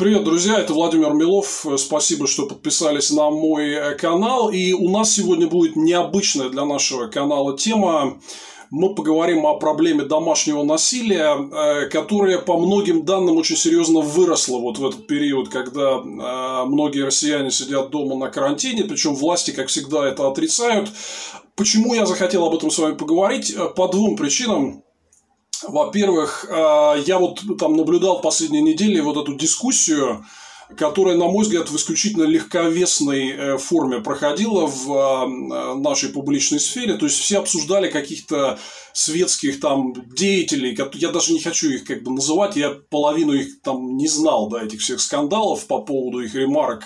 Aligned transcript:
Привет, 0.00 0.24
друзья, 0.24 0.58
это 0.58 0.72
Владимир 0.72 1.12
Милов. 1.12 1.66
Спасибо, 1.76 2.26
что 2.26 2.46
подписались 2.46 3.10
на 3.10 3.28
мой 3.28 3.72
э, 3.72 3.94
канал. 3.96 4.48
И 4.48 4.72
у 4.72 4.88
нас 4.88 5.12
сегодня 5.12 5.46
будет 5.46 5.76
необычная 5.76 6.48
для 6.48 6.64
нашего 6.64 7.08
канала 7.08 7.54
тема. 7.54 8.18
Мы 8.70 8.94
поговорим 8.94 9.44
о 9.44 9.58
проблеме 9.58 10.04
домашнего 10.04 10.62
насилия, 10.62 11.36
э, 11.36 11.90
которая 11.90 12.38
по 12.38 12.56
многим 12.56 13.04
данным 13.04 13.36
очень 13.36 13.56
серьезно 13.56 14.00
выросла 14.00 14.56
вот 14.56 14.78
в 14.78 14.86
этот 14.86 15.06
период, 15.06 15.50
когда 15.50 15.98
э, 15.98 16.64
многие 16.64 17.04
россияне 17.04 17.50
сидят 17.50 17.90
дома 17.90 18.16
на 18.16 18.30
карантине, 18.30 18.84
причем 18.84 19.14
власти, 19.14 19.50
как 19.50 19.68
всегда, 19.68 20.08
это 20.08 20.26
отрицают. 20.26 20.88
Почему 21.56 21.92
я 21.92 22.06
захотел 22.06 22.46
об 22.46 22.54
этом 22.54 22.70
с 22.70 22.78
вами 22.78 22.94
поговорить? 22.94 23.54
По 23.76 23.86
двум 23.86 24.16
причинам. 24.16 24.82
Во-первых, 25.68 26.46
э, 26.48 27.02
я 27.06 27.18
вот 27.18 27.42
там 27.58 27.76
наблюдал 27.76 28.20
последние 28.20 28.62
недели 28.62 29.00
вот 29.00 29.16
эту 29.16 29.34
дискуссию, 29.34 30.24
которая, 30.76 31.16
на 31.16 31.26
мой 31.26 31.44
взгляд, 31.44 31.68
в 31.68 31.76
исключительно 31.76 32.24
легковесной 32.24 33.30
э, 33.30 33.58
форме 33.58 34.00
проходила 34.00 34.66
в 34.66 34.90
э, 34.90 35.74
нашей 35.74 36.10
публичной 36.10 36.60
сфере. 36.60 36.94
То 36.94 37.06
есть 37.06 37.18
все 37.18 37.38
обсуждали 37.38 37.90
каких-то 37.90 38.58
светских 38.92 39.60
там 39.60 39.94
деятелей, 40.14 40.76
я 40.94 41.08
даже 41.10 41.32
не 41.32 41.40
хочу 41.40 41.70
их 41.70 41.84
как 41.84 42.02
бы 42.02 42.12
называть, 42.12 42.56
я 42.56 42.70
половину 42.70 43.32
их 43.32 43.60
там 43.62 43.96
не 43.96 44.08
знал, 44.08 44.48
да, 44.48 44.62
этих 44.62 44.80
всех 44.80 45.00
скандалов 45.00 45.66
по 45.66 45.82
поводу 45.82 46.20
их 46.20 46.34
ремарок 46.34 46.84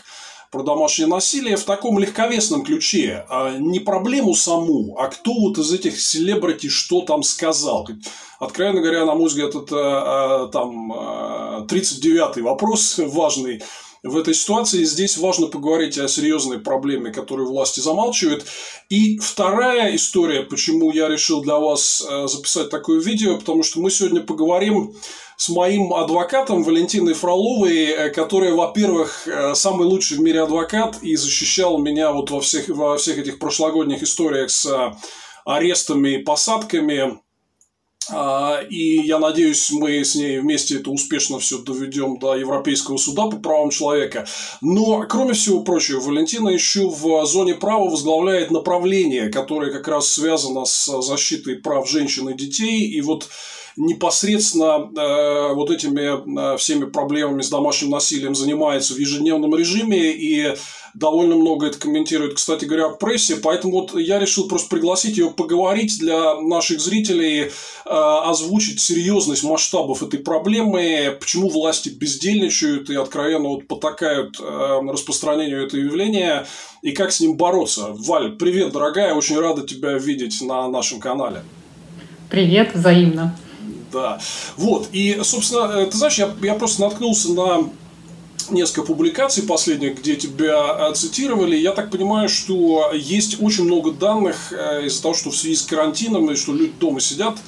про 0.55 0.63
домашнее 0.63 1.09
насилие 1.09 1.57
в 1.57 1.65
таком 1.65 1.99
легковесном 1.99 2.63
ключе. 2.63 3.27
А 3.29 3.59
не 3.59 3.81
проблему 3.81 4.35
саму, 4.35 4.97
а 4.97 5.09
кто 5.09 5.35
вот 5.35 5.59
из 5.59 5.73
этих 5.73 6.01
селебрити 6.01 6.69
что 6.69 7.01
там 7.01 7.25
сказал. 7.25 7.89
Откровенно 8.39 8.81
говоря, 8.81 9.05
на 9.05 9.17
мой 9.17 9.27
взгляд, 9.27 9.57
это 9.57 9.77
а, 9.77 10.49
там 10.53 10.93
39-й 10.93 12.41
а, 12.41 12.45
вопрос 12.45 13.01
важный 13.05 13.65
в 14.05 14.17
этой 14.17 14.33
ситуации. 14.33 14.85
Здесь 14.85 15.19
важно 15.19 15.49
поговорить 15.49 15.99
о 15.99 16.07
серьезной 16.07 16.61
проблеме, 16.61 17.11
которую 17.11 17.49
власти 17.49 17.81
замалчивают. 17.81 18.47
И 18.89 19.19
вторая 19.19 19.97
история, 19.97 20.45
почему 20.45 20.93
я 20.93 21.09
решил 21.09 21.43
для 21.43 21.59
вас 21.59 22.07
записать 22.27 22.71
такое 22.71 23.01
видео, 23.01 23.39
потому 23.39 23.65
что 23.65 23.81
мы 23.81 23.91
сегодня 23.91 24.21
поговорим 24.21 24.95
с 25.37 25.49
моим 25.49 25.93
адвокатом 25.93 26.63
Валентиной 26.63 27.15
Фроловой, 27.15 27.87
э, 27.87 28.11
которая, 28.11 28.55
во-первых, 28.55 29.27
э, 29.27 29.55
самый 29.55 29.87
лучший 29.87 30.19
в 30.19 30.21
мире 30.21 30.43
адвокат 30.43 30.99
и 31.03 31.17
защищал 31.17 31.79
меня 31.79 32.13
вот 32.13 32.31
во 32.31 32.41
всех, 32.41 32.69
во 32.69 32.97
всех 32.97 33.19
этих 33.19 33.39
прошлогодних 33.39 34.03
историях 34.03 34.51
с 34.51 34.95
арестами 35.45 36.17
и 36.17 36.23
посадками 36.23 37.19
а, 38.11 38.61
и 38.69 39.01
я 39.07 39.19
надеюсь, 39.19 39.71
мы 39.71 40.05
с 40.05 40.15
ней 40.15 40.39
вместе 40.39 40.77
это 40.77 40.91
успешно 40.91 41.39
все 41.39 41.59
доведем 41.59 42.19
до 42.19 42.35
Европейского 42.35 42.97
суда 42.97 43.27
по 43.27 43.37
правам 43.37 43.71
человека. 43.71 44.27
Но, 44.61 45.07
кроме 45.09 45.33
всего 45.33 45.63
прочего, 45.63 46.01
Валентина 46.01 46.51
еще 46.51 46.89
в 46.89 47.25
зоне 47.25 47.55
права 47.55 47.89
возглавляет 47.89 48.51
направление, 48.51 49.31
которое 49.31 49.73
как 49.73 49.89
раз 49.89 50.09
связано 50.09 50.65
с 50.65 51.01
защитой 51.03 51.57
прав 51.57 51.89
женщин 51.89 52.29
и 52.29 52.35
детей. 52.35 52.91
И 52.91 53.01
вот 53.01 53.29
непосредственно 53.77 54.91
э, 54.97 55.55
вот 55.55 55.71
этими 55.71 56.55
э, 56.55 56.57
всеми 56.57 56.85
проблемами 56.85 57.43
с 57.43 57.51
домашним 57.51 57.91
насилием 57.91 58.35
занимается 58.35 58.95
в 58.95 58.99
ежедневном 58.99 59.55
режиме 59.57 60.13
и 60.13 60.55
довольно 60.95 61.35
много 61.35 61.67
это 61.67 61.79
комментирует, 61.79 62.35
кстати 62.35 62.65
говоря, 62.65 62.89
в 62.89 62.99
прессе. 62.99 63.37
Поэтому 63.37 63.81
вот 63.81 63.99
я 63.99 64.19
решил 64.21 64.49
просто 64.49 64.69
пригласить 64.69 65.19
ее 65.19 65.31
поговорить 65.31 65.99
для 65.99 66.41
наших 66.41 66.81
зрителей, 66.81 67.43
э, 67.43 67.51
озвучить 67.85 68.81
серьезность 68.81 69.43
масштабов 69.43 70.03
этой 70.03 70.21
проблемы, 70.21 71.17
почему 71.19 71.49
власти 71.49 71.89
бездельничают 71.89 72.91
и 72.91 72.95
откровенно 72.95 73.49
вот 73.49 73.67
потакают 73.67 74.39
э, 74.41 74.81
распространению 74.89 75.67
этого 75.67 75.81
явления 75.81 76.47
и 76.83 76.93
как 76.93 77.13
с 77.13 77.21
ним 77.21 77.37
бороться. 77.37 77.89
Валь, 77.91 78.37
привет, 78.37 78.73
дорогая, 78.73 79.15
очень 79.15 79.39
рада 79.39 79.67
тебя 79.67 79.99
видеть 79.99 80.41
на 80.43 80.69
нашем 80.69 81.01
канале. 81.01 81.43
Привет, 82.31 82.75
взаимно. 82.75 83.37
Да. 83.95 84.19
Вот. 84.57 84.89
И, 84.93 85.21
собственно, 85.23 85.71
э, 85.73 85.87
ты 85.87 85.97
знаешь, 85.97 86.19
я, 86.19 86.35
я 86.43 86.55
просто 86.55 86.83
наткнулся 86.83 87.33
на 87.33 87.71
несколько 88.51 88.83
публикаций 88.83 89.45
последних, 89.45 90.01
где 90.01 90.17
тебя 90.17 90.91
э, 90.91 90.95
цитировали. 90.95 91.57
Я 91.57 91.71
так 91.71 91.91
понимаю, 91.91 92.29
что 92.29 92.91
есть 92.93 93.41
очень 93.41 93.65
много 93.65 93.93
данных 93.93 94.53
э, 94.53 94.87
из-за 94.87 95.01
того, 95.03 95.15
что 95.15 95.31
в 95.31 95.37
связи 95.37 95.55
с 95.55 95.63
карантином 95.63 96.31
и 96.31 96.35
что 96.35 96.53
люди 96.53 96.73
дома 96.79 97.01
сидят, 97.01 97.39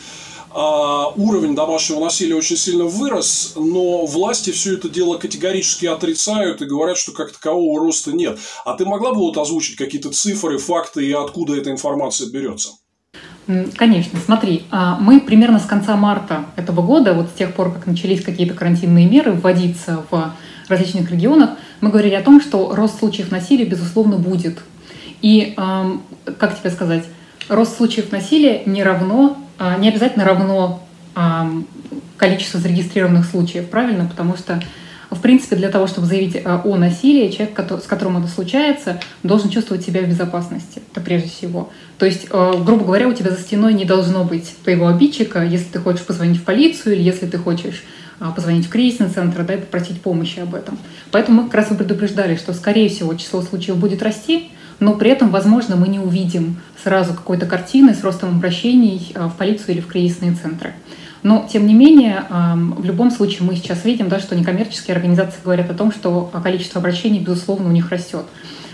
а, 0.59 1.09
уровень 1.17 1.55
домашнего 1.55 2.01
насилия 2.01 2.35
очень 2.35 2.57
сильно 2.57 2.85
вырос, 2.85 3.53
но 3.57 4.07
власти 4.07 4.53
все 4.53 4.75
это 4.75 4.89
дело 4.89 5.19
категорически 5.19 5.85
отрицают 5.85 6.63
и 6.63 6.65
говорят, 6.65 6.97
что 6.97 7.13
как 7.13 7.33
такового 7.33 7.79
роста 7.79 8.13
нет. 8.13 8.39
А 8.65 8.73
ты 8.73 8.87
могла 8.87 9.13
бы 9.13 9.19
вот 9.19 9.37
озвучить 9.37 9.77
какие-то 9.77 10.13
цифры, 10.13 10.57
факты 10.57 11.05
и 11.05 11.13
откуда 11.13 11.57
эта 11.57 11.71
информация 11.71 12.31
берется? 12.31 12.71
Конечно, 13.77 14.19
смотри, 14.25 14.65
а, 14.73 14.99
мы 14.99 15.21
примерно 15.21 15.61
с 15.61 15.67
конца 15.67 15.97
марта 15.97 16.47
этого 16.57 16.83
года, 16.83 17.13
вот 17.13 17.29
с 17.29 17.33
тех 17.33 17.55
пор, 17.55 17.73
как 17.73 17.87
начались 17.87 18.21
какие-то 18.23 18.55
карантинные 18.55 19.07
меры 19.07 19.33
вводиться 19.33 20.03
в 20.11 20.35
различных 20.69 21.13
регионах, 21.13 21.51
мы 21.81 21.91
говорили 21.91 22.15
о 22.15 22.23
том, 22.23 22.41
что 22.41 22.75
рост 22.75 22.99
случаев 22.99 23.31
насилия, 23.31 23.65
безусловно, 23.65 24.17
будет. 24.17 24.59
И, 25.23 25.55
как 26.39 26.59
тебе 26.59 26.71
сказать, 26.71 27.05
рост 27.49 27.77
случаев 27.77 28.11
насилия 28.11 28.63
не 28.67 28.83
равно, 28.83 29.39
а, 29.59 29.79
не 29.79 29.89
обязательно 29.89 30.25
равно 30.25 30.83
количеству 32.17 32.61
зарегистрированных 32.61 33.25
случаев, 33.25 33.71
правильно? 33.71 34.07
Потому 34.07 34.37
что 34.37 34.61
в 35.11 35.21
принципе, 35.21 35.57
для 35.57 35.69
того, 35.69 35.87
чтобы 35.87 36.07
заявить 36.07 36.37
э, 36.37 36.43
о 36.45 36.77
насилии, 36.77 37.31
человек, 37.31 37.59
с 37.83 37.87
которым 37.87 38.19
это 38.19 38.29
случается, 38.29 39.01
должен 39.23 39.51
чувствовать 39.51 39.85
себя 39.85 40.03
в 40.03 40.09
безопасности. 40.09 40.83
Это 40.91 41.01
прежде 41.01 41.29
всего. 41.29 41.71
То 41.99 42.07
есть, 42.07 42.27
э, 42.31 42.53
грубо 42.65 42.85
говоря, 42.85 43.09
у 43.09 43.13
тебя 43.13 43.31
за 43.31 43.39
стеной 43.39 43.75
не 43.75 43.85
должно 43.85 44.25
быть 44.25 44.55
твоего 44.65 44.89
обидчика, 44.89 45.45
если 45.45 45.67
ты 45.67 45.79
хочешь 45.79 46.05
позвонить 46.05 46.39
в 46.39 46.45
полицию 46.45 46.97
или 46.97 47.03
если 47.03 47.27
ты 47.27 47.39
хочешь 47.39 47.85
э, 48.21 48.25
позвонить 48.35 48.67
в 48.67 48.71
кризисный 48.71 49.09
центр, 49.09 49.45
да, 49.45 49.55
и 49.55 49.59
попросить 49.59 50.01
помощи 50.01 50.41
об 50.41 50.55
этом. 50.55 50.79
Поэтому 51.13 51.43
мы 51.43 51.45
как 51.45 51.55
раз 51.55 51.71
и 51.71 51.75
предупреждали, 51.75 52.37
что, 52.37 52.53
скорее 52.53 52.89
всего, 52.89 53.15
число 53.15 53.43
случаев 53.43 53.77
будет 53.77 54.03
расти, 54.03 54.51
но 54.81 54.95
при 54.95 55.11
этом, 55.11 55.31
возможно, 55.31 55.77
мы 55.77 55.89
не 55.89 56.01
увидим 56.01 56.61
сразу 56.83 57.15
какой-то 57.15 57.47
картины 57.47 57.95
с 57.95 58.05
ростом 58.05 58.37
обращений 58.37 59.15
в 59.15 59.31
полицию 59.39 59.77
или 59.77 59.81
в 59.81 59.87
кризисные 59.87 60.35
центры. 60.35 60.75
Но, 61.27 61.45
тем 61.53 61.67
не 61.67 61.75
менее, 61.75 62.23
в 62.31 62.85
любом 62.85 63.11
случае 63.11 63.41
мы 63.43 63.57
сейчас 63.57 63.85
видим, 63.85 64.09
да, 64.09 64.21
что 64.21 64.37
некоммерческие 64.37 64.95
организации 64.95 65.41
говорят 65.43 65.69
о 65.69 65.75
том, 65.75 65.91
что 65.91 66.31
количество 66.41 66.79
обращений, 66.79 67.19
безусловно, 67.19 67.69
у 67.69 67.73
них 67.73 67.91
растет. 67.91 68.27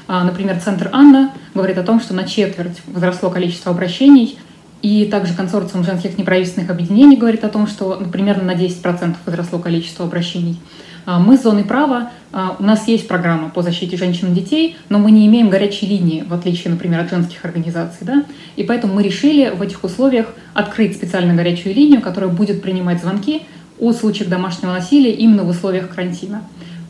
А, 0.06 0.22
например, 0.22 0.60
Центр 0.60 0.90
Анна 0.92 1.32
говорит 1.54 1.78
о 1.78 1.82
том, 1.82 1.98
что 1.98 2.12
на 2.12 2.24
четверть 2.24 2.82
возросло 2.86 3.30
количество 3.30 3.72
обращений, 3.72 4.38
и 4.82 5.06
также 5.06 5.32
консорциум 5.32 5.82
женских 5.82 6.18
неправительственных 6.18 6.68
объединений 6.68 7.16
говорит 7.16 7.42
о 7.44 7.48
том, 7.48 7.66
что 7.66 7.96
ну, 7.98 8.10
примерно 8.10 8.44
на 8.44 8.54
10% 8.54 9.16
возросло 9.24 9.58
количество 9.58 10.04
обращений. 10.04 10.60
А, 11.04 11.18
мы 11.18 11.36
с 11.36 11.42
зоной 11.42 11.64
права, 11.64 12.10
а, 12.32 12.56
у 12.58 12.62
нас 12.62 12.86
есть 12.88 13.08
программа 13.08 13.50
по 13.50 13.62
защите 13.62 13.96
женщин 13.96 14.32
и 14.32 14.34
детей, 14.34 14.76
но 14.88 14.98
мы 14.98 15.10
не 15.10 15.26
имеем 15.26 15.50
горячей 15.50 15.86
линии, 15.86 16.24
в 16.26 16.32
отличие, 16.32 16.70
например, 16.70 17.00
от 17.00 17.10
женских 17.10 17.44
организаций. 17.44 18.06
Да? 18.06 18.24
И 18.56 18.62
поэтому 18.62 18.94
мы 18.94 19.02
решили 19.02 19.50
в 19.50 19.62
этих 19.62 19.82
условиях 19.84 20.26
открыть 20.54 20.96
специальную 20.96 21.36
горячую 21.36 21.74
линию, 21.74 22.00
которая 22.00 22.30
будет 22.30 22.62
принимать 22.62 23.00
звонки 23.00 23.42
о 23.80 23.92
случаях 23.92 24.28
домашнего 24.28 24.72
насилия 24.72 25.12
именно 25.12 25.42
в 25.42 25.48
условиях 25.48 25.88
карантина. 25.88 26.42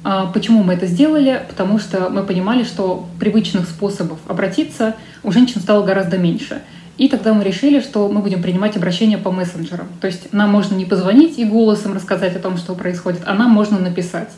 А, 0.04 0.26
почему 0.26 0.62
мы 0.62 0.74
это 0.74 0.86
сделали? 0.86 1.42
Потому 1.48 1.78
что 1.78 2.10
мы 2.10 2.22
понимали, 2.24 2.64
что 2.64 3.08
привычных 3.18 3.68
способов 3.68 4.18
обратиться 4.28 4.96
у 5.22 5.32
женщин 5.32 5.60
стало 5.60 5.84
гораздо 5.84 6.18
меньше. 6.18 6.62
И 6.98 7.08
тогда 7.08 7.32
мы 7.32 7.42
решили, 7.42 7.80
что 7.80 8.08
мы 8.08 8.20
будем 8.20 8.42
принимать 8.42 8.76
обращения 8.76 9.18
по 9.18 9.30
мессенджерам. 9.30 9.88
То 10.00 10.06
есть 10.06 10.32
нам 10.32 10.50
можно 10.50 10.74
не 10.74 10.84
позвонить 10.84 11.38
и 11.38 11.44
голосом 11.44 11.94
рассказать 11.94 12.36
о 12.36 12.38
том, 12.38 12.56
что 12.56 12.74
происходит, 12.74 13.22
а 13.26 13.34
нам 13.34 13.50
можно 13.50 13.78
написать. 13.78 14.28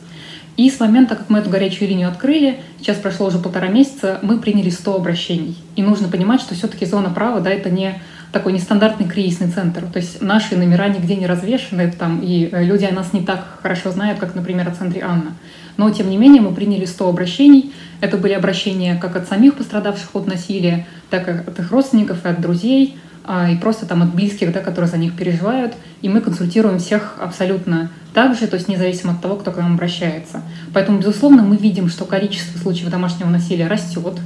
И 0.57 0.71
с 0.71 0.79
момента, 0.79 1.17
как 1.17 1.31
мы 1.31 1.41
эту 1.41 1.51
горячую 1.51 1.89
линию 1.89 2.09
открыли, 2.09 2.61
сейчас 2.79 2.99
прошло 2.99 3.27
уже 3.27 3.39
полтора 3.39 3.67
месяца, 3.67 4.21
мы 4.23 4.39
приняли 4.39 4.71
100 4.71 4.95
обращений. 4.95 5.59
И 5.75 5.83
нужно 5.83 6.09
понимать, 6.09 6.41
что 6.41 6.55
все-таки 6.55 6.87
зона 6.87 7.11
права, 7.11 7.41
да, 7.41 7.51
это 7.51 7.71
не 7.71 8.01
такой 8.31 8.53
нестандартный 8.53 9.09
кризисный 9.09 9.49
центр. 9.49 9.83
То 9.87 9.99
есть 9.99 10.23
наши 10.23 10.57
номера 10.57 10.89
нигде 10.89 11.17
не 11.17 11.27
развешены, 11.27 11.91
там, 11.91 12.21
и 12.21 12.49
э, 12.51 12.65
люди 12.65 12.85
о 12.85 12.93
нас 12.93 13.13
не 13.13 13.23
так 13.23 13.59
хорошо 13.63 13.91
знают, 13.91 14.19
как, 14.19 14.35
например, 14.35 14.69
о 14.69 14.73
центре 14.73 15.03
Анна. 15.03 15.35
Но, 15.77 15.91
тем 15.91 16.09
не 16.09 16.17
менее, 16.17 16.41
мы 16.41 16.55
приняли 16.55 16.85
100 16.85 17.09
обращений. 17.09 17.73
Это 18.01 18.17
были 18.17 18.33
обращения 18.33 18.97
как 18.97 19.17
от 19.17 19.29
самих 19.29 19.55
пострадавших 19.55 20.15
от 20.15 20.27
насилия, 20.27 20.87
так 21.11 21.29
и 21.29 21.31
от 21.33 21.59
их 21.59 21.71
родственников 21.71 22.25
и 22.25 22.29
от 22.29 22.41
друзей, 22.41 22.97
а, 23.27 23.51
и 23.51 23.57
просто 23.57 23.87
там 23.87 24.03
от 24.03 24.15
близких, 24.15 24.53
да, 24.53 24.61
которые 24.61 24.91
за 24.91 24.99
них 24.99 25.17
переживают. 25.17 25.75
И 26.03 26.09
мы 26.09 26.21
консультируем 26.21 26.79
всех 26.79 27.17
абсолютно 27.21 27.91
так 28.13 28.37
же, 28.39 28.47
то 28.47 28.57
есть 28.57 28.69
независимо 28.69 29.15
от 29.15 29.23
того, 29.23 29.37
кто 29.37 29.51
к 29.51 29.57
нам 29.57 29.75
обращается. 29.75 30.43
Поэтому, 30.73 30.99
безусловно, 30.99 31.43
мы 31.43 31.57
видим, 31.57 31.89
что 31.89 32.05
количество 32.05 32.59
случаев 32.59 32.91
домашнего 32.91 33.29
насилия 33.29 33.67
растет, 33.67 34.19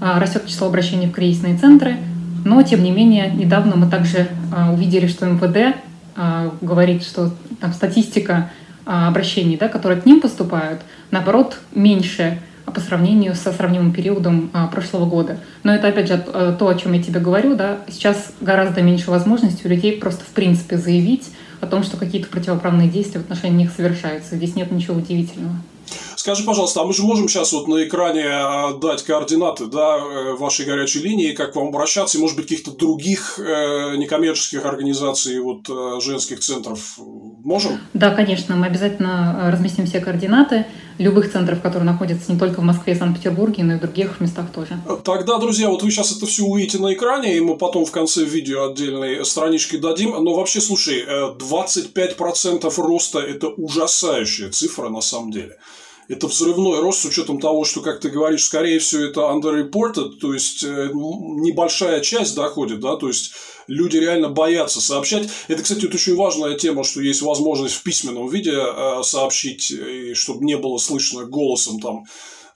а, 0.00 0.18
растет 0.20 0.46
число 0.46 0.68
обращений 0.68 1.08
в 1.08 1.12
кризисные 1.12 1.58
центры, 1.58 1.96
но, 2.44 2.62
тем 2.62 2.82
не 2.82 2.90
менее, 2.90 3.30
недавно 3.30 3.76
мы 3.76 3.90
также 3.90 4.28
а, 4.54 4.72
увидели, 4.72 5.06
что 5.06 5.26
МВД 5.26 5.76
говорит, 6.60 7.02
что 7.02 7.34
там 7.60 7.72
статистика 7.72 8.52
обращений, 8.84 9.56
да, 9.56 9.68
которые 9.68 10.00
к 10.00 10.06
ним 10.06 10.20
поступают, 10.20 10.82
наоборот, 11.10 11.58
меньше 11.74 12.38
по 12.64 12.80
сравнению 12.80 13.34
со 13.34 13.52
сравнимым 13.52 13.92
периодом 13.92 14.50
а, 14.52 14.66
прошлого 14.66 15.06
года. 15.06 15.38
Но 15.62 15.74
это, 15.74 15.88
опять 15.88 16.08
же, 16.08 16.18
то, 16.18 16.68
о 16.68 16.74
чем 16.74 16.92
я 16.92 17.02
тебе 17.02 17.20
говорю, 17.20 17.54
да, 17.54 17.78
сейчас 17.88 18.32
гораздо 18.40 18.82
меньше 18.82 19.10
возможностей 19.10 19.62
у 19.66 19.68
людей 19.68 19.98
просто 19.98 20.24
в 20.24 20.28
принципе 20.28 20.76
заявить 20.76 21.30
о 21.60 21.66
том, 21.66 21.82
что 21.82 21.96
какие-то 21.96 22.28
противоправные 22.28 22.88
действия 22.88 23.20
в 23.20 23.24
отношении 23.24 23.58
них 23.58 23.70
совершаются. 23.70 24.36
Здесь 24.36 24.56
нет 24.56 24.70
ничего 24.70 24.96
удивительного. 24.96 25.56
Скажи, 26.16 26.44
пожалуйста, 26.44 26.80
а 26.80 26.84
мы 26.84 26.92
же 26.92 27.02
можем 27.02 27.28
сейчас 27.28 27.52
вот 27.52 27.68
на 27.68 27.84
экране 27.84 28.24
а, 28.26 28.74
дать 28.74 29.02
координаты 29.02 29.66
да, 29.66 29.98
э, 29.98 30.32
вашей 30.34 30.64
горячей 30.66 31.00
линии, 31.00 31.32
как 31.32 31.52
к 31.52 31.56
вам 31.56 31.68
обращаться, 31.68 32.18
и, 32.18 32.20
может 32.20 32.36
быть, 32.36 32.46
каких-то 32.46 32.70
других 32.70 33.38
э, 33.38 33.96
некоммерческих 33.96 34.64
организаций, 34.64 35.38
вот, 35.40 35.68
э, 35.68 36.00
женских 36.00 36.40
центров 36.40 36.98
можем? 37.44 37.80
Да, 37.92 38.10
конечно, 38.10 38.56
мы 38.56 38.66
обязательно 38.66 39.42
э, 39.42 39.50
разместим 39.50 39.86
все 39.86 40.00
координаты 40.00 40.66
любых 40.98 41.32
центров, 41.32 41.60
которые 41.60 41.84
находятся 41.84 42.32
не 42.32 42.38
только 42.38 42.60
в 42.60 42.64
Москве 42.64 42.92
и 42.92 42.96
Санкт-Петербурге, 42.96 43.64
но 43.64 43.74
и 43.74 43.76
в 43.76 43.80
других 43.80 44.20
местах 44.20 44.46
тоже. 44.52 44.78
Тогда, 45.04 45.38
друзья, 45.38 45.68
вот 45.68 45.82
вы 45.82 45.90
сейчас 45.90 46.16
это 46.16 46.26
все 46.26 46.44
увидите 46.44 46.78
на 46.78 46.94
экране, 46.94 47.36
и 47.36 47.40
мы 47.40 47.56
потом 47.56 47.84
в 47.84 47.90
конце 47.90 48.24
видео 48.24 48.70
отдельной 48.70 49.24
странички 49.24 49.76
дадим. 49.76 50.10
Но 50.10 50.34
вообще, 50.34 50.60
слушай, 50.60 51.04
25% 51.04 52.72
роста– 52.76 53.18
это 53.20 53.48
ужасающая 53.48 54.50
цифра 54.50 54.88
на 54.88 55.00
самом 55.00 55.32
деле 55.32 55.58
это 56.08 56.26
взрывной 56.26 56.80
рост 56.80 57.00
с 57.00 57.04
учетом 57.06 57.40
того, 57.40 57.64
что, 57.64 57.80
как 57.80 58.00
ты 58.00 58.10
говоришь, 58.10 58.44
скорее 58.44 58.78
всего, 58.78 59.02
это 59.02 59.20
underreported, 59.20 60.18
то 60.20 60.32
есть 60.32 60.62
э, 60.62 60.90
небольшая 60.92 62.00
часть 62.00 62.34
доходит, 62.34 62.80
да, 62.80 62.96
то 62.96 63.08
есть 63.08 63.32
люди 63.66 63.96
реально 63.96 64.28
боятся 64.28 64.80
сообщать. 64.80 65.28
Это, 65.48 65.62
кстати, 65.62 65.86
вот 65.86 65.94
очень 65.94 66.16
важная 66.16 66.56
тема, 66.56 66.84
что 66.84 67.00
есть 67.00 67.22
возможность 67.22 67.74
в 67.74 67.82
письменном 67.82 68.28
виде 68.28 68.54
э, 68.54 69.02
сообщить, 69.02 69.70
и 69.70 70.14
чтобы 70.14 70.44
не 70.44 70.56
было 70.56 70.78
слышно 70.78 71.24
голосом 71.24 71.80
там 71.80 72.04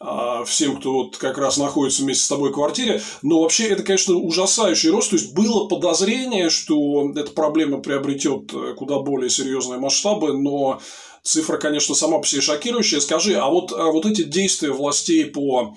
э, 0.01 0.45
всем, 0.47 0.77
кто 0.79 0.93
вот 0.93 1.17
как 1.17 1.39
раз 1.39 1.57
находится 1.57 2.03
вместе 2.03 2.25
с 2.25 2.29
тобой 2.29 2.51
в 2.51 2.55
квартире. 2.55 3.01
Но 3.23 3.41
вообще 3.41 3.69
это, 3.69 3.83
конечно, 3.83 4.15
ужасающий 4.15 4.91
рост. 4.91 5.11
То 5.11 5.17
есть 5.17 5.33
было 5.33 5.67
подозрение, 5.67 6.51
что 6.51 7.11
эта 7.17 7.31
проблема 7.31 7.81
приобретет 7.81 8.53
куда 8.77 8.99
более 8.99 9.31
серьезные 9.31 9.81
масштабы, 9.81 10.35
но 10.39 10.81
Цифра, 11.23 11.59
конечно, 11.59 11.95
сама 11.95 12.19
по 12.19 12.27
себе 12.27 12.41
шокирующая. 12.41 13.01
Скажи, 13.01 13.35
а 13.35 13.49
вот, 13.49 13.73
а 13.73 13.91
вот 13.91 14.07
эти 14.07 14.23
действия 14.23 14.71
властей 14.71 15.27
по 15.27 15.75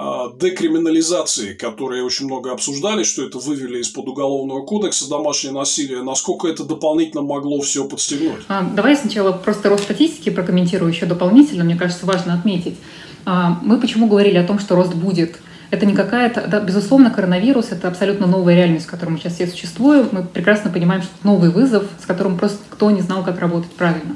а, 0.00 0.32
декриминализации, 0.40 1.54
которые 1.54 2.04
очень 2.04 2.26
много 2.26 2.52
обсуждали, 2.52 3.02
что 3.02 3.24
это 3.24 3.38
вывели 3.38 3.80
из-под 3.80 4.06
уголовного 4.06 4.64
кодекса 4.64 5.10
домашнее 5.10 5.52
насилие, 5.52 6.04
насколько 6.04 6.46
это 6.46 6.62
дополнительно 6.62 7.22
могло 7.22 7.60
все 7.62 7.84
подстегнуть? 7.84 8.42
А, 8.48 8.62
давай 8.62 8.96
сначала 8.96 9.32
просто 9.32 9.68
рост 9.68 9.82
статистики 9.82 10.30
прокомментирую 10.30 10.92
еще 10.92 11.06
дополнительно, 11.06 11.64
мне 11.64 11.74
кажется, 11.74 12.06
важно 12.06 12.34
отметить. 12.34 12.76
А, 13.24 13.58
мы 13.62 13.80
почему 13.80 14.06
говорили 14.06 14.36
о 14.38 14.46
том, 14.46 14.60
что 14.60 14.76
рост 14.76 14.94
будет? 14.94 15.38
Это 15.70 15.84
не 15.84 15.94
какая-то, 15.94 16.46
да, 16.46 16.60
безусловно, 16.60 17.10
коронавирус– 17.10 17.66
это 17.72 17.88
абсолютно 17.88 18.28
новая 18.28 18.54
реальность, 18.54 18.86
в 18.86 18.90
которой 18.90 19.10
мы 19.10 19.18
сейчас 19.18 19.34
все 19.34 19.48
существуем. 19.48 20.08
Мы 20.12 20.22
прекрасно 20.22 20.70
понимаем, 20.70 21.02
что 21.02 21.10
это 21.18 21.26
новый 21.26 21.50
вызов, 21.50 21.84
с 22.00 22.06
которым 22.06 22.38
просто 22.38 22.58
кто 22.70 22.90
не 22.92 23.02
знал, 23.02 23.24
как 23.24 23.40
работать 23.40 23.72
правильно. 23.72 24.14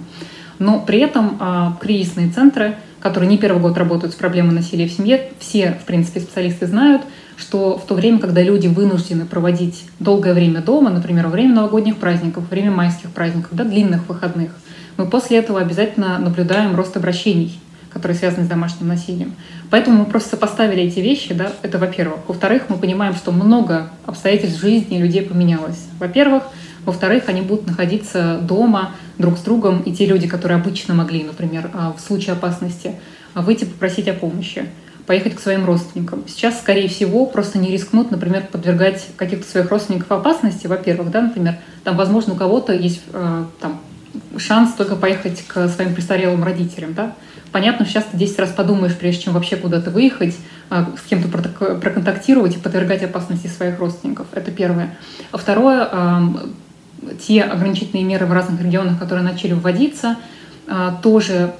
Но 0.62 0.78
при 0.78 1.00
этом 1.00 1.38
а, 1.40 1.76
кризисные 1.80 2.30
центры, 2.30 2.76
которые 3.00 3.28
не 3.28 3.36
первый 3.36 3.60
год 3.60 3.76
работают 3.76 4.12
с 4.12 4.16
проблемой 4.16 4.54
насилия 4.54 4.86
в 4.86 4.92
семье, 4.92 5.30
все, 5.40 5.72
в 5.72 5.84
принципе, 5.86 6.20
специалисты 6.20 6.68
знают, 6.68 7.02
что 7.36 7.76
в 7.76 7.84
то 7.84 7.96
время, 7.96 8.20
когда 8.20 8.42
люди 8.42 8.68
вынуждены 8.68 9.26
проводить 9.26 9.84
долгое 9.98 10.34
время 10.34 10.60
дома, 10.60 10.90
например, 10.90 11.26
во 11.26 11.32
время 11.32 11.54
новогодних 11.54 11.96
праздников, 11.96 12.48
время 12.48 12.70
майских 12.70 13.10
праздников, 13.10 13.50
да, 13.50 13.64
длинных 13.64 14.08
выходных, 14.08 14.52
мы 14.96 15.06
после 15.06 15.38
этого 15.38 15.60
обязательно 15.60 16.16
наблюдаем 16.20 16.76
рост 16.76 16.96
обращений, 16.96 17.58
которые 17.90 18.16
связаны 18.16 18.44
с 18.44 18.48
домашним 18.48 18.86
насилием. 18.86 19.34
Поэтому 19.68 19.98
мы 19.98 20.04
просто 20.04 20.36
сопоставили 20.36 20.84
эти 20.84 21.00
вещи, 21.00 21.34
да, 21.34 21.50
это 21.62 21.78
во-первых. 21.78 22.20
Во-вторых, 22.28 22.66
мы 22.68 22.76
понимаем, 22.76 23.16
что 23.16 23.32
много 23.32 23.90
обстоятельств 24.06 24.60
жизни 24.60 24.98
людей 24.98 25.22
поменялось. 25.22 25.88
Во-первых, 25.98 26.44
во-вторых, 26.84 27.24
они 27.28 27.42
будут 27.42 27.66
находиться 27.66 28.38
дома 28.42 28.92
друг 29.18 29.38
с 29.38 29.42
другом, 29.42 29.80
и 29.82 29.92
те 29.92 30.06
люди, 30.06 30.26
которые 30.26 30.58
обычно 30.58 30.94
могли, 30.94 31.22
например, 31.22 31.70
а, 31.72 31.92
в 31.92 32.00
случае 32.00 32.32
опасности 32.32 32.96
а, 33.34 33.42
выйти 33.42 33.64
попросить 33.64 34.08
о 34.08 34.14
помощи, 34.14 34.66
поехать 35.06 35.36
к 35.36 35.40
своим 35.40 35.64
родственникам. 35.64 36.24
Сейчас, 36.26 36.58
скорее 36.58 36.88
всего, 36.88 37.26
просто 37.26 37.58
не 37.58 37.70
рискнут, 37.70 38.10
например, 38.10 38.44
подвергать 38.50 39.06
каких-то 39.16 39.48
своих 39.48 39.70
родственников 39.70 40.10
опасности, 40.10 40.66
во-первых, 40.66 41.10
да, 41.10 41.22
например, 41.22 41.56
там, 41.84 41.96
возможно, 41.96 42.34
у 42.34 42.36
кого-то 42.36 42.72
есть 42.72 43.02
а, 43.12 43.46
там, 43.60 43.80
шанс 44.36 44.74
только 44.74 44.96
поехать 44.96 45.44
к 45.46 45.68
своим 45.68 45.94
престарелым 45.94 46.42
родителям, 46.42 46.94
да. 46.94 47.14
Понятно, 47.52 47.84
сейчас 47.84 48.04
ты 48.10 48.16
10 48.16 48.38
раз 48.38 48.50
подумаешь, 48.50 48.96
прежде 48.96 49.24
чем 49.24 49.34
вообще 49.34 49.56
куда-то 49.56 49.90
выехать, 49.90 50.34
с 50.70 51.06
кем-то 51.06 51.28
проконтактировать 51.28 52.56
и 52.56 52.58
подвергать 52.58 53.02
опасности 53.02 53.46
своих 53.46 53.78
родственников. 53.78 54.26
Это 54.32 54.50
первое. 54.50 54.96
А 55.32 55.36
второе, 55.36 55.86
те 57.26 57.42
ограничительные 57.42 58.04
меры 58.04 58.26
в 58.26 58.32
разных 58.32 58.60
регионах, 58.62 58.98
которые 58.98 59.24
начали 59.24 59.52
вводиться, 59.52 60.16
а, 60.68 60.98
тоже 61.02 61.54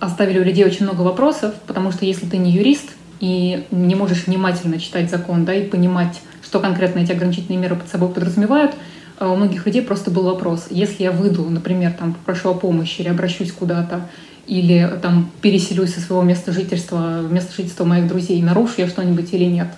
оставили 0.00 0.38
у 0.38 0.44
людей 0.44 0.64
очень 0.64 0.84
много 0.84 1.02
вопросов, 1.02 1.54
потому 1.66 1.92
что 1.92 2.04
если 2.04 2.26
ты 2.26 2.36
не 2.36 2.50
юрист 2.50 2.90
и 3.20 3.64
не 3.70 3.94
можешь 3.94 4.26
внимательно 4.26 4.78
читать 4.78 5.10
закон, 5.10 5.44
да, 5.44 5.54
и 5.54 5.66
понимать, 5.66 6.20
что 6.42 6.60
конкретно 6.60 7.00
эти 7.00 7.12
ограничительные 7.12 7.58
меры 7.58 7.76
под 7.76 7.88
собой 7.88 8.10
подразумевают, 8.10 8.74
а, 9.18 9.30
у 9.30 9.36
многих 9.36 9.64
людей 9.66 9.82
просто 9.82 10.10
был 10.10 10.24
вопрос, 10.24 10.66
если 10.70 11.04
я 11.04 11.12
выйду, 11.12 11.48
например, 11.48 11.92
там, 11.92 12.14
попрошу 12.14 12.50
о 12.50 12.54
помощи 12.54 13.00
или 13.00 13.08
обращусь 13.08 13.52
куда-то, 13.52 14.08
или 14.46 14.98
там 15.00 15.30
переселюсь 15.40 15.94
со 15.94 16.00
своего 16.00 16.22
места 16.22 16.52
жительства 16.52 17.20
в 17.22 17.32
место 17.32 17.54
жительства 17.56 17.84
моих 17.84 18.06
друзей, 18.08 18.42
нарушу 18.42 18.74
я 18.78 18.88
что-нибудь 18.88 19.32
или 19.32 19.44
нет. 19.44 19.68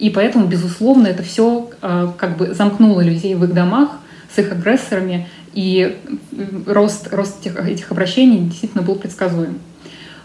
И 0.00 0.10
поэтому, 0.10 0.46
безусловно, 0.46 1.06
это 1.06 1.22
все 1.22 1.70
а, 1.82 2.12
как 2.16 2.38
бы 2.38 2.54
замкнуло 2.54 3.02
людей 3.02 3.34
в 3.34 3.44
их 3.44 3.52
домах, 3.52 3.90
с 4.34 4.38
их 4.38 4.52
агрессорами, 4.52 5.28
и 5.52 5.98
рост, 6.66 7.12
рост 7.12 7.44
этих, 7.44 7.58
этих 7.58 7.90
обращений 7.90 8.38
действительно 8.40 8.82
был 8.82 8.94
предсказуем. 8.94 9.58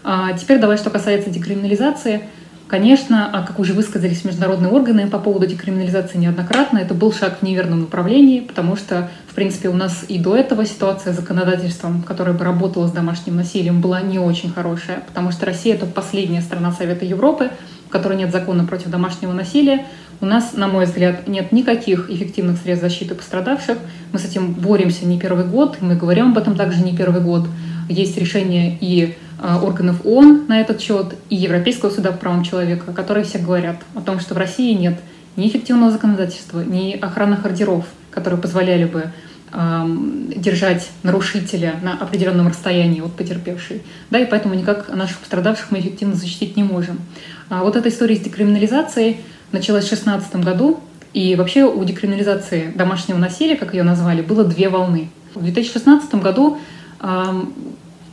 А 0.04 0.32
теперь 0.34 0.60
давай, 0.60 0.76
что 0.76 0.90
касается 0.90 1.30
декриминализации. 1.30 2.22
Конечно, 2.68 3.30
а 3.32 3.44
как 3.44 3.60
уже 3.60 3.74
высказались 3.74 4.24
международные 4.24 4.72
органы 4.72 5.08
по 5.08 5.18
поводу 5.18 5.46
декриминализации 5.46 6.18
неоднократно, 6.18 6.78
это 6.78 6.94
был 6.94 7.12
шаг 7.12 7.38
в 7.40 7.42
неверном 7.42 7.82
направлении, 7.82 8.40
потому 8.40 8.74
что, 8.74 9.08
в 9.28 9.34
принципе, 9.34 9.68
у 9.68 9.72
нас 9.72 10.04
и 10.08 10.18
до 10.18 10.36
этого 10.36 10.66
ситуация 10.66 11.12
с 11.12 11.16
законодательством, 11.16 12.02
которая 12.02 12.34
бы 12.34 12.44
работала 12.44 12.88
с 12.88 12.92
домашним 12.92 13.36
насилием, 13.36 13.80
была 13.80 14.00
не 14.00 14.18
очень 14.18 14.52
хорошая, 14.52 15.00
потому 15.06 15.30
что 15.30 15.46
Россия— 15.46 15.74
это 15.76 15.86
последняя 15.86 16.40
страна 16.40 16.72
Совета 16.72 17.04
Европы, 17.04 17.50
в 17.86 17.88
которой 17.88 18.18
нет 18.18 18.32
закона 18.32 18.64
против 18.64 18.88
домашнего 18.88 19.32
насилия, 19.32 19.86
у 20.20 20.26
нас, 20.26 20.54
на 20.54 20.68
мой 20.68 20.86
взгляд, 20.86 21.28
нет 21.28 21.52
никаких 21.52 22.10
эффективных 22.10 22.58
средств 22.58 22.82
защиты 22.82 23.14
пострадавших. 23.14 23.78
Мы 24.12 24.18
с 24.18 24.24
этим 24.24 24.52
боремся 24.52 25.06
не 25.06 25.18
первый 25.18 25.44
год, 25.44 25.78
мы 25.80 25.94
говорим 25.94 26.30
об 26.32 26.38
этом 26.38 26.56
также 26.56 26.82
не 26.82 26.96
первый 26.96 27.20
год. 27.20 27.46
Есть 27.88 28.16
решения 28.16 28.76
и 28.80 29.16
а, 29.38 29.62
органов 29.62 30.04
ООН 30.04 30.46
на 30.48 30.60
этот 30.60 30.80
счет, 30.80 31.14
и 31.28 31.36
Европейского 31.36 31.90
суда 31.90 32.12
по 32.12 32.18
правам 32.18 32.42
человека, 32.42 32.92
которые 32.92 33.24
все 33.24 33.38
говорят 33.38 33.76
о 33.94 34.00
том, 34.00 34.18
что 34.20 34.34
в 34.34 34.38
России 34.38 34.72
нет 34.72 34.98
ни 35.36 35.48
эффективного 35.48 35.92
законодательства, 35.92 36.60
ни 36.60 36.92
охранных 36.92 37.44
ордеров, 37.44 37.84
которые 38.10 38.40
позволяли 38.40 38.86
бы 38.86 39.12
держать 39.52 40.90
нарушителя 41.02 41.76
на 41.82 41.94
определенном 41.94 42.48
расстоянии 42.48 43.00
от 43.00 43.12
потерпевшей. 43.14 43.82
Да, 44.10 44.18
и 44.18 44.26
поэтому 44.26 44.54
никак 44.54 44.94
наших 44.94 45.18
пострадавших 45.18 45.70
мы 45.70 45.78
эффективно 45.78 46.14
защитить 46.14 46.56
не 46.56 46.62
можем. 46.62 46.98
А 47.48 47.62
вот 47.62 47.76
эта 47.76 47.88
история 47.88 48.16
с 48.16 48.20
декриминализацией 48.20 49.18
началась 49.52 49.84
в 49.84 49.88
2016 49.88 50.36
году, 50.36 50.80
и 51.12 51.34
вообще 51.34 51.64
у 51.64 51.82
декриминализации 51.84 52.72
домашнего 52.74 53.16
насилия, 53.16 53.56
как 53.56 53.72
ее 53.74 53.82
назвали, 53.82 54.22
было 54.22 54.44
две 54.44 54.68
волны. 54.68 55.08
В 55.34 55.42
2016 55.42 56.14
году 56.16 56.58
э, 57.00 57.42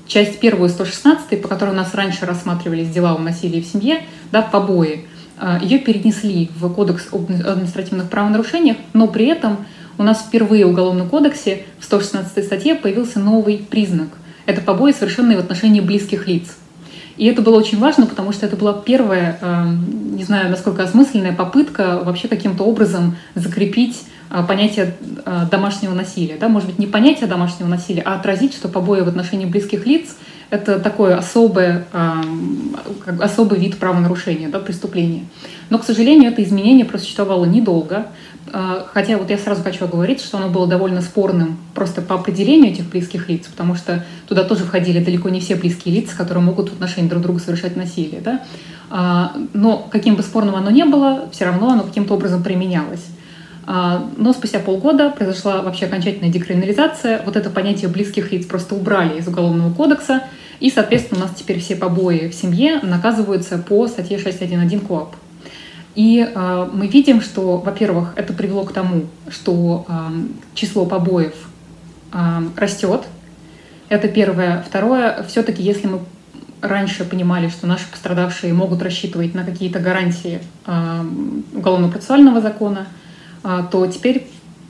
часть 0.07 0.39
первую 0.39 0.69
116, 0.69 1.41
по 1.41 1.47
которой 1.47 1.71
у 1.71 1.75
нас 1.75 1.93
раньше 1.93 2.25
рассматривались 2.25 2.89
дела 2.89 3.13
о 3.13 3.17
насилии 3.19 3.61
в 3.61 3.65
семье, 3.65 4.03
да, 4.31 4.41
побои, 4.41 5.05
э, 5.39 5.59
ее 5.61 5.79
перенесли 5.79 6.49
в 6.55 6.69
Кодекс 6.73 7.07
об 7.11 7.29
административных 7.29 8.09
правонарушениях, 8.09 8.77
но 8.93 9.07
при 9.07 9.25
этом 9.25 9.65
у 9.97 10.03
нас 10.03 10.21
впервые 10.21 10.65
в 10.65 10.69
Уголовном 10.69 11.09
кодексе 11.09 11.65
в 11.79 11.83
116 11.85 12.45
статье 12.45 12.75
появился 12.75 13.19
новый 13.19 13.57
признак. 13.57 14.09
Это 14.45 14.61
побои, 14.61 14.91
совершенные 14.91 15.37
в 15.37 15.41
отношении 15.41 15.81
близких 15.81 16.27
лиц. 16.27 16.55
И 17.17 17.25
это 17.25 17.41
было 17.41 17.57
очень 17.57 17.79
важно, 17.79 18.05
потому 18.05 18.31
что 18.31 18.45
это 18.45 18.55
была 18.55 18.73
первая, 18.73 19.37
эм, 19.41 20.15
не 20.15 20.23
знаю, 20.23 20.49
насколько 20.49 20.83
осмысленная 20.83 21.33
попытка 21.33 22.01
вообще 22.03 22.27
каким-то 22.27 22.63
образом 22.63 23.17
закрепить 23.35 24.03
э, 24.29 24.43
понятие 24.47 24.95
э, 25.25 25.45
домашнего 25.51 25.93
насилия. 25.93 26.37
Да? 26.39 26.49
Может 26.49 26.69
быть, 26.69 26.79
не 26.79 26.87
понятие 26.87 27.27
домашнего 27.27 27.67
насилия, 27.67 28.01
а 28.01 28.15
отразить, 28.15 28.53
что 28.53 28.67
побои 28.67 29.01
в 29.01 29.07
отношении 29.07 29.45
близких 29.45 29.85
лиц— 29.85 30.15
это 30.53 30.79
такой 30.79 31.15
особый, 31.15 31.85
особый 33.19 33.59
вид 33.59 33.79
правонарушения, 33.79 34.49
да, 34.49 34.59
преступления. 34.59 35.25
Но, 35.71 35.79
к 35.79 35.83
сожалению, 35.83 36.31
это 36.31 36.43
изменение 36.43 36.85
просуществовало 36.85 37.45
недолго. 37.45 38.05
А, 38.51 38.85
хотя 38.93 39.17
вот 39.17 39.31
я 39.31 39.39
сразу 39.39 39.63
хочу 39.63 39.85
оговорить, 39.85 40.21
что 40.21 40.37
оно 40.37 40.49
было 40.49 40.67
довольно 40.67 41.01
спорным 41.01 41.57
просто 41.73 42.03
по 42.03 42.13
определению 42.13 42.71
этих 42.71 42.87
близких 42.87 43.29
лиц, 43.29 43.47
потому 43.47 43.73
что 43.73 44.05
туда 44.27 44.43
тоже 44.43 44.63
входили 44.63 45.03
далеко 45.03 45.29
не 45.29 45.39
все 45.39 45.55
близкие 45.55 45.95
лица, 45.95 46.15
которые 46.15 46.43
могут 46.43 46.69
в 46.69 46.73
отношении 46.73 47.09
друг 47.09 47.23
друга 47.23 47.39
совершать 47.39 47.75
насилие. 47.75 48.21
Да? 48.21 48.41
А, 48.91 49.35
но 49.53 49.87
каким 49.91 50.15
бы 50.15 50.21
спорным 50.21 50.55
оно 50.55 50.69
ни 50.69 50.83
было, 50.83 51.29
все 51.31 51.45
равно 51.45 51.71
оно 51.71 51.81
каким-то 51.81 52.13
образом 52.13 52.43
применялось. 52.43 53.07
А, 53.65 54.07
но 54.17 54.33
спустя 54.33 54.59
полгода 54.59 55.09
произошла 55.09 55.63
вообще 55.63 55.87
окончательная 55.87 56.29
декриминализация. 56.29 57.23
Вот 57.25 57.37
это 57.37 57.49
понятие 57.49 57.89
близких 57.89 58.31
лиц 58.31 58.45
просто 58.45 58.75
убрали 58.75 59.17
из 59.17 59.27
Уголовного 59.27 59.73
кодекса. 59.73 60.21
И, 60.59 60.69
соответственно, 60.69 61.21
у 61.21 61.27
нас 61.27 61.35
теперь 61.35 61.59
все 61.59 61.75
побои 61.75 62.29
в 62.29 62.33
семье 62.33 62.79
наказываются 62.81 63.57
по 63.57 63.87
статье 63.87 64.17
6.1.1 64.17 64.87
КОАП. 64.87 65.15
И 65.95 66.27
э, 66.27 66.69
мы 66.73 66.87
видим, 66.87 67.21
что, 67.21 67.57
во-первых, 67.57 68.13
это 68.15 68.33
привело 68.33 68.63
к 68.63 68.73
тому, 68.73 69.05
что 69.29 69.85
э, 69.87 69.93
число 70.55 70.85
побоев 70.85 71.35
э, 72.11 72.17
растет. 72.55 73.03
Это 73.89 74.07
первое. 74.07 74.63
Второе, 74.67 75.23
все-таки, 75.27 75.61
если 75.61 75.87
мы 75.87 75.99
раньше 76.61 77.03
понимали, 77.03 77.49
что 77.49 77.67
наши 77.67 77.87
пострадавшие 77.91 78.53
могут 78.53 78.81
рассчитывать 78.81 79.35
на 79.35 79.43
какие-то 79.43 79.79
гарантии 79.79 80.39
э, 80.65 81.05
уголовно-процессуального 81.53 82.41
закона, 82.41 82.87
э, 83.43 83.63
то 83.71 83.85
теперь 83.85 84.27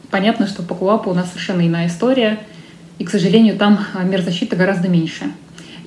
понятно, 0.09 0.47
что 0.47 0.61
по 0.63 0.75
КУАПу 0.75 1.11
у 1.11 1.13
нас 1.13 1.29
совершенно 1.29 1.65
иная 1.65 1.87
история, 1.87 2.39
и, 2.97 3.05
к 3.05 3.09
сожалению, 3.09 3.57
там 3.57 3.79
мер 4.03 4.21
защиты 4.21 4.55
гораздо 4.55 4.89
меньше. 4.89 5.31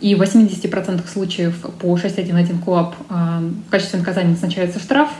И 0.00 0.14
в 0.14 0.22
80% 0.22 1.08
случаев 1.08 1.58
по 1.80 1.96
6.1.1 1.96 2.64
КОАП 2.64 2.94
в 3.08 3.70
качестве 3.70 3.98
наказания 3.98 4.30
назначается 4.30 4.78
штраф, 4.78 5.10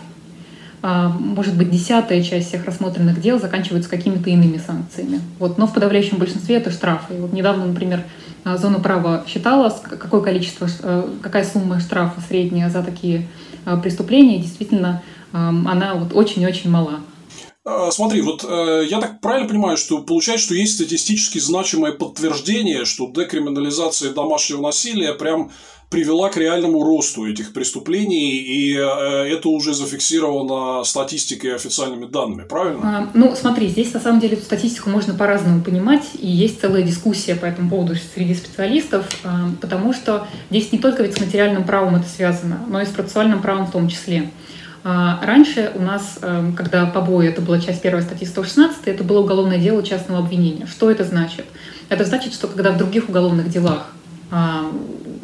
а, 0.89 1.09
может 1.09 1.57
быть, 1.57 1.71
десятая 1.71 2.23
часть 2.23 2.49
всех 2.49 2.65
рассмотренных 2.65 3.21
дел 3.21 3.41
заканчиваются 3.41 3.91
какими-то 3.91 4.31
иными 4.31 4.59
санкциями. 4.59 5.21
Вот. 5.41 5.59
Но 5.59 5.67
в 5.67 5.75
подавляющем 5.75 6.19
большинстве 6.19 6.57
это 6.57 6.71
штрафы. 6.71 7.15
Вот 7.15 7.33
недавно, 7.33 7.67
например, 7.67 8.05
а, 8.45 8.57
зона 8.57 8.79
права 8.79 9.25
считала, 9.27 9.75
какое 9.83 10.21
количество, 10.21 10.69
э, 10.83 11.09
какая 11.23 11.45
сумма 11.45 11.81
штрафа 11.81 12.21
средняя 12.21 12.71
за 12.71 12.85
такие 12.85 13.27
преступления. 13.83 14.39
Действительно, 14.39 15.03
она 15.33 15.95
вот 15.95 16.15
очень-очень 16.15 16.71
мала. 16.71 17.01
Смотри, 17.91 18.21
вот 18.21 18.45
э, 18.49 18.85
я 18.89 19.01
так 19.01 19.21
правильно 19.21 19.49
понимаю, 19.49 19.77
что 19.77 19.99
получается, 19.99 20.47
что 20.47 20.55
есть 20.55 20.75
статистически 20.75 21.39
значимое 21.39 21.91
подтверждение, 21.91 22.85
что 22.85 23.11
декриминализация 23.11 24.13
домашнего 24.13 24.63
насилия 24.63 25.15
прям 25.15 25.51
привела 25.91 26.29
к 26.31 26.37
реальному 26.37 26.83
росту 26.83 27.27
этих 27.27 27.53
преступлений, 27.53 28.37
и 28.37 28.77
э, 28.77 28.81
это 28.81 29.49
уже 29.49 29.73
зафиксировано 29.73 30.83
статистикой 30.85 31.51
и 31.51 31.55
официальными 31.55 32.07
данными, 32.07 32.43
правильно? 32.43 32.81
А, 32.83 33.11
ну, 33.15 33.35
смотри, 33.37 33.69
здесь 33.69 33.95
на 33.95 34.01
самом 34.01 34.21
деле 34.21 34.37
статистику 34.37 34.91
можно 34.91 35.15
по-разному 35.15 35.63
понимать, 35.63 36.05
и 36.19 36.27
есть 36.27 36.61
целая 36.61 36.83
дискуссия 36.83 37.37
по 37.37 37.47
этому 37.47 37.71
поводу 37.71 37.95
среди 38.15 38.35
специалистов, 38.35 39.07
а, 39.23 39.51
потому 39.61 39.93
что 39.93 40.27
здесь 40.51 40.73
не 40.73 40.79
только 40.79 41.05
ведь 41.05 41.17
с 41.17 41.21
материальным 41.21 41.65
правом 41.65 41.97
это 41.97 42.09
связано, 42.09 42.65
но 42.69 42.81
и 42.81 42.85
с 42.85 42.89
процессуальным 42.89 43.41
правом 43.41 43.67
в 43.67 43.71
том 43.71 43.89
числе. 43.89 44.31
А, 44.85 45.21
раньше 45.25 45.73
у 45.75 45.83
нас, 45.83 46.19
э, 46.23 46.53
когда 46.57 46.87
побои, 46.87 47.29
это 47.29 47.41
была 47.41 47.59
часть 47.61 47.83
первой 47.83 48.03
статьи 48.03 48.27
116, 48.27 48.87
это 48.87 49.05
было 49.05 49.21
уголовное 49.21 49.59
дело 49.59 49.83
частного 49.83 50.21
обвинения. 50.21 50.67
Что 50.67 50.91
это 50.91 51.05
значит? 51.05 51.47
Это 51.89 52.05
значит, 52.05 52.35
что 52.35 52.49
когда 52.49 52.71
в 52.71 52.79
других 52.79 53.09
уголовных 53.09 53.49
делах 53.49 53.93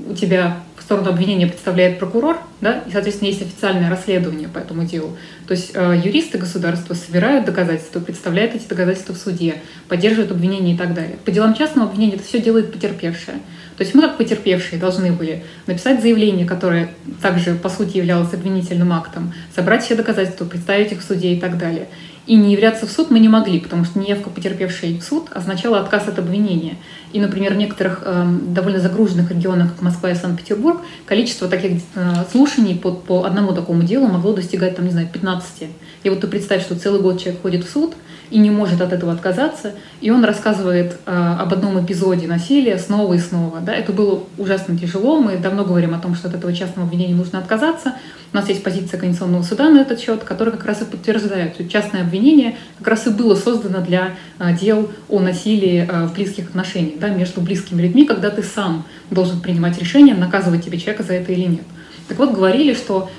у 0.08 0.14
тебя 0.14 0.58
в 0.82 0.82
сторону 0.84 1.10
обвинения 1.10 1.46
представляет 1.46 1.98
прокурор, 1.98 2.38
да, 2.60 2.82
и, 2.86 2.92
соответственно, 2.92 3.28
есть 3.28 3.40
официальное 3.40 3.88
расследование 3.88 4.48
по 4.48 4.58
этому 4.58 4.84
делу. 4.84 5.16
То 5.46 5.54
есть 5.54 5.70
э, 5.74 6.00
юристы 6.04 6.38
государства 6.38 6.94
собирают 6.94 7.44
доказательства, 7.44 8.00
представляют 8.00 8.54
эти 8.54 8.66
доказательства 8.66 9.14
в 9.14 9.18
суде, 9.18 9.62
поддерживают 9.88 10.32
обвинение 10.32 10.74
и 10.74 10.78
так 10.78 10.92
далее. 10.92 11.16
По 11.24 11.30
делам 11.30 11.54
частного 11.54 11.88
обвинения 11.88 12.16
это 12.16 12.24
все 12.24 12.40
делает 12.40 12.72
потерпевшая. 12.72 13.36
То 13.76 13.82
есть 13.82 13.94
мы, 13.94 14.02
как 14.02 14.16
потерпевшие, 14.16 14.78
должны 14.78 15.12
были 15.12 15.44
написать 15.66 16.00
заявление, 16.02 16.46
которое 16.46 16.90
также, 17.20 17.54
по 17.54 17.68
сути, 17.68 17.96
являлось 17.96 18.32
обвинительным 18.32 18.92
актом, 18.92 19.32
собрать 19.54 19.84
все 19.84 19.94
доказательства, 19.94 20.44
представить 20.44 20.92
их 20.92 21.00
в 21.00 21.04
суде 21.04 21.32
и 21.32 21.40
так 21.40 21.58
далее. 21.58 21.88
И 22.26 22.36
не 22.36 22.52
являться 22.52 22.86
в 22.86 22.90
суд 22.90 23.10
мы 23.10 23.18
не 23.18 23.28
могли, 23.28 23.58
потому 23.58 23.84
что 23.84 23.98
неявка 23.98 24.30
потерпевшей 24.30 24.98
в 24.98 25.02
суд 25.02 25.28
означала 25.32 25.80
отказ 25.80 26.06
от 26.06 26.18
обвинения. 26.18 26.76
И, 27.12 27.20
например, 27.20 27.54
в 27.54 27.56
некоторых 27.56 28.02
э, 28.04 28.24
довольно 28.48 28.80
загруженных 28.80 29.30
регионах, 29.30 29.72
как 29.72 29.82
Москва 29.82 30.10
и 30.10 30.14
Санкт-Петербург, 30.14 30.80
количество 31.04 31.48
таких 31.48 31.82
э, 31.94 32.12
слушаний 32.30 32.74
по, 32.74 32.92
по 32.92 33.24
одному 33.24 33.52
такому 33.52 33.82
делу 33.82 34.06
могло 34.06 34.32
достигать, 34.32 34.76
там, 34.76 34.86
не 34.86 34.92
знаю, 34.92 35.08
15. 35.12 35.68
И 36.04 36.10
вот 36.10 36.20
ты 36.20 36.26
представь, 36.26 36.62
что 36.62 36.78
целый 36.78 37.00
год 37.00 37.20
человек 37.20 37.42
ходит 37.42 37.64
в 37.64 37.70
суд 37.70 37.94
и 38.32 38.38
не 38.38 38.50
может 38.50 38.80
от 38.80 38.92
этого 38.94 39.12
отказаться, 39.12 39.72
и 40.00 40.10
он 40.10 40.24
рассказывает 40.24 40.96
э, 41.04 41.36
об 41.38 41.52
одном 41.52 41.84
эпизоде 41.84 42.26
насилия 42.26 42.78
снова 42.78 43.12
и 43.12 43.18
снова. 43.18 43.60
Да? 43.60 43.74
Это 43.74 43.92
было 43.92 44.24
ужасно 44.38 44.76
тяжело. 44.76 45.20
Мы 45.20 45.36
давно 45.36 45.64
говорим 45.64 45.94
о 45.94 45.98
том, 45.98 46.14
что 46.14 46.28
от 46.28 46.34
этого 46.34 46.52
частного 46.54 46.88
обвинения 46.88 47.14
нужно 47.14 47.38
отказаться. 47.38 47.94
У 48.32 48.36
нас 48.36 48.48
есть 48.48 48.62
позиция 48.62 48.98
Конституционного 48.98 49.42
суда 49.42 49.68
на 49.68 49.80
этот 49.80 50.00
счет, 50.00 50.24
которая 50.24 50.56
как 50.56 50.64
раз 50.64 50.80
и 50.80 50.86
подтверждает, 50.86 51.54
что 51.54 51.68
частное 51.68 52.00
обвинение 52.00 52.56
как 52.78 52.88
раз 52.88 53.06
и 53.06 53.10
было 53.10 53.34
создано 53.34 53.82
для 53.82 54.12
а, 54.38 54.52
дел 54.52 54.90
о 55.10 55.20
насилии 55.20 55.86
а, 55.86 56.06
в 56.06 56.14
близких 56.14 56.48
отношениях, 56.48 56.98
да, 57.02 57.08
между 57.08 57.40
близкими 57.40 57.82
людьми, 57.82 58.06
когда 58.06 58.30
ты 58.30 58.42
сам 58.42 58.84
должен 59.10 59.40
принимать 59.40 59.78
решение, 59.78 60.14
наказывать 60.14 60.64
тебе 60.64 60.78
человека 60.78 61.02
за 61.02 61.14
это 61.14 61.32
или 61.32 61.44
нет. 61.44 61.64
Так 62.08 62.18
вот, 62.18 62.32
говорили, 62.32 62.74
что 62.74 63.10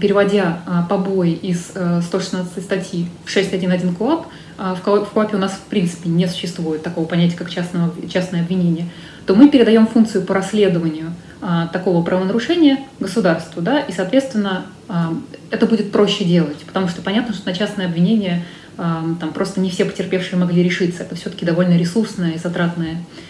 переводя 0.00 0.60
а, 0.66 0.82
побои 0.82 1.32
из 1.32 1.72
116 2.06 2.62
статьи 2.62 3.06
в 3.24 3.28
6.1.1 3.28 3.94
КОАП, 3.94 4.26
в 4.58 4.80
КОАПе 5.14 5.36
у 5.36 5.38
нас 5.38 5.52
в 5.52 5.68
принципе 5.70 6.08
не 6.08 6.26
существует 6.26 6.82
такого 6.82 7.06
понятия, 7.06 7.36
как 7.36 7.50
частного, 7.50 7.92
частное 8.08 8.42
обвинение, 8.42 8.86
то 9.26 9.34
мы 9.34 9.48
передаем 9.48 9.86
функцию 9.86 10.24
по 10.24 10.34
расследованию 10.34 11.12
а, 11.42 11.68
такого 11.68 12.02
правонарушения 12.04 12.80
государству, 12.98 13.62
да, 13.62 13.80
и, 13.80 13.92
соответственно, 13.92 14.66
а, 14.88 15.14
это 15.50 15.66
будет 15.66 15.92
проще 15.92 16.24
делать, 16.24 16.58
потому 16.66 16.88
что 16.88 17.00
понятно, 17.00 17.34
что 17.34 17.48
на 17.48 17.54
частное 17.54 17.86
обвинение 17.86 18.44
а, 18.76 19.04
там 19.20 19.32
просто 19.32 19.60
не 19.60 19.70
все 19.70 19.84
потерпевшие 19.84 20.38
могли 20.38 20.62
решиться. 20.62 21.02
Это 21.02 21.14
все-таки 21.14 21.44
довольно 21.44 21.76
ресурсное 21.76 22.32
и 22.32 22.38
затратное 22.38 22.96
а, 22.96 23.29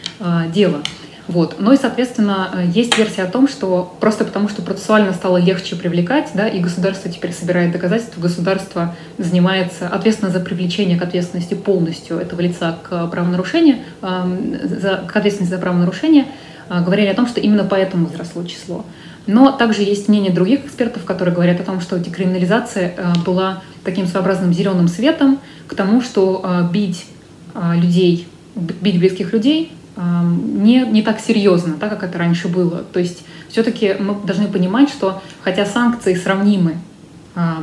дело. 0.52 0.82
Вот. 1.28 1.56
Ну 1.60 1.72
и, 1.72 1.76
соответственно, 1.76 2.50
есть 2.74 2.98
версия 2.98 3.22
о 3.22 3.30
том, 3.30 3.46
что 3.46 3.94
просто 4.00 4.24
потому, 4.24 4.48
что 4.48 4.62
процессуально 4.62 5.12
стало 5.12 5.36
легче 5.36 5.76
привлекать, 5.76 6.30
да, 6.34 6.48
и 6.48 6.58
государство 6.58 7.08
теперь 7.08 7.32
собирает 7.32 7.70
доказательства, 7.70 8.20
государство 8.20 8.96
занимается 9.16 9.86
ответственно 9.86 10.32
за 10.32 10.40
привлечение 10.40 10.98
к 10.98 11.02
ответственности 11.02 11.54
полностью 11.54 12.18
этого 12.18 12.40
лица 12.40 12.76
к 12.82 13.06
правонарушению, 13.06 13.76
за, 14.02 15.04
к 15.06 15.16
ответственности 15.16 15.54
за 15.54 15.60
правонарушение, 15.60 16.26
говорили 16.68 17.06
о 17.06 17.14
том, 17.14 17.28
что 17.28 17.40
именно 17.40 17.62
поэтому 17.62 18.06
возросло 18.06 18.42
число. 18.44 18.84
Но 19.28 19.52
также 19.52 19.82
есть 19.82 20.08
мнение 20.08 20.32
других 20.32 20.64
экспертов, 20.64 21.04
которые 21.04 21.32
говорят 21.32 21.60
о 21.60 21.64
том, 21.64 21.80
что 21.80 21.96
декриминализация 22.00 22.94
была 23.24 23.62
таким 23.84 24.08
своеобразным 24.08 24.52
зеленым 24.52 24.88
светом 24.88 25.38
к 25.68 25.76
тому, 25.76 26.00
что 26.02 26.68
бить 26.72 27.06
людей, 27.54 28.26
бить 28.56 28.98
близких 28.98 29.32
людей 29.32 29.70
не, 29.96 30.86
не 30.86 31.02
так 31.02 31.20
серьезно, 31.20 31.74
так 31.74 31.90
как 31.90 32.02
это 32.04 32.18
раньше 32.18 32.48
было. 32.48 32.84
То 32.92 33.00
есть 33.00 33.24
все-таки 33.48 33.96
мы 33.98 34.14
должны 34.24 34.48
понимать, 34.48 34.88
что 34.88 35.22
хотя 35.42 35.66
санкции 35.66 36.14
сравнимы 36.14 36.76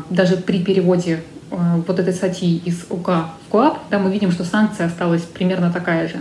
даже 0.09 0.37
при 0.37 0.63
переводе 0.63 1.23
вот 1.49 1.99
этой 1.99 2.13
статьи 2.13 2.61
из 2.65 2.85
УК 2.89 3.29
в 3.47 3.51
КОАП, 3.51 3.79
да, 3.89 3.99
мы 3.99 4.11
видим, 4.11 4.31
что 4.31 4.43
санкция 4.43 4.87
осталась 4.87 5.21
примерно 5.21 5.71
такая 5.71 6.07
же 6.07 6.17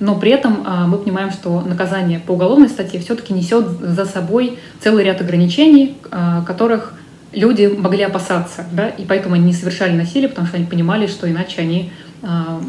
но 0.00 0.16
при 0.16 0.32
этом 0.32 0.62
а, 0.66 0.86
мы 0.86 0.98
понимаем, 0.98 1.30
что 1.30 1.60
наказание 1.60 2.18
по 2.18 2.32
уголовной 2.32 2.68
статье 2.68 3.00
все-таки 3.00 3.32
несет 3.32 3.66
за 3.80 4.04
собой 4.04 4.58
целый 4.80 5.04
ряд 5.04 5.20
ограничений, 5.20 5.96
а, 6.10 6.42
которых 6.42 6.94
люди 7.32 7.66
могли 7.66 8.02
опасаться, 8.02 8.64
да, 8.72 8.88
и 8.88 9.04
поэтому 9.04 9.34
они 9.34 9.46
не 9.46 9.52
совершали 9.52 9.92
насилие, 9.92 10.28
потому 10.28 10.46
что 10.46 10.56
они 10.56 10.66
понимали, 10.66 11.06
что 11.06 11.30
иначе 11.30 11.62
они 11.62 11.92
а, 12.22 12.60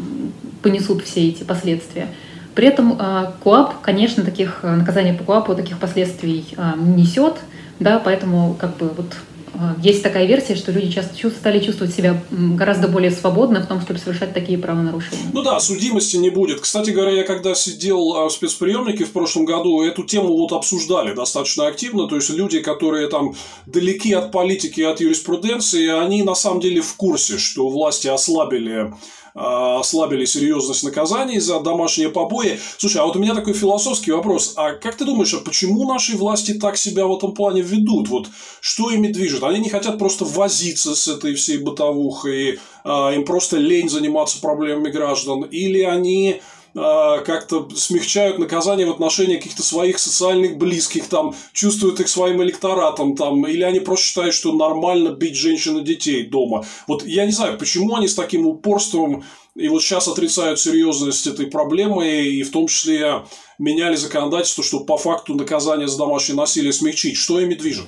понесут 0.62 1.04
все 1.04 1.28
эти 1.28 1.42
последствия. 1.42 2.08
При 2.56 2.66
этом 2.66 2.98
КУАП, 3.44 3.80
конечно, 3.82 4.24
таких 4.24 4.64
наказание 4.64 5.14
по 5.14 5.22
КУАПу 5.22 5.54
таких 5.54 5.78
последствий 5.78 6.44
не 6.76 7.02
несет, 7.02 7.34
да, 7.78 8.00
поэтому 8.02 8.56
как 8.58 8.76
бы 8.78 8.88
вот 8.88 9.14
а, 9.58 9.76
есть 9.82 10.02
такая 10.02 10.26
версия, 10.26 10.54
что 10.54 10.72
люди 10.72 10.90
часто 10.90 11.30
стали 11.30 11.60
чувствовать 11.60 11.94
себя 11.94 12.22
гораздо 12.30 12.88
более 12.88 13.10
свободно 13.10 13.60
в 13.60 13.66
том, 13.66 13.80
чтобы 13.80 13.98
совершать 13.98 14.34
такие 14.34 14.58
правонарушения. 14.58 15.24
Ну 15.32 15.42
да, 15.42 15.58
судимости 15.60 16.16
не 16.16 16.30
будет. 16.30 16.60
Кстати 16.60 16.90
говоря, 16.90 17.12
я 17.12 17.24
когда 17.24 17.54
сидел 17.54 18.14
а, 18.14 18.28
в 18.28 18.32
спецприемнике 18.32 19.04
в 19.04 19.12
прошлом 19.12 19.44
году, 19.44 19.82
эту 19.82 20.04
тему 20.04 20.36
вот 20.36 20.52
обсуждали 20.52 21.14
достаточно 21.14 21.66
активно. 21.66 22.08
То 22.08 22.16
есть 22.16 22.30
люди, 22.30 22.60
которые 22.60 23.08
там 23.08 23.34
далеки 23.66 24.12
от 24.12 24.30
политики 24.30 24.80
от 24.82 25.00
юриспруденции, 25.00 25.88
они 25.88 26.22
на 26.22 26.34
самом 26.34 26.60
деле 26.60 26.82
в 26.82 26.94
курсе, 26.94 27.38
что 27.38 27.68
власти 27.68 28.08
ослабили 28.08 28.92
ослабили 29.36 30.24
серьезность 30.24 30.82
наказаний 30.82 31.38
за 31.38 31.60
домашние 31.60 32.08
побои. 32.08 32.58
Слушай, 32.78 33.02
а 33.02 33.04
вот 33.04 33.16
у 33.16 33.18
меня 33.18 33.34
такой 33.34 33.52
философский 33.52 34.12
вопрос. 34.12 34.54
А 34.56 34.72
как 34.72 34.96
ты 34.96 35.04
думаешь, 35.04 35.34
а 35.34 35.38
почему 35.38 35.86
наши 35.86 36.16
власти 36.16 36.54
так 36.54 36.76
себя 36.76 37.06
в 37.06 37.16
этом 37.16 37.32
плане 37.32 37.60
ведут? 37.60 38.08
Вот 38.08 38.28
что 38.60 38.90
ими 38.90 39.08
движет? 39.08 39.42
Они 39.42 39.60
не 39.60 39.68
хотят 39.68 39.98
просто 39.98 40.24
возиться 40.24 40.94
с 40.94 41.06
этой 41.08 41.34
всей 41.34 41.58
бытовухой, 41.58 42.58
а, 42.84 43.12
им 43.12 43.24
просто 43.24 43.58
лень 43.58 43.88
заниматься 43.88 44.40
проблемами 44.40 44.90
граждан, 44.90 45.42
или 45.42 45.82
они 45.82 46.40
а, 46.40 46.55
как-то 46.76 47.68
смягчают 47.74 48.38
наказание 48.38 48.86
в 48.86 48.90
отношении 48.90 49.36
каких-то 49.36 49.62
своих 49.62 49.98
социальных 49.98 50.58
близких, 50.58 51.08
там, 51.08 51.34
чувствуют 51.52 52.00
их 52.00 52.08
своим 52.08 52.42
электоратом, 52.42 53.16
там, 53.16 53.46
или 53.46 53.62
они 53.62 53.80
просто 53.80 54.06
считают, 54.06 54.34
что 54.34 54.52
нормально 54.52 55.08
бить 55.08 55.36
женщин 55.36 55.78
и 55.78 55.84
детей 55.84 56.26
дома. 56.26 56.66
Вот 56.86 57.06
я 57.06 57.24
не 57.24 57.32
знаю, 57.32 57.58
почему 57.58 57.96
они 57.96 58.08
с 58.08 58.14
таким 58.14 58.46
упорством 58.46 59.24
и 59.56 59.68
вот 59.68 59.82
сейчас 59.82 60.06
отрицают 60.06 60.60
серьезность 60.60 61.26
этой 61.26 61.46
проблемы, 61.46 62.06
и 62.08 62.42
в 62.42 62.50
том 62.50 62.66
числе 62.66 63.22
меняли 63.58 63.96
законодательство, 63.96 64.62
чтобы 64.62 64.84
по 64.84 64.98
факту 64.98 65.34
наказание 65.34 65.88
за 65.88 65.96
домашнее 65.96 66.36
насилие 66.36 66.74
смягчить. 66.74 67.16
Что 67.16 67.40
ими 67.40 67.54
движет? 67.54 67.86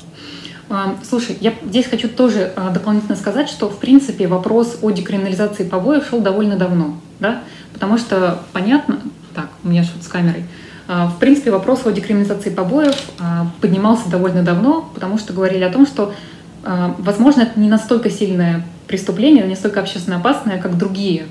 А, 0.70 0.98
слушай, 1.08 1.36
я 1.40 1.54
здесь 1.62 1.86
хочу 1.86 2.08
тоже 2.08 2.52
а, 2.56 2.70
дополнительно 2.70 3.16
сказать, 3.16 3.50
что 3.50 3.68
в 3.68 3.78
принципе 3.78 4.26
вопрос 4.26 4.78
о 4.80 4.90
декриминализации 4.90 5.64
побоев 5.64 6.06
шел 6.06 6.20
довольно 6.20 6.56
давно, 6.56 7.00
да, 7.20 7.44
потому 7.78 7.98
что 7.98 8.42
понятно, 8.52 8.98
так, 9.34 9.48
у 9.62 9.68
меня 9.68 9.84
что-то 9.84 10.04
с 10.04 10.08
камерой, 10.08 10.44
а, 10.88 11.06
в 11.06 11.18
принципе 11.18 11.50
вопрос 11.50 11.86
о 11.86 11.92
декриминализации 11.92 12.50
побоев 12.50 12.96
поднимался 13.60 14.08
довольно 14.08 14.42
давно, 14.42 14.90
потому 14.94 15.18
что 15.18 15.32
говорили 15.32 15.62
о 15.62 15.70
том, 15.70 15.86
что 15.86 16.12
возможно 16.64 17.42
это 17.42 17.60
не 17.60 17.68
настолько 17.68 18.10
сильное 18.10 18.64
преступление, 18.88 19.44
не 19.44 19.50
настолько 19.50 19.80
общественно 19.80 20.16
опасное, 20.16 20.58
как 20.58 20.76
другие 20.76 21.26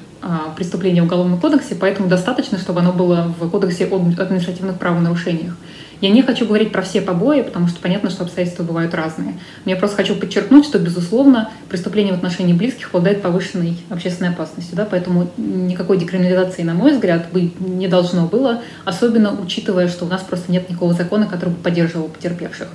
преступления 0.56 1.02
в 1.02 1.06
Уголовном 1.06 1.40
кодексе, 1.40 1.76
поэтому 1.76 2.08
достаточно, 2.08 2.58
чтобы 2.58 2.80
оно 2.80 2.94
было 2.94 3.34
в 3.40 3.50
Кодексе 3.50 3.86
об 3.86 3.94
административных 3.94 4.78
правонарушениях. 4.78 5.56
Я 6.00 6.10
не 6.10 6.22
хочу 6.22 6.46
говорить 6.46 6.72
про 6.72 6.82
все 6.82 7.02
побои, 7.02 7.42
потому 7.42 7.68
что 7.68 7.80
понятно, 7.80 8.10
что 8.10 8.24
обстоятельства 8.24 8.64
бывают 8.64 8.94
разные. 8.94 9.40
Но 9.66 9.72
я 9.72 9.78
просто 9.78 9.98
хочу 9.98 10.16
подчеркнуть, 10.16 10.66
что, 10.66 10.78
безусловно, 10.78 11.50
преступление 11.70 12.14
в 12.14 12.18
отношении 12.18 12.54
близких 12.54 12.90
обладает 12.90 13.22
повышенной 13.22 13.78
общественной 13.90 14.30
опасностью. 14.30 14.76
Да? 14.76 14.88
Поэтому 14.90 15.30
никакой 15.38 15.98
декриминализации, 15.98 16.64
на 16.64 16.76
мой 16.76 16.92
взгляд, 16.94 17.28
быть 17.32 17.60
не 17.60 17.88
должно 17.88 18.28
было, 18.28 18.62
особенно 18.86 19.32
учитывая, 19.40 19.88
что 19.88 20.06
у 20.06 20.08
нас 20.08 20.22
просто 20.22 20.52
нет 20.52 20.70
никакого 20.70 20.94
закона, 20.94 21.26
который 21.26 21.50
бы 21.50 21.58
поддерживал 21.58 22.10
потерпевших. 22.10 22.68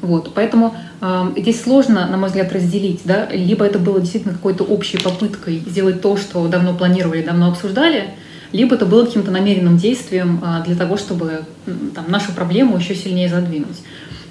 Вот, 0.00 0.32
поэтому 0.32 0.76
э, 1.00 1.32
здесь 1.38 1.60
сложно, 1.60 2.06
на 2.06 2.16
мой 2.16 2.28
взгляд, 2.28 2.52
разделить, 2.52 3.00
да, 3.04 3.26
либо 3.32 3.64
это 3.64 3.80
было 3.80 3.98
действительно 3.98 4.34
какой-то 4.34 4.62
общей 4.62 4.96
попыткой 4.96 5.58
сделать 5.66 6.00
то, 6.00 6.16
что 6.16 6.46
давно 6.46 6.72
планировали, 6.74 7.22
давно 7.22 7.48
обсуждали, 7.48 8.14
либо 8.52 8.74
это 8.74 8.86
было 8.86 9.04
каким-то 9.04 9.30
намеренным 9.30 9.76
действием 9.76 10.40
а, 10.42 10.62
для 10.62 10.76
того, 10.76 10.96
чтобы 10.96 11.44
там, 11.94 12.10
нашу 12.10 12.32
проблему 12.32 12.76
еще 12.76 12.94
сильнее 12.94 13.28
задвинуть. 13.28 13.78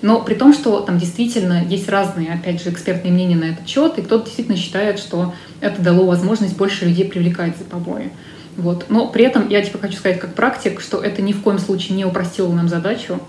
Но 0.01 0.21
при 0.21 0.35
том, 0.35 0.53
что 0.53 0.79
там 0.81 0.99
действительно 0.99 1.63
есть 1.67 1.89
разные, 1.89 2.33
опять 2.33 2.63
же, 2.63 2.69
экспертные 2.69 3.11
мнения 3.11 3.35
на 3.35 3.45
этот 3.45 3.67
счет, 3.67 3.97
и 3.97 4.01
кто-то 4.01 4.25
действительно 4.25 4.57
считает, 4.57 4.99
что 4.99 5.33
это 5.59 5.81
дало 5.81 6.05
возможность 6.05 6.55
больше 6.55 6.85
людей 6.85 7.05
привлекать 7.05 7.57
за 7.57 7.63
побои. 7.63 8.11
Вот. 8.57 8.85
Но 8.89 9.07
при 9.07 9.25
этом 9.25 9.49
я 9.49 9.61
типа 9.61 9.79
хочу 9.79 9.97
сказать 9.97 10.19
как 10.19 10.33
практик, 10.35 10.81
что 10.81 11.01
это 11.01 11.21
ни 11.21 11.31
в 11.31 11.41
коем 11.41 11.59
случае 11.59 11.97
не 11.97 12.05
упростило 12.05 12.53
нам 12.53 12.69
задачу. 12.69 13.19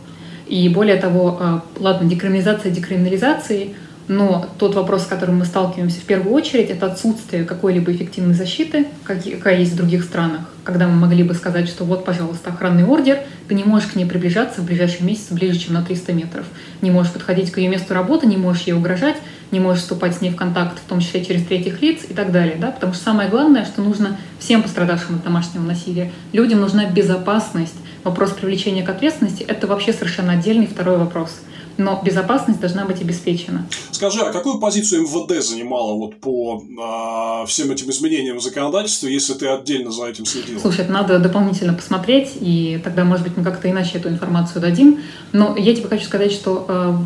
И 0.47 0.69
более 0.69 0.97
того, 0.97 1.39
а, 1.41 1.65
ладно, 1.79 2.09
декриминализация 2.09 2.71
декриминализации– 2.71 3.75
но 4.09 4.49
тот 4.59 4.75
вопрос, 4.75 5.03
с 5.03 5.07
которым 5.07 5.39
мы 5.39 5.45
сталкиваемся 5.45 6.01
в 6.01 6.05
первую 6.05 6.35
очередь, 6.35 6.71
это 6.71 6.87
отсутствие 6.87 7.45
какой-либо 7.45 7.93
эффективной 7.93 8.35
защиты, 8.35 8.87
какая 9.05 9.59
есть 9.59 9.73
в 9.73 9.77
других 9.77 10.03
странах, 10.03 10.41
когда 10.65 10.89
мы 10.89 10.95
могли 10.95 11.23
бы 11.23 11.35
сказать, 11.35 11.69
что 11.69 11.85
вот, 11.85 12.07
пожалуйста, 12.07 12.51
охранный 12.51 12.85
ордер, 12.85 13.19
ты 13.49 13.55
не 13.55 13.65
можешь 13.65 13.91
к 13.91 13.97
ней 13.97 14.07
приближаться 14.07 14.63
в 14.63 14.65
ближайший 14.65 15.03
месяц 15.03 15.31
ближе, 15.31 15.59
чем 15.59 15.75
на 15.75 15.83
300 15.83 16.13
метров. 16.15 16.47
Не 16.81 16.91
можешь 16.91 17.13
подходить 17.13 17.51
к 17.53 17.59
ее 17.59 17.69
месту 17.69 17.93
работы, 17.93 18.27
не 18.27 18.39
можешь 18.39 18.63
ей 18.63 18.73
угрожать, 18.73 19.17
не 19.51 19.61
можешь 19.61 19.83
вступать 19.83 20.17
с 20.17 20.21
ней 20.23 20.31
в 20.31 20.37
контакт, 20.37 20.79
в 20.79 20.89
том 20.89 21.01
числе 21.01 21.25
через 21.25 21.45
третьих 21.45 21.81
лиц 21.83 22.05
и 22.09 22.15
так 22.15 22.33
далее. 22.33 22.57
Да? 22.59 22.71
Потому 22.71 22.95
что 22.95 23.05
самое 23.05 23.29
главное, 23.29 23.67
что 23.67 23.83
нужно 23.83 24.17
всем 24.39 24.63
пострадавшим 24.63 25.17
от 25.17 25.25
домашнего 25.25 25.63
насилия. 25.63 26.11
Людям 26.33 26.61
нужна 26.61 26.87
безопасность. 26.87 27.77
Вопрос 28.05 28.31
привлечения 28.31 28.83
к 28.83 28.89
ответственности– 28.89 29.43
это 29.49 29.67
вообще 29.67 29.93
совершенно 29.93 30.33
отдельный 30.33 30.67
второй 30.67 30.97
вопрос– 30.97 31.41
но 31.79 32.03
безопасность 32.05 32.61
должна 32.61 32.85
быть 32.85 33.01
обеспечена. 33.01 33.67
Скажи, 33.93 34.21
а 34.21 34.33
какую 34.33 34.59
позицию 34.59 35.03
МВД 35.03 35.43
занимала 35.43 35.95
вот 35.95 36.21
по 36.21 36.63
а, 36.81 37.47
всем 37.47 37.71
этим 37.71 37.89
изменениям 37.91 38.39
в 38.39 38.43
законодательстве, 38.43 39.13
если 39.13 39.35
ты 39.35 39.47
отдельно 39.47 39.93
за 39.93 40.07
этим 40.07 40.27
следил? 40.27 40.61
Слушай, 40.61 40.81
это 40.85 40.93
надо 40.93 41.19
дополнительно 41.21 41.73
посмотреть, 41.73 42.33
и 42.41 42.81
тогда, 42.83 43.05
может 43.05 43.25
быть, 43.25 43.37
мы 43.37 43.45
как-то 43.45 43.71
иначе 43.71 43.99
эту 43.99 44.09
информацию 44.09 44.61
дадим. 44.61 45.01
Но 45.33 45.57
я 45.57 45.75
тебе 45.75 45.89
хочу 45.89 46.05
сказать, 46.05 46.33
что 46.33 46.67
э, 46.69 46.97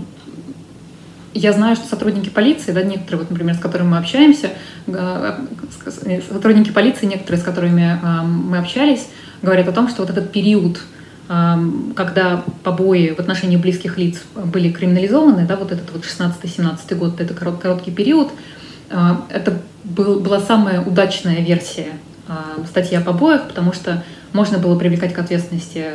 я 1.35 1.52
знаю, 1.52 1.76
что 1.76 1.87
сотрудники 1.87 2.30
полиции, 2.30 2.72
да, 2.72 2.82
некоторые, 2.82 3.20
вот, 3.20 3.30
например, 3.30 3.54
с 3.54 3.58
которыми 3.58 3.90
мы 3.90 3.98
общаемся, 3.98 4.52
э, 4.87 5.38
сотрудники 6.30 6.70
полиции, 6.70 7.04
некоторые, 7.04 7.42
с 7.42 7.44
которыми 7.44 8.00
э, 8.02 8.22
мы 8.22 8.56
общались, 8.56 9.06
говорят 9.42 9.68
о 9.68 9.72
том, 9.72 9.90
что 9.90 10.00
вот 10.00 10.11
этот 10.11 10.32
период 10.32 10.80
когда 11.28 12.44
побои 12.62 13.14
в 13.16 13.18
отношении 13.20 13.56
близких 13.56 13.96
лиц 13.96 14.22
были 14.35 14.70
криминализованы, 14.70 15.46
да, 15.46 15.56
вот 15.56 15.72
этот 15.72 15.90
вот 15.92 16.04
16-17 16.04 16.94
год, 16.96 17.20
это 17.20 17.32
короткий 17.32 17.90
период, 17.90 18.30
а, 18.90 19.24
это 19.30 19.58
был, 19.85 20.20
была 20.20 20.40
самая 20.40 20.82
удачная 20.82 21.40
версия 21.40 21.92
а, 22.28 22.64
статьи 22.66 22.96
о 22.96 23.00
побоях, 23.00 23.48
потому 23.48 23.72
что 23.72 24.04
можно 24.32 24.58
было 24.58 24.78
привлекать 24.78 25.14
к 25.14 25.18
ответственности 25.18 25.92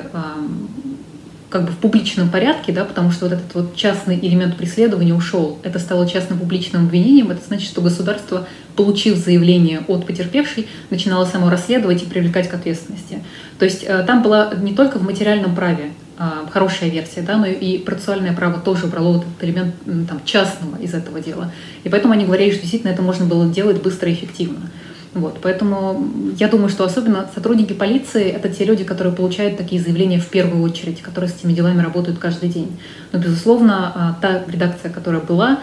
как 1.50 1.66
бы 1.66 1.72
в 1.72 1.78
публичном 1.78 2.30
порядке, 2.30 2.74
да, 2.74 2.84
потому 2.84 3.12
что 3.12 3.26
вот 3.26 3.34
этот 3.34 3.56
вот 3.56 3.76
частный 3.76 4.20
элемент 4.20 4.58
преследования 4.58 5.14
ушел. 5.14 5.60
Это 5.64 5.80
стало 5.80 6.08
частно-публичным 6.08 6.86
обвинением. 6.86 7.32
Это 7.32 7.42
значит, 7.46 7.70
что 7.70 7.82
государство, 7.82 8.48
получив 8.76 9.18
заявление 9.18 9.82
от 9.88 10.06
потерпевшей, 10.06 10.68
начинало 10.90 11.26
само 11.26 11.50
расследовать 11.50 12.04
и 12.04 12.06
привлекать 12.06 12.50
к 12.50 12.54
ответственности. 12.54 13.24
То 13.60 13.66
есть 13.66 13.84
э, 13.84 14.04
там 14.06 14.24
была 14.24 14.54
не 14.56 14.74
только 14.74 15.00
в 15.00 15.04
материальном 15.04 15.56
праве 15.56 15.92
а, 16.20 16.48
хорошая 16.52 16.90
версия, 16.90 17.22
да, 17.22 17.38
но 17.38 17.46
и 17.46 17.78
процессуальное 17.78 18.34
право 18.34 18.60
тоже 18.60 18.88
брало 18.88 19.14
вот 19.14 19.26
этот 19.26 19.44
элемент 19.44 19.76
там, 20.10 20.20
частного 20.26 20.76
из 20.78 20.96
этого 20.96 21.22
дела. 21.22 21.52
И 21.84 21.90
поэтому 21.90 22.14
они 22.14 22.26
говорили, 22.26 22.52
что 22.52 22.62
действительно 22.62 22.92
это 22.92 23.04
можно 23.04 23.26
было 23.26 23.48
делать 23.48 23.84
быстро 23.84 24.10
и 24.10 24.14
эффективно. 24.14 24.72
Вот, 25.14 25.40
поэтому 25.42 26.10
я 26.38 26.48
думаю, 26.48 26.70
что 26.70 26.84
особенно 26.84 27.28
сотрудники 27.34 27.74
полиции— 27.74 28.24
это 28.26 28.50
те 28.50 28.66
люди, 28.66 28.84
которые 28.84 29.14
получают 29.14 29.58
такие 29.58 29.82
заявления 29.82 30.20
в 30.20 30.28
первую 30.28 30.62
очередь, 30.62 31.02
которые 31.02 31.30
с 31.30 31.36
этими 31.36 31.54
делами 31.54 31.82
работают 31.82 32.20
каждый 32.20 32.50
день. 32.50 32.78
Но, 33.12 33.20
безусловно, 33.20 33.92
а, 33.96 34.18
та 34.22 34.44
редакция, 34.48 34.92
которая 34.92 35.22
была, 35.22 35.60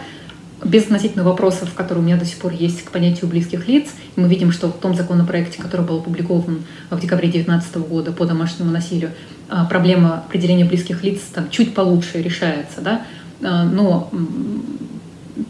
без 0.63 0.83
относительно 0.83 1.23
вопросов, 1.23 1.73
которые 1.73 2.03
у 2.03 2.05
меня 2.05 2.17
до 2.17 2.25
сих 2.25 2.37
пор 2.37 2.51
есть 2.53 2.83
к 2.83 2.91
понятию 2.91 3.29
близких 3.29 3.67
лиц, 3.67 3.89
и 4.15 4.19
мы 4.19 4.27
видим, 4.27 4.51
что 4.51 4.67
в 4.69 4.73
том 4.73 4.95
законопроекте, 4.95 5.61
который 5.61 5.85
был 5.85 5.97
опубликован 5.97 6.63
в 6.89 6.99
декабре 6.99 7.29
2019 7.29 7.75
года 7.87 8.11
по 8.11 8.25
домашнему 8.25 8.71
насилию, 8.71 9.11
а, 9.47 9.65
проблема 9.65 10.23
определения 10.27 10.65
близких 10.65 11.03
лиц 11.03 11.21
там 11.33 11.49
чуть 11.49 11.73
получше 11.73 12.21
решается, 12.21 12.81
да, 12.81 13.03
а, 13.41 13.63
но 13.63 14.09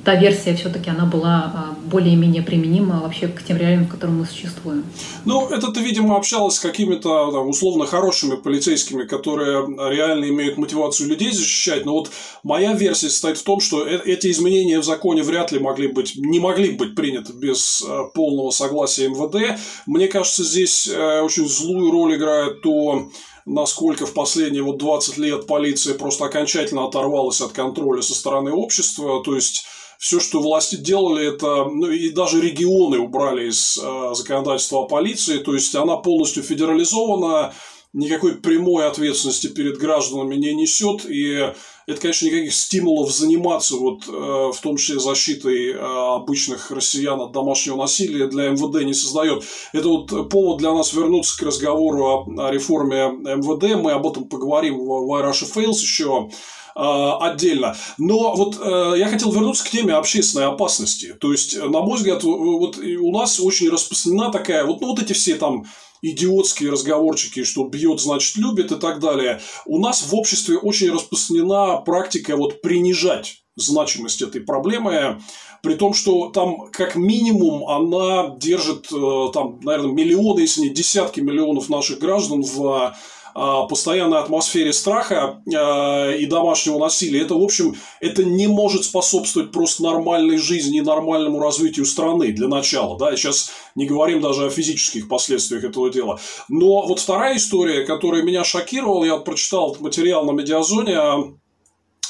та 0.03 0.15
версия 0.15 0.55
все-таки 0.55 0.89
она 0.89 1.05
была 1.05 1.51
а, 1.53 1.75
более-менее 1.85 2.41
применима 2.41 3.01
вообще 3.01 3.27
к 3.27 3.43
тем 3.43 3.57
реалиям, 3.57 3.85
в 3.85 3.89
которых 3.89 4.15
мы 4.15 4.25
существуем. 4.25 4.83
Ну, 5.25 5.47
это 5.47 5.71
ты, 5.71 5.81
видимо, 5.81 6.17
общалась 6.17 6.55
с 6.55 6.59
какими-то 6.59 7.31
там, 7.31 7.49
условно 7.49 7.85
хорошими 7.85 8.35
полицейскими, 8.35 9.03
которые 9.03 9.65
реально 9.89 10.25
имеют 10.25 10.57
мотивацию 10.57 11.09
людей 11.09 11.31
защищать. 11.31 11.85
Но 11.85 11.93
вот 11.93 12.11
моя 12.43 12.73
версия 12.73 13.09
состоит 13.09 13.37
в 13.37 13.43
том, 13.43 13.59
что 13.59 13.85
э, 13.85 14.01
эти 14.05 14.31
изменения 14.31 14.79
в 14.79 14.85
законе 14.85 15.23
вряд 15.23 15.51
ли 15.51 15.59
могли 15.59 15.87
быть, 15.87 16.15
не 16.15 16.39
могли 16.39 16.71
быть 16.71 16.95
приняты 16.95 17.33
без 17.33 17.83
а, 17.87 18.05
полного 18.05 18.51
согласия 18.51 19.07
МВД. 19.09 19.59
Мне 19.85 20.07
кажется, 20.07 20.43
здесь 20.43 20.87
э, 20.87 21.21
очень 21.21 21.47
злую 21.47 21.91
роль 21.91 22.15
играет 22.15 22.61
то, 22.61 23.09
насколько 23.45 24.05
в 24.05 24.13
последние 24.13 24.63
вот 24.63 24.77
20 24.77 25.17
лет 25.17 25.47
полиция 25.47 25.95
просто 25.95 26.25
окончательно 26.25 26.85
оторвалась 26.85 27.41
от 27.41 27.51
контроля 27.51 28.01
со 28.01 28.15
стороны 28.15 28.51
общества. 28.51 29.23
То 29.23 29.35
есть 29.35 29.65
все, 29.97 30.19
что 30.19 30.41
власти 30.41 30.75
делали, 30.75 31.27
это, 31.27 31.65
ну 31.65 31.89
и 31.89 32.09
даже 32.09 32.41
регионы 32.41 32.99
убрали 32.99 33.49
из 33.49 33.77
э, 33.77 34.13
законодательства 34.13 34.79
о 34.79 34.87
полиции, 34.87 35.37
то 35.37 35.53
есть 35.53 35.73
она 35.75 35.97
полностью 35.97 36.43
федерализована, 36.43 37.53
никакой 37.95 38.35
прямой 38.35 38.87
ответственности 38.87 39.47
перед 39.47 39.77
гражданами 39.77 40.35
не 40.35 40.53
несет, 40.53 41.05
и 41.05 41.53
это, 41.87 42.01
конечно, 42.01 42.25
никаких 42.25 42.53
стимулов 42.53 43.11
заниматься, 43.11 43.77
вот, 43.77 44.07
э, 44.07 44.11
в 44.11 44.59
том 44.61 44.75
числе 44.75 44.99
защитой 44.99 45.71
э, 45.71 45.77
обычных 45.77 46.71
россиян 46.71 47.19
от 47.21 47.31
домашнего 47.31 47.77
насилия 47.77 48.27
для 48.27 48.49
МВД 48.49 48.83
не 48.83 48.93
создает. 48.93 49.43
Это 49.71 49.87
вот 49.87 50.29
повод 50.29 50.57
для 50.57 50.73
нас 50.73 50.93
вернуться 50.93 51.37
к 51.37 51.43
разговору 51.43 52.05
о, 52.05 52.47
о 52.47 52.51
реформе 52.51 53.11
МВД. 53.11 53.81
Мы 53.81 53.91
об 53.91 54.05
этом 54.07 54.25
поговорим 54.25 54.77
в, 54.79 54.85
в 54.85 55.21
Russia 55.23 55.47
Fails 55.51 55.79
еще 55.79 56.29
отдельно. 56.75 57.75
Но 57.97 58.35
вот 58.35 58.59
я 58.97 59.07
хотел 59.07 59.31
вернуться 59.31 59.63
к 59.63 59.69
теме 59.69 59.93
общественной 59.93 60.47
опасности. 60.47 61.15
То 61.19 61.31
есть, 61.31 61.57
на 61.57 61.81
мой 61.81 61.97
взгляд, 61.97 62.23
вот 62.23 62.77
у 62.77 63.11
нас 63.11 63.39
очень 63.39 63.69
распространена 63.69 64.31
такая, 64.31 64.65
вот, 64.65 64.81
ну, 64.81 64.87
вот 64.87 65.01
эти 65.01 65.13
все 65.13 65.35
там 65.35 65.65
идиотские 66.01 66.71
разговорчики, 66.71 67.43
что 67.43 67.63
бьет, 67.63 67.99
значит, 67.99 68.35
любит 68.35 68.71
и 68.71 68.75
так 68.75 68.99
далее. 68.99 69.41
У 69.65 69.79
нас 69.79 70.03
в 70.03 70.13
обществе 70.13 70.57
очень 70.57 70.91
распространена 70.91 71.77
практика 71.77 72.35
вот 72.35 72.61
принижать 72.61 73.41
значимость 73.55 74.21
этой 74.21 74.41
проблемы, 74.41 75.21
при 75.63 75.75
том, 75.75 75.93
что 75.93 76.29
там 76.29 76.69
как 76.71 76.95
минимум 76.95 77.67
она 77.67 78.35
держит 78.37 78.91
э, 78.91 79.27
там, 79.33 79.61
наверное, 79.63 79.93
миллионы, 79.93 80.41
если 80.41 80.61
не 80.61 80.69
десятки 80.69 81.21
миллионов 81.21 81.69
наших 81.69 81.99
граждан 81.99 82.43
в 82.43 82.95
постоянной 83.35 84.19
атмосфере 84.19 84.71
страха 84.71 85.41
а, 85.53 86.11
и 86.11 86.25
домашнего 86.25 86.79
насилия, 86.79 87.21
это, 87.21 87.35
в 87.35 87.43
общем, 87.43 87.75
это 87.99 88.23
не 88.23 88.47
может 88.47 88.85
способствовать 88.85 89.51
просто 89.51 89.83
нормальной 89.83 90.37
жизни 90.37 90.77
и 90.77 90.81
нормальному 90.81 91.39
развитию 91.41 91.85
страны 91.85 92.31
для 92.31 92.47
начала. 92.47 92.97
Да? 92.97 93.13
Сейчас 93.15 93.51
не 93.75 93.87
говорим 93.87 94.21
даже 94.21 94.45
о 94.45 94.49
физических 94.49 95.09
последствиях 95.09 95.65
этого 95.65 95.89
дела. 95.89 96.17
Но 96.47 96.87
вот 96.87 97.01
вторая 97.01 97.35
история, 97.35 97.85
которая 97.85 98.23
меня 98.23 98.45
шокировала, 98.45 99.03
я 99.03 99.17
прочитал 99.17 99.71
этот 99.71 99.81
материал 99.81 100.23
на 100.23 100.31
Медиазоне, 100.31 100.97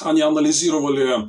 они 0.00 0.20
анализировали 0.20 1.28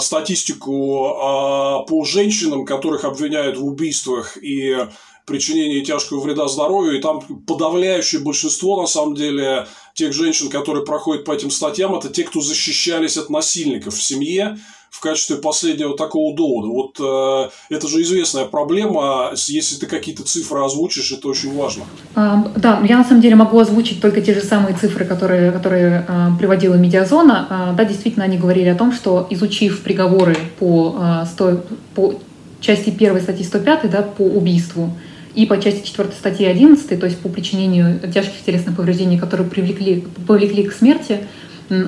статистику 0.00 1.84
по 1.88 2.04
женщинам, 2.04 2.64
которых 2.64 3.04
обвиняют 3.04 3.58
в 3.58 3.66
убийствах 3.66 4.38
и 4.40 4.86
причинении 5.24 5.82
тяжкого 5.82 6.20
вреда 6.20 6.48
здоровью, 6.48 6.98
и 6.98 7.00
там 7.00 7.20
подавляющее 7.20 8.20
большинство, 8.20 8.80
на 8.80 8.86
самом 8.86 9.14
деле, 9.14 9.66
тех 9.94 10.12
женщин, 10.12 10.48
которые 10.48 10.84
проходят 10.84 11.24
по 11.24 11.32
этим 11.32 11.50
статьям, 11.50 11.94
это 11.94 12.08
те, 12.08 12.24
кто 12.24 12.40
защищались 12.40 13.16
от 13.16 13.30
насильников 13.30 13.94
в 13.94 14.02
семье 14.02 14.58
в 14.94 15.00
качестве 15.00 15.36
последнего 15.36 15.96
такого 15.96 16.36
довода. 16.36 16.68
Вот 16.68 17.00
э, 17.00 17.50
это 17.74 17.88
же 17.88 18.00
известная 18.02 18.44
проблема. 18.44 19.32
Если 19.48 19.74
ты 19.74 19.86
какие-то 19.86 20.22
цифры 20.22 20.64
озвучишь, 20.64 21.10
это 21.10 21.26
очень 21.26 21.52
важно. 21.56 21.82
А, 22.14 22.46
да, 22.54 22.80
я 22.88 22.96
на 22.96 23.04
самом 23.04 23.20
деле 23.20 23.34
могу 23.34 23.58
озвучить 23.58 24.00
только 24.00 24.20
те 24.20 24.34
же 24.34 24.40
самые 24.40 24.76
цифры, 24.76 25.04
которые, 25.04 25.50
которые 25.50 26.06
э, 26.06 26.28
приводила 26.38 26.74
медиазона. 26.74 27.46
А, 27.50 27.72
да, 27.72 27.84
действительно, 27.84 28.24
они 28.24 28.38
говорили 28.38 28.68
о 28.68 28.76
том, 28.76 28.92
что 28.92 29.26
изучив 29.30 29.82
приговоры 29.82 30.36
по, 30.60 30.96
э, 30.96 31.26
100, 31.26 31.64
по 31.96 32.14
части 32.60 32.90
1 32.90 33.20
статьи 33.20 33.44
105 33.44 33.90
да, 33.90 34.02
по 34.02 34.22
убийству, 34.22 34.96
и 35.34 35.46
по 35.46 35.60
части 35.60 35.86
4 35.86 36.10
статьи 36.12 36.46
11, 36.46 36.98
то 36.98 37.06
есть 37.06 37.18
по 37.18 37.28
причинению 37.28 37.98
тяжких 38.12 38.44
телесных 38.44 38.76
повреждений, 38.76 39.18
которые 39.18 39.48
привлекли, 39.48 40.04
повлекли 40.26 40.64
к 40.64 40.72
смерти, 40.72 41.20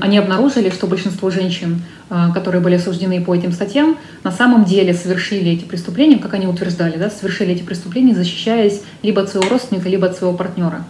они 0.01 0.19
обнаружили, 0.19 0.71
что 0.71 0.87
большинство 0.87 1.31
женщин, 1.31 1.83
а, 2.09 2.33
которые 2.33 2.63
были 2.63 2.77
осуждены 2.77 3.23
по 3.23 3.35
этим 3.35 3.53
статьям, 3.53 3.99
на 4.25 4.33
самом 4.33 4.65
деле 4.65 4.95
совершили 4.95 5.53
эти 5.53 5.65
преступления, 5.65 6.19
как 6.19 6.35
они 6.35 6.47
утверждали, 6.47 6.97
да, 6.97 7.11
совершили 7.11 7.55
эти 7.55 7.63
преступления, 7.63 8.15
защищаясь 8.15 8.83
либо 9.03 9.23
от 9.23 9.29
своего 9.29 9.51
родственника, 9.51 9.89
либо 9.89 10.07
от 10.07 10.17
своего 10.17 10.37
партнера. 10.37 10.85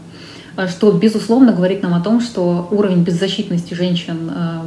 А, 0.57 0.69
что, 0.69 0.93
безусловно, 0.93 1.53
говорит 1.53 1.83
нам 1.83 1.95
о 1.95 2.01
том, 2.01 2.21
что 2.21 2.69
уровень 2.71 3.03
беззащитности 3.03 3.75
женщин 3.75 4.31
а, 4.31 4.67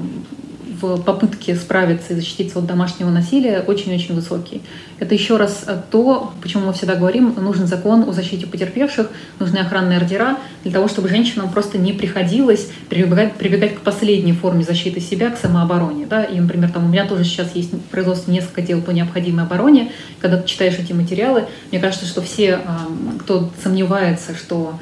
в 0.82 1.02
попытке 1.02 1.56
справиться 1.56 2.13
и 2.13 2.15
защититься 2.15 2.60
от 2.60 2.65
домашнего 2.65 3.10
насилия 3.10 3.63
очень-очень 3.65 4.15
высокий. 4.15 4.62
Это 5.00 5.13
еще 5.13 5.38
раз 5.38 5.65
то, 5.92 6.34
почему 6.42 6.68
мы 6.68 6.74
всегда 6.74 6.96
говорим, 6.96 7.34
нужен 7.38 7.68
закон 7.68 8.08
о 8.08 8.12
защите 8.12 8.48
потерпевших, 8.48 9.10
нужны 9.39 9.58
охранные 9.58 9.98
ордера 9.98 10.38
для 10.63 10.72
того, 10.72 10.88
чтобы 10.88 11.08
женщинам 11.10 11.52
просто 11.52 11.78
не 11.78 11.94
приходилось 11.94 12.70
прибегать, 12.89 13.36
прибегать 13.36 13.76
к 13.76 13.82
последней 13.82 14.34
форме 14.34 14.63
защиты 14.63 15.00
себя, 15.00 15.30
к 15.30 15.38
самообороне. 15.38 16.06
Да? 16.06 16.24
И, 16.24 16.39
например, 16.39 16.72
там 16.72 16.86
у 16.86 16.88
меня 16.89 17.06
тоже 17.06 17.24
сейчас 17.24 17.56
есть 17.56 17.74
в 17.74 17.80
производстве 17.84 18.34
несколько 18.34 18.62
дел 18.62 18.82
по 18.82 18.92
необходимой 18.92 19.46
обороне. 19.46 19.92
Когда 20.20 20.38
ты 20.38 20.48
читаешь 20.48 20.78
эти 20.78 20.94
материалы, 20.94 21.46
мне 21.72 21.80
кажется, 21.80 22.06
что 22.06 22.22
все, 22.22 22.60
кто 23.20 23.50
сомневается, 23.63 24.36
что 24.36 24.74
а, 24.74 24.80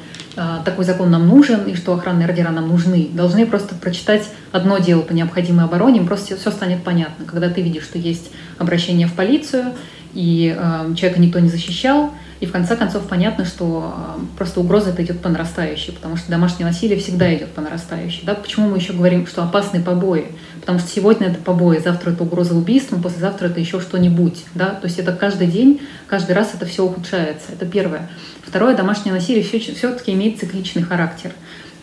такой 0.64 0.84
закон 0.84 1.10
нам 1.10 1.26
нужен 1.26 1.64
и 1.64 1.74
что 1.74 1.94
охранные 1.94 2.28
ордера 2.28 2.50
нам 2.50 2.68
нужны. 2.68 3.08
Должны 3.12 3.46
просто 3.46 3.74
прочитать 3.74 4.28
одно 4.52 4.78
дело 4.78 5.02
по 5.02 5.12
необходимой 5.12 5.64
обороне, 5.64 5.98
им 5.98 6.06
просто 6.06 6.36
все 6.36 6.50
станет 6.50 6.82
понятно. 6.82 7.24
Когда 7.24 7.50
ты 7.50 7.62
видишь, 7.62 7.84
что 7.84 7.98
есть 7.98 8.30
обращение 8.58 9.06
в 9.06 9.14
полицию, 9.14 9.74
и 10.14 10.56
э, 10.56 10.94
человека 10.94 11.20
никто 11.20 11.38
не 11.38 11.48
защищал, 11.48 12.12
и 12.40 12.46
в 12.46 12.52
конце 12.52 12.76
концов 12.76 13.08
понятно, 13.08 13.44
что 13.44 13.94
э, 14.16 14.20
просто 14.36 14.60
угроза 14.60 14.90
это 14.90 15.02
идет 15.02 15.20
по 15.20 15.28
нарастающей, 15.28 15.92
потому 15.92 16.16
что 16.16 16.30
домашнее 16.30 16.66
насилие 16.66 16.98
всегда 16.98 17.34
идет 17.34 17.50
по 17.50 17.60
нарастающей. 17.60 18.22
Да? 18.24 18.34
Почему 18.34 18.68
мы 18.68 18.76
еще 18.76 18.92
говорим, 18.92 19.26
что 19.26 19.42
опасные 19.42 19.82
побои? 19.82 20.28
Потому 20.60 20.78
что 20.78 20.88
сегодня 20.88 21.28
это 21.28 21.38
побои, 21.38 21.78
завтра 21.78 22.12
это 22.12 22.22
угроза 22.22 22.54
убийством, 22.54 23.02
послезавтра 23.02 23.48
это 23.48 23.58
еще 23.58 23.80
что-нибудь. 23.80 24.44
Да? 24.54 24.70
То 24.70 24.86
есть 24.86 25.00
это 25.00 25.12
каждый 25.12 25.48
день, 25.48 25.80
каждый 26.06 26.36
раз 26.36 26.50
это 26.54 26.64
все 26.64 26.84
ухудшается. 26.84 27.52
Это 27.52 27.66
первое. 27.66 28.08
Второе, 28.46 28.76
домашнее 28.76 29.12
насилие 29.12 29.42
все-таки 29.42 30.12
имеет 30.12 30.38
цикличный 30.38 30.82
характер. 30.82 31.32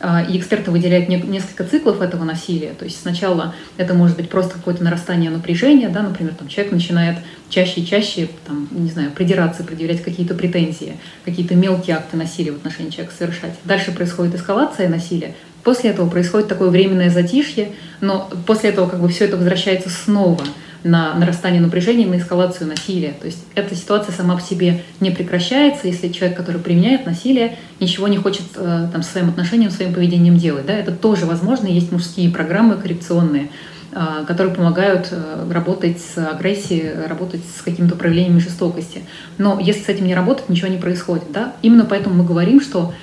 А, 0.07 0.21
и 0.21 0.37
эксперты 0.37 0.69
выделяют 0.69 1.09
несколько 1.09 1.63
циклов 1.63 1.99
этого 1.99 2.23
насилия. 2.25 2.73
То 2.77 2.85
есть 2.85 3.01
сначала 3.01 3.55
это 3.77 3.95
может 3.95 4.15
быть 4.15 4.29
просто 4.29 4.53
какое-то 4.53 4.83
нарастание 4.83 5.31
напряжения, 5.31 5.89
да, 5.89 6.03
например, 6.03 6.35
там 6.35 6.47
человек 6.47 6.73
начинает 6.73 7.17
чаще 7.49 7.81
и 7.81 7.87
чаще, 7.87 8.29
там, 8.45 8.67
не 8.69 8.91
знаю, 8.91 9.09
придираться, 9.09 9.63
предъявлять 9.63 10.03
какие-то 10.03 10.35
претензии, 10.35 10.97
какие-то 11.25 11.55
мелкие 11.55 11.95
акты 11.95 12.17
насилия 12.17 12.51
в 12.51 12.57
отношении 12.57 12.91
человека 12.91 13.15
совершать. 13.17 13.55
Дальше 13.63 13.93
происходит 13.93 14.35
эскалация 14.35 14.89
насилия, 14.89 15.33
После 15.63 15.89
этого 15.89 16.07
происходит 16.07 16.47
такое 16.47 16.69
временное 16.69 17.09
затишье, 17.09 17.71
но 17.99 18.29
после 18.45 18.69
этого 18.69 18.87
как 18.87 19.01
бы 19.01 19.09
все 19.09 19.25
это 19.25 19.35
возвращается 19.35 19.89
снова 19.89 20.43
на 20.85 21.15
нарастание 21.15 21.59
напряжения, 21.59 22.05
на 22.05 22.19
эскалацию 22.19 22.69
насилия. 22.69 23.13
То 23.19 23.25
есть 23.25 23.43
эта 23.55 23.75
ситуация 23.75 24.13
сама 24.13 24.35
по 24.35 24.41
себе 24.41 24.83
не 24.99 25.09
прекращается, 25.09 25.87
если 25.87 26.09
человек, 26.09 26.37
который 26.37 26.61
применяет 26.61 27.07
насилие, 27.07 27.57
ничего 27.79 28.07
не 28.07 28.17
хочет 28.17 28.43
э, 28.55 28.87
там, 28.93 29.01
своим 29.01 29.29
отношением, 29.29 29.71
своим 29.71 29.95
поведением 29.95 30.37
делать. 30.37 30.67
Да? 30.67 30.73
Это 30.73 30.91
тоже 30.91 31.25
возможно. 31.25 31.65
Есть 31.65 31.91
мужские 31.91 32.29
программы 32.29 32.75
коррекционные, 32.75 33.49
э, 33.93 34.25
которые 34.27 34.53
помогают 34.53 35.07
э, 35.09 35.51
работать 35.51 35.97
с 35.99 36.19
агрессией, 36.19 37.07
работать 37.07 37.41
с 37.57 37.63
какими-то 37.63 37.95
проявлениями 37.95 38.37
жестокости. 38.37 39.01
Но 39.39 39.59
если 39.59 39.81
с 39.81 39.89
этим 39.89 40.05
не 40.05 40.13
работать, 40.13 40.49
ничего 40.49 40.67
не 40.67 40.77
происходит. 40.77 41.31
Да? 41.33 41.55
Именно 41.63 41.85
поэтому 41.85 42.13
мы 42.15 42.23
говорим, 42.23 42.61
что 42.61 42.93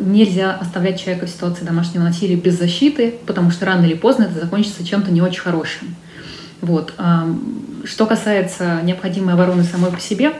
нельзя 0.00 0.52
оставлять 0.52 1.00
человека 1.00 1.26
в 1.26 1.30
ситуации 1.30 1.64
домашнего 1.64 2.02
насилия 2.02 2.34
без 2.34 2.58
защиты, 2.58 3.14
потому 3.24 3.52
что 3.52 3.66
рано 3.66 3.84
или 3.84 3.94
поздно 3.94 4.24
это 4.24 4.40
закончится 4.40 4.84
чем-то 4.84 5.12
не 5.12 5.22
очень 5.22 5.42
хорошим. 5.42 5.94
Вот. 6.64 6.94
Что 7.84 8.06
касается 8.06 8.80
необходимой 8.82 9.34
обороны 9.34 9.64
самой 9.64 9.92
по 9.92 10.00
себе, 10.00 10.32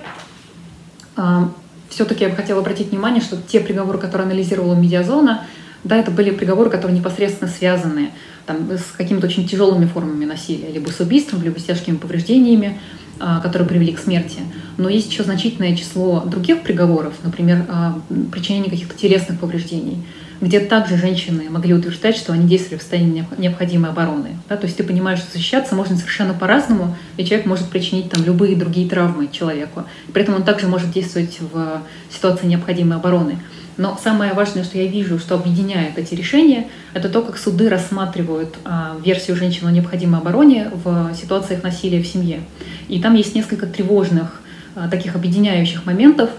все-таки 1.90 2.24
я 2.24 2.30
бы 2.30 2.36
хотела 2.36 2.60
обратить 2.60 2.90
внимание, 2.90 3.22
что 3.22 3.36
те 3.36 3.60
приговоры, 3.60 3.98
которые 3.98 4.26
анализировала 4.26 4.74
медиазона, 4.74 5.46
да, 5.84 5.96
это 5.96 6.10
были 6.10 6.30
приговоры, 6.30 6.70
которые 6.70 6.98
непосредственно 6.98 7.50
связаны 7.50 8.10
там, 8.46 8.70
с 8.70 8.96
какими-то 8.96 9.26
очень 9.26 9.46
тяжелыми 9.46 9.84
формами 9.84 10.24
насилия, 10.24 10.72
либо 10.72 10.90
с 10.90 10.98
убийством, 11.00 11.42
либо 11.42 11.58
с 11.58 11.64
тяжкими 11.64 11.96
повреждениями, 11.96 12.80
а, 13.20 13.40
которые 13.40 13.68
привели 13.68 13.92
к 13.92 13.98
смерти. 13.98 14.40
Но 14.78 14.88
есть 14.88 15.10
еще 15.12 15.22
значительное 15.24 15.76
число 15.76 16.20
других 16.24 16.62
приговоров, 16.62 17.14
например, 17.22 17.66
а, 17.68 18.00
причинение 18.32 18.70
каких-то 18.70 18.98
телесных 18.98 19.38
повреждений 19.38 19.98
где 20.40 20.60
также 20.60 20.96
женщины 20.96 21.44
могли 21.48 21.74
утверждать, 21.74 22.16
что 22.16 22.32
они 22.32 22.46
действовали 22.46 22.78
в 22.78 22.82
состоянии 22.82 23.26
необходимой 23.38 23.90
обороны. 23.90 24.36
Да? 24.48 24.56
То 24.56 24.66
есть 24.66 24.76
ты 24.76 24.84
понимаешь, 24.84 25.20
что 25.20 25.32
защищаться 25.32 25.74
можно 25.74 25.96
совершенно 25.96 26.34
по-разному, 26.34 26.96
и 27.16 27.24
человек 27.24 27.46
может 27.46 27.68
причинить 27.68 28.10
там 28.10 28.24
любые 28.24 28.56
другие 28.56 28.88
травмы 28.88 29.28
человеку. 29.30 29.84
При 30.12 30.22
этом 30.22 30.34
он 30.34 30.44
также 30.44 30.66
может 30.66 30.90
действовать 30.90 31.38
в 31.40 31.82
ситуации 32.10 32.46
необходимой 32.46 32.96
обороны. 32.96 33.38
Но 33.76 33.98
самое 34.00 34.34
важное, 34.34 34.62
что 34.62 34.78
я 34.78 34.86
вижу, 34.86 35.18
что 35.18 35.34
объединяет 35.34 35.98
эти 35.98 36.14
решения, 36.14 36.68
это 36.92 37.08
то, 37.08 37.22
как 37.22 37.36
суды 37.36 37.68
рассматривают 37.68 38.54
а, 38.64 38.96
версию 39.04 39.36
женщин 39.36 39.66
о 39.66 39.72
необходимой 39.72 40.20
обороне 40.20 40.70
в 40.72 41.12
ситуациях 41.14 41.64
насилия 41.64 42.00
в 42.00 42.06
семье. 42.06 42.40
И 42.88 43.00
там 43.00 43.14
есть 43.14 43.34
несколько 43.34 43.66
тревожных 43.66 44.40
а, 44.76 44.88
таких 44.88 45.16
объединяющих 45.16 45.86
моментов, 45.86 46.30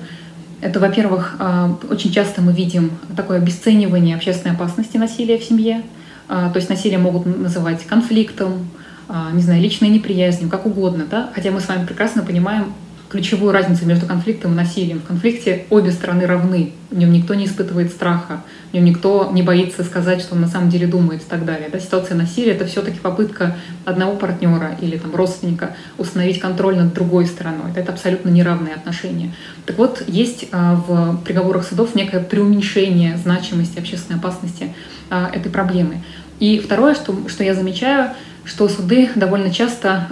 это, 0.65 0.79
во-первых, 0.79 1.35
а, 1.37 1.77
очень 1.91 2.11
часто 2.11 2.41
мы 2.41 2.51
видим 2.51 2.91
такое 3.15 3.37
обесценивание 3.37 4.15
общественной 4.15 4.55
опасности 4.55 4.97
насилия 4.97 5.37
в 5.37 5.43
семье. 5.43 5.83
А, 6.27 6.49
то 6.49 6.57
есть 6.57 6.69
насилие 6.69 6.97
могут 6.97 7.27
называть 7.27 7.85
конфликтом, 7.85 8.67
а, 9.07 9.31
не 9.31 9.43
знаю, 9.43 9.61
личной 9.61 9.89
неприязнью, 9.89 10.49
как 10.49 10.65
угодно, 10.65 11.05
да? 11.09 11.29
Хотя 11.35 11.51
мы 11.51 11.59
с 11.59 11.67
вами 11.67 11.85
прекрасно 11.85 12.23
понимаем, 12.23 12.73
ключевую 13.15 13.53
разницу 13.53 13.85
между 13.85 14.05
конфликтом 14.05 14.51
и 14.51 14.55
насилием. 14.55 14.99
В 14.99 15.05
конфликте 15.05 15.65
обе 15.69 15.91
стороны 15.91 16.25
равны. 16.25 16.73
В 16.91 16.97
нем 16.97 17.13
никто 17.13 17.33
не 17.33 17.45
испытывает 17.45 17.91
страха, 17.91 18.43
в 18.71 18.73
нем 18.73 18.83
никто 18.83 19.31
не 19.33 19.41
боится 19.41 19.85
сказать, 19.85 20.19
что 20.19 20.35
он 20.35 20.41
на 20.41 20.47
самом 20.49 20.69
деле 20.69 20.85
думает 20.85 21.21
и 21.21 21.25
так 21.25 21.45
далее. 21.45 21.69
Да? 21.71 21.79
Ситуация 21.79 22.17
насилия— 22.17 22.51
это 22.53 22.65
все-таки 22.65 22.99
попытка 22.99 23.55
одного 23.85 24.17
партнера 24.17 24.77
или 24.81 24.97
там, 24.97 25.15
родственника 25.15 25.77
установить 25.97 26.41
контроль 26.41 26.75
над 26.75 26.93
другой 26.93 27.25
стороной. 27.25 27.71
Это 27.73 27.93
абсолютно 27.93 28.29
неравные 28.29 28.75
отношения. 28.75 29.33
Так 29.65 29.77
вот, 29.77 30.03
есть 30.07 30.47
а, 30.51 30.75
в 30.75 31.21
приговорах 31.23 31.65
судов 31.65 31.95
некое 31.95 32.19
преуменьшение 32.19 33.17
значимости 33.17 33.79
общественной 33.79 34.19
опасности 34.19 34.73
а, 35.09 35.29
этой 35.33 35.49
проблемы. 35.49 36.03
И 36.41 36.59
второе, 36.59 36.95
что, 36.95 37.17
что 37.29 37.45
я 37.45 37.53
замечаю, 37.53 38.11
что 38.45 38.69
суды 38.69 39.09
довольно 39.15 39.51
часто 39.51 40.07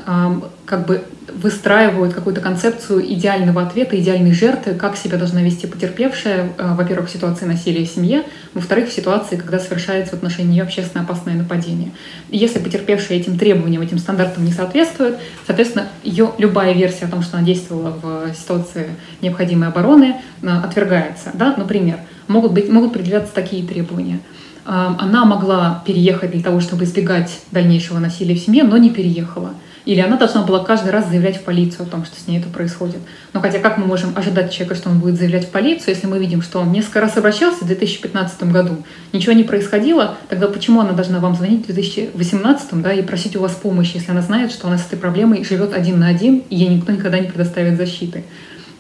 как 0.66 0.86
бы 0.86 1.04
выстраивают 1.34 2.14
какую-то 2.14 2.42
концепцию 2.42 3.06
идеального 3.14 3.62
ответа, 3.62 4.00
идеальной 4.00 4.34
жертвы, 4.34 4.74
как 4.74 4.96
себя 4.96 5.18
должна 5.18 5.42
вести 5.42 5.68
потерпевшая, 5.68 6.52
э, 6.58 6.74
во-первых, 6.76 7.10
в 7.10 7.12
ситуации 7.12 7.46
насилия 7.46 7.86
в 7.86 7.90
семье, 7.90 8.24
во-вторых, 8.54 8.90
в 8.90 8.94
ситуации, 8.94 9.36
когда 9.36 9.60
совершается 9.60 10.12
в 10.12 10.18
отношении 10.18 10.54
нее 10.54 10.64
общественно 10.64 11.04
опасное 11.04 11.34
нападение. 11.34 11.92
И 12.30 12.38
если 12.38 12.60
потерпевшая 12.60 13.18
этим 13.18 13.38
требованиям, 13.38 13.82
этим 13.82 13.98
стандартам 13.98 14.46
не 14.46 14.52
соответствует, 14.52 15.18
соответственно, 15.46 15.88
ее 16.04 16.32
любая 16.38 16.74
версия 16.74 17.06
о 17.06 17.10
том, 17.10 17.22
что 17.24 17.38
она 17.38 17.46
действовала 17.46 17.98
в 18.02 18.34
ситуации 18.36 18.90
необходимой 19.22 19.70
обороны, 19.70 20.16
э, 20.42 20.48
отвергается. 20.48 21.32
Да? 21.34 21.56
Например, 21.58 22.00
могут, 22.28 22.54
быть, 22.54 22.70
могут 22.70 22.94
предъявляться 22.94 23.34
такие 23.34 23.66
требования– 23.66 24.20
она 24.66 25.26
могла 25.26 25.84
переехать 25.86 26.32
для 26.32 26.42
того, 26.42 26.60
чтобы 26.60 26.86
избегать 26.86 27.42
дальнейшего 27.52 28.00
насилия 28.00 28.36
в 28.36 28.40
семье, 28.40 28.64
но 28.64 28.78
не 28.78 28.90
переехала. 28.90 29.54
Или 29.86 30.00
она 30.00 30.18
должна 30.18 30.44
была 30.44 30.64
каждый 30.64 30.92
раз 30.92 31.10
заявлять 31.10 31.38
в 31.38 31.44
полицию 31.44 31.84
о 31.84 31.90
том, 31.90 32.06
что 32.06 32.20
с 32.20 32.28
ней 32.28 32.40
это 32.40 32.48
происходит. 32.48 33.00
Но 33.34 33.42
хотя 33.42 33.60
как 33.60 33.78
мы 33.78 33.86
можем 33.86 34.14
ожидать 34.16 34.52
человека, 34.52 34.76
что 34.76 34.90
он 34.90 35.00
будет 35.00 35.18
заявлять 35.18 35.48
в 35.48 35.50
полицию, 35.50 35.94
если 35.94 36.08
мы 36.08 36.20
видим, 36.20 36.42
что 36.42 36.60
он 36.60 36.72
несколько 36.72 37.02
раз 37.02 37.18
обращался 37.18 37.66
в 37.66 37.68
2015 37.68 38.44
году, 38.44 38.78
ничего 39.12 39.34
не 39.34 39.44
происходило, 39.44 40.16
тогда 40.30 40.48
почему 40.48 40.80
она 40.80 40.94
должна 40.94 41.20
вам 41.20 41.36
звонить 41.36 41.64
в 41.64 41.66
2018 41.66 42.82
да, 42.82 42.94
и 42.94 43.02
просить 43.02 43.36
у 43.36 43.42
вас 43.42 43.52
помощи, 43.52 43.96
если 43.96 44.12
она 44.12 44.22
знает, 44.22 44.52
что 44.52 44.68
она 44.68 44.78
с 44.78 44.86
этой 44.86 44.98
проблемой 44.98 45.44
живет 45.44 45.74
один 45.74 46.00
на 46.00 46.08
один, 46.08 46.44
и 46.50 46.56
ей 46.56 46.70
никто 46.70 46.94
никогда 46.94 47.20
не 47.20 47.28
предоставит 47.28 47.78
защиты? 47.78 48.24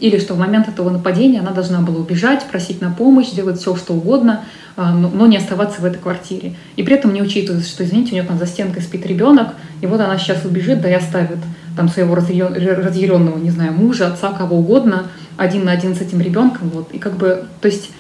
Или 0.04 0.20
что 0.20 0.34
в 0.34 0.38
момент 0.38 0.68
этого 0.68 0.90
нападения 0.90 1.40
она 1.40 1.52
должна 1.52 1.80
была 1.80 2.02
убежать, 2.02 2.46
просить 2.52 2.82
на 2.82 2.92
помощь, 2.92 3.30
делать 3.30 3.62
все, 3.62 3.74
что 3.78 3.94
угодно, 3.94 4.44
а, 4.76 4.94
но 4.94 5.26
не 5.28 5.38
оставаться 5.38 5.80
в 5.80 5.86
этой 5.86 5.98
квартире. 5.98 6.58
И 6.76 6.84
при 6.84 6.96
этом 6.96 7.14
не 7.14 7.22
учитывается, 7.22 7.70
что, 7.70 7.86
извините, 7.86 8.12
у 8.12 8.16
нее 8.16 8.24
там 8.26 8.38
за 8.38 8.46
стенкой 8.46 8.82
спит 8.82 9.06
ребенок, 9.06 9.54
и 9.80 9.86
вот 9.86 10.02
она 10.02 10.18
сейчас 10.18 10.44
убежит, 10.44 10.82
да 10.82 10.90
и 10.90 10.94
оставит 10.94 11.38
там 11.78 11.88
своего 11.88 12.16
разъяренного, 12.16 13.38
не 13.38 13.50
знаю, 13.50 13.72
мужа, 13.72 14.08
отца, 14.08 14.34
кого 14.34 14.58
угодно, 14.58 15.04
один 15.38 15.64
на 15.64 15.72
один 15.72 15.96
с 15.96 16.02
этим 16.02 16.20
ребенком. 16.20 16.70
Вот. 16.74 16.92
И 16.92 17.00
как 17.00 17.14
бы, 17.16 17.46
то 17.62 17.70
есть 17.70 17.92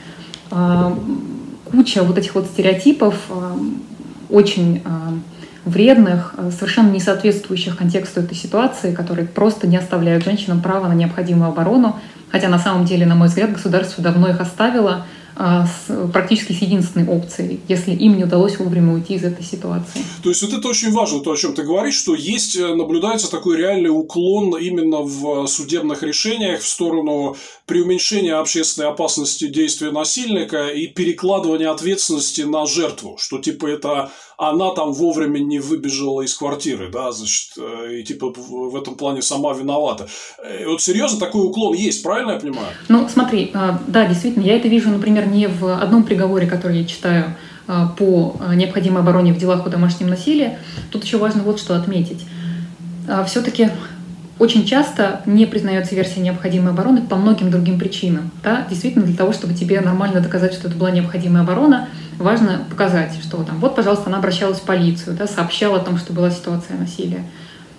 э, 0.51 0.95
куча 1.71 2.03
вот 2.03 2.17
этих 2.17 2.35
вот 2.35 2.47
стереотипов 2.47 3.15
э, 3.29 3.55
очень 4.29 4.81
вредных, 5.65 6.35
совершенно 6.57 6.91
не 6.91 6.99
соответствующих 6.99 7.77
контексту 7.77 8.21
этой 8.21 8.35
ситуации, 8.35 8.93
которые 8.93 9.27
просто 9.27 9.67
не 9.67 9.77
оставляют 9.77 10.23
женщинам 10.23 10.61
права 10.61 10.87
на 10.87 10.93
необходимую 10.93 11.49
оборону, 11.49 11.99
хотя 12.31 12.49
на 12.49 12.59
самом 12.59 12.85
деле, 12.85 13.05
на 13.05 13.15
мой 13.15 13.27
взгляд, 13.27 13.53
государство 13.53 14.03
давно 14.03 14.29
их 14.29 14.41
оставило, 14.41 15.05
с, 15.35 16.09
практически 16.11 16.53
с 16.53 16.61
единственной 16.61 17.07
опцией, 17.07 17.59
если 17.67 17.91
им 17.91 18.17
не 18.17 18.23
удалось 18.23 18.59
вовремя 18.59 18.93
уйти 18.93 19.15
из 19.15 19.23
этой 19.23 19.43
ситуации. 19.43 20.01
То 20.21 20.29
есть 20.29 20.43
вот 20.43 20.53
это 20.53 20.67
очень 20.67 20.91
важно, 20.91 21.21
то, 21.21 21.31
о 21.31 21.37
чем 21.37 21.55
ты 21.55 21.63
говоришь, 21.63 21.95
что 21.95 22.13
есть, 22.13 22.55
э, 22.55 22.75
наблюдается 22.75 23.31
такой 23.31 23.57
реальный 23.57 23.89
уклон 23.89 24.55
именно 24.57 25.01
в 25.01 25.47
судебных 25.47 26.03
решениях 26.03 26.61
в 26.61 26.67
сторону 26.67 27.35
преуменьшения 27.65 28.35
общественной 28.35 28.89
опасности 28.89 29.47
действия 29.47 29.91
насильника 29.91 30.67
и 30.67 30.87
перекладывания 30.87 31.71
ответственности 31.71 32.41
на 32.41 32.67
жертву, 32.67 33.17
что 33.17 33.39
типа 33.39 33.65
это 33.65 34.11
она 34.37 34.73
там 34.73 34.93
вовремя 34.93 35.39
не 35.39 35.59
выбежала 35.59 36.21
из 36.21 36.33
квартиры, 36.35 36.89
да, 36.91 37.11
значит, 37.11 37.51
э, 37.57 37.99
и 37.99 38.03
типа 38.03 38.33
в 38.35 38.75
этом 38.75 38.95
плане 38.95 39.21
сама 39.21 39.53
виновата. 39.53 40.07
И 40.39 40.63
э, 40.63 40.67
вот 40.67 40.81
серьезно 40.81 41.19
такой 41.19 41.45
уклон 41.45 41.75
есть, 41.75 42.03
правильно 42.03 42.31
я 42.31 42.39
понимаю? 42.39 42.67
Ну, 42.89 43.07
смотри, 43.09 43.51
а, 43.53 43.79
да, 43.87 44.05
действительно, 44.05 44.43
я 44.43 44.55
это 44.55 44.67
вижу, 44.67 44.89
например, 44.89 45.27
не 45.27 45.47
в 45.47 45.81
одном 45.81 46.03
приговоре, 46.03 46.47
который 46.47 46.79
я 46.79 46.85
читаю 46.85 47.35
а, 47.67 47.87
по 47.87 48.35
а, 48.39 48.55
необходимой 48.55 49.01
обороне 49.01 49.33
в 49.33 49.37
делах 49.37 49.65
о 49.65 49.69
домашнем 49.69 50.09
насилии. 50.09 50.57
Тут 50.91 51.03
еще 51.03 51.17
важно 51.17 51.43
вот 51.43 51.59
что 51.59 51.75
отметить. 51.75 52.25
Все-таки 53.27 53.69
очень 54.39 54.65
часто 54.65 55.21
не 55.25 55.45
признается 55.45 55.93
версия 55.95 56.19
необходимой 56.19 56.71
обороны 56.71 57.01
по 57.01 57.15
многим 57.15 57.51
другим 57.51 57.77
причинам. 57.79 58.31
Да? 58.43 58.65
Действительно, 58.69 59.05
для 59.05 59.15
того, 59.15 59.31
чтобы 59.33 59.53
тебе 59.53 59.79
нормально 59.81 60.21
доказать, 60.21 60.53
что 60.53 60.67
это 60.67 60.77
была 60.77 60.91
необходимая 60.91 61.43
оборона, 61.43 61.89
важно 62.23 62.65
показать, 62.69 63.13
что 63.21 63.43
там, 63.43 63.59
вот, 63.59 63.75
пожалуйста, 63.75 64.05
она 64.07 64.17
обращалась 64.17 64.59
в 64.59 64.63
полицию, 64.63 65.15
да, 65.15 65.27
сообщала 65.27 65.77
о 65.77 65.83
том, 65.83 65.97
что 65.97 66.13
была 66.13 66.31
ситуация 66.31 66.77
насилия. 66.77 67.23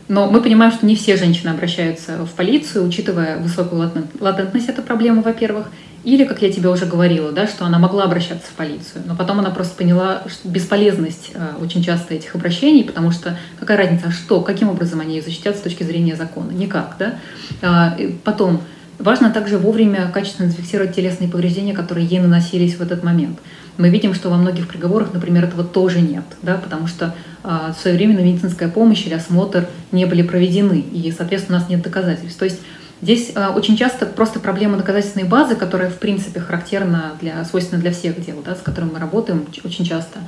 Но 0.07 0.31
мы 0.31 0.43
понимаем, 0.43 0.71
что 0.71 0.85
не 0.85 0.97
все 0.97 1.17
женщины 1.17 1.49
обращаются 1.51 2.25
в 2.27 2.31
полицию, 2.33 2.87
учитывая 2.87 3.39
высокую 3.39 3.91
латентность 4.21 4.69
этой 4.69 4.85
проблемы, 4.85 5.23
во-первых, 5.23 5.71
или, 6.05 6.25
как 6.25 6.43
я 6.43 6.53
тебе 6.53 6.69
уже 6.69 6.85
говорила, 6.85 7.33
да, 7.33 7.47
что 7.47 7.65
она 7.65 7.79
могла 7.79 8.05
обращаться 8.05 8.47
в 8.47 8.55
полицию, 8.55 9.05
но 9.07 9.17
потом 9.17 9.39
она 9.39 9.49
просто 9.49 9.75
поняла 9.75 10.23
бесполезность 10.45 11.31
э, 11.33 11.55
очень 11.63 11.83
часто 11.83 12.13
этих 12.13 12.35
обращений, 12.35 12.85
потому 12.85 13.11
что 13.11 13.39
какая 13.59 13.79
разница, 13.79 14.09
а 14.09 14.13
что, 14.13 14.43
каким 14.43 14.69
образом 14.69 15.01
они 15.01 15.17
ее 15.17 15.23
защитят 15.23 15.57
с 15.57 15.61
точки 15.61 15.83
зрения 15.83 16.15
закона? 16.15 16.51
Никак, 16.51 16.97
да? 16.99 17.15
А, 17.63 17.97
потом, 18.23 18.61
важно 18.99 19.31
также 19.31 19.57
вовремя 19.57 20.11
качественно 20.13 20.51
зафиксировать 20.51 20.95
телесные 20.95 21.31
повреждения, 21.31 21.73
которые 21.73 22.07
ей 22.07 22.21
наносились 22.21 22.77
в 22.77 22.83
этот 22.83 23.03
момент. 23.03 23.39
Мы 23.77 23.89
видим, 23.89 24.15
что 24.15 24.31
во 24.31 24.37
многих 24.37 24.69
приговорах, 24.69 25.13
например, 25.13 25.45
этого 25.45 25.65
тоже 25.65 26.01
нет, 26.01 26.25
да, 26.43 26.57
потому 26.57 26.87
что 26.87 27.15
э, 27.43 27.73
своевременная 27.81 28.25
медицинская 28.25 28.69
помощь 28.69 29.05
или 29.07 29.15
осмотр 29.15 29.69
не 29.93 30.07
были 30.07 30.23
проведены, 30.23 30.79
и, 30.81 31.13
соответственно, 31.17 31.59
у 31.59 31.61
нас 31.61 31.69
нет 31.69 31.83
доказательств. 31.83 32.39
То 32.39 32.45
есть 32.45 32.61
Здесь 33.05 33.33
э, 33.35 33.49
очень 33.49 33.77
часто 33.77 34.07
просто 34.07 34.41
проблема 34.41 34.79
доказательственной 34.79 35.27
базы, 35.27 35.57
которая, 35.57 35.91
в 35.91 35.99
принципе, 35.99 36.41
характерна 36.41 37.13
для, 37.21 37.45
свойственна 37.45 37.83
для 37.83 37.93
всех 37.93 38.25
дел, 38.25 38.43
да, 38.43 38.55
с 38.55 38.61
которыми 38.61 38.93
мы 38.93 38.99
работаем 38.99 39.47
очень 39.63 39.85
часто. 39.85 40.21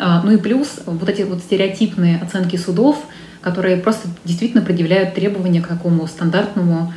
А, 0.00 0.20
ну 0.20 0.32
и 0.32 0.36
плюс 0.36 0.80
вот 0.84 1.08
эти 1.08 1.22
вот 1.22 1.38
стереотипные 1.38 2.18
оценки 2.18 2.56
судов, 2.56 2.98
которые 3.40 3.76
просто 3.76 4.08
действительно 4.24 4.64
предъявляют 4.64 5.14
требования 5.14 5.60
к 5.60 5.68
такому 5.68 6.08
стандартному 6.08 6.92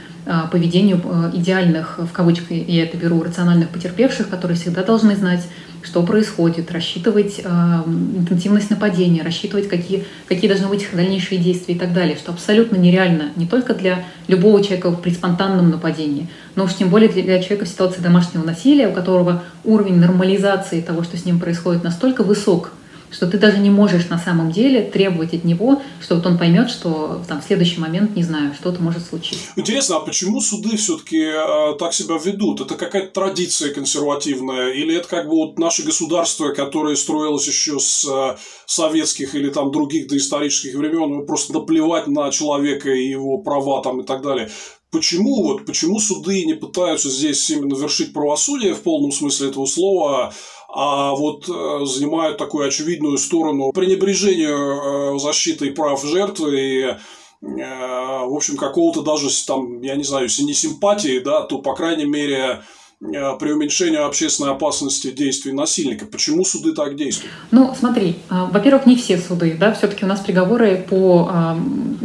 поведению 0.52 1.02
э, 1.04 1.32
идеальных, 1.36 2.00
в 2.00 2.12
кавычках 2.12 2.52
я 2.52 2.84
это 2.84 2.98
беру, 2.98 3.22
рациональных 3.22 3.70
потерпевших, 3.70 4.30
которые 4.30 4.58
всегда 4.58 4.84
должны 4.84 5.16
знать, 5.16 5.48
что 5.88 6.04
происходит, 6.04 6.70
рассчитывать 6.72 7.40
э, 7.42 7.48
интенсивность 7.48 8.70
нападения, 8.70 9.24
рассчитывать, 9.24 9.70
какие, 9.70 10.04
какие 10.28 10.50
должны 10.50 10.68
быть 10.68 10.82
их 10.82 10.94
дальнейшие 10.94 11.40
действия 11.40 11.76
и 11.76 11.80
так 11.80 11.94
далее, 11.94 12.18
что 12.18 12.34
абсолютно 12.34 12.76
нереально 12.76 13.32
не 13.38 13.48
только 13.48 13.74
для 13.74 14.04
любого 14.28 14.62
человека 14.62 14.92
при 14.92 15.12
спонтанном 15.12 15.70
нападении, 15.70 16.28
но 16.56 16.66
уж 16.66 16.74
тем 16.74 16.90
более 16.90 17.08
для 17.08 17.42
человека 17.42 17.64
в 17.64 17.70
ситуации 17.70 18.02
домашнего 18.02 18.44
насилия, 18.44 18.90
у 18.90 18.94
которого 18.94 19.44
уровень 19.64 19.96
нормализации 19.96 20.82
того, 20.82 21.04
что 21.04 21.16
с 21.16 21.24
ним 21.24 21.40
происходит, 21.40 21.86
настолько 21.86 22.24
высок, 22.24 22.74
что 23.12 23.28
ты 23.28 23.38
даже 23.38 23.60
не 23.60 23.70
можешь 23.70 24.10
на 24.10 24.18
самом 24.18 24.52
деле 24.52 24.82
требовать 24.82 25.34
от 25.34 25.44
него, 25.44 25.82
что 26.02 26.16
вот 26.16 26.26
он 26.26 26.38
поймет, 26.38 26.70
что 26.70 27.22
там, 27.28 27.42
в 27.42 27.46
следующий 27.46 27.80
момент, 27.80 28.16
не 28.16 28.24
знаю, 28.24 28.54
что-то 28.54 28.82
может 28.82 29.06
случиться. 29.06 29.46
Интересно, 29.56 29.98
а 29.98 30.00
почему 30.02 30.42
суды 30.42 30.78
все-таки 30.78 31.22
э, 31.22 31.76
так 31.80 31.94
себя 31.94 32.18
ведут? 32.24 32.62
Это 32.62 32.76
какая-то 32.76 33.14
традиция 33.14 33.74
консервативная? 33.74 34.72
Или 34.72 34.96
это 34.96 35.08
как 35.08 35.28
бы 35.28 35.36
вот 35.36 35.60
наше 35.60 35.84
государство, 35.84 36.50
которое 36.50 36.96
строилось 36.96 37.48
еще 37.48 37.80
с 37.80 38.06
э, 38.06 38.38
советских 38.66 39.36
или 39.36 39.50
там 39.50 39.72
других 39.72 40.08
доисторических 40.08 40.76
времен, 40.76 41.26
просто 41.26 41.54
наплевать 41.54 42.08
на 42.08 42.30
человека 42.32 42.90
и 42.90 43.08
его 43.08 43.38
права 43.38 43.82
там 43.82 44.02
и 44.02 44.06
так 44.06 44.22
далее? 44.22 44.50
Почему, 44.90 45.44
вот, 45.44 45.66
почему 45.66 46.00
суды 46.00 46.46
не 46.46 46.54
пытаются 46.54 47.10
здесь 47.10 47.50
именно 47.50 47.76
вершить 47.76 48.14
правосудие 48.14 48.74
в 48.74 48.82
полном 48.84 49.12
смысле 49.12 49.50
этого 49.50 49.66
слова, 49.66 50.34
а 50.80 51.16
вот 51.16 51.50
э, 51.50 51.86
занимают 51.88 52.38
такую 52.38 52.68
очевидную 52.68 53.18
сторону 53.18 53.72
пренебрежения 53.72 55.16
э, 55.16 55.18
защитой 55.18 55.72
прав 55.72 56.06
жертвы 56.06 56.60
и 56.60 56.82
э, 56.84 56.96
в 57.42 58.36
общем, 58.36 58.58
какого-то 58.58 59.02
даже 59.02 59.30
там, 59.48 59.82
я 59.82 59.96
не 59.96 60.04
знаю, 60.04 60.26
если 60.26 60.44
не 60.44 60.54
симпатии, 60.54 61.18
да, 61.18 61.42
то, 61.42 61.58
по 61.58 61.74
крайней 61.74 62.06
мере, 62.06 62.62
при 63.00 63.52
уменьшении 63.52 63.98
общественной 63.98 64.52
опасности 64.52 65.12
действий 65.12 65.52
насильника. 65.52 66.06
Почему 66.06 66.44
суды 66.46 66.74
так 66.74 66.96
действуют? 66.96 67.34
Ну, 67.50 67.74
смотри, 67.78 68.18
во-первых, 68.30 68.86
не 68.86 68.96
все 68.96 69.18
суды, 69.18 69.56
да, 69.60 69.72
все-таки 69.74 70.04
у 70.04 70.08
нас 70.08 70.20
приговоры 70.20 70.86
по 70.90 71.56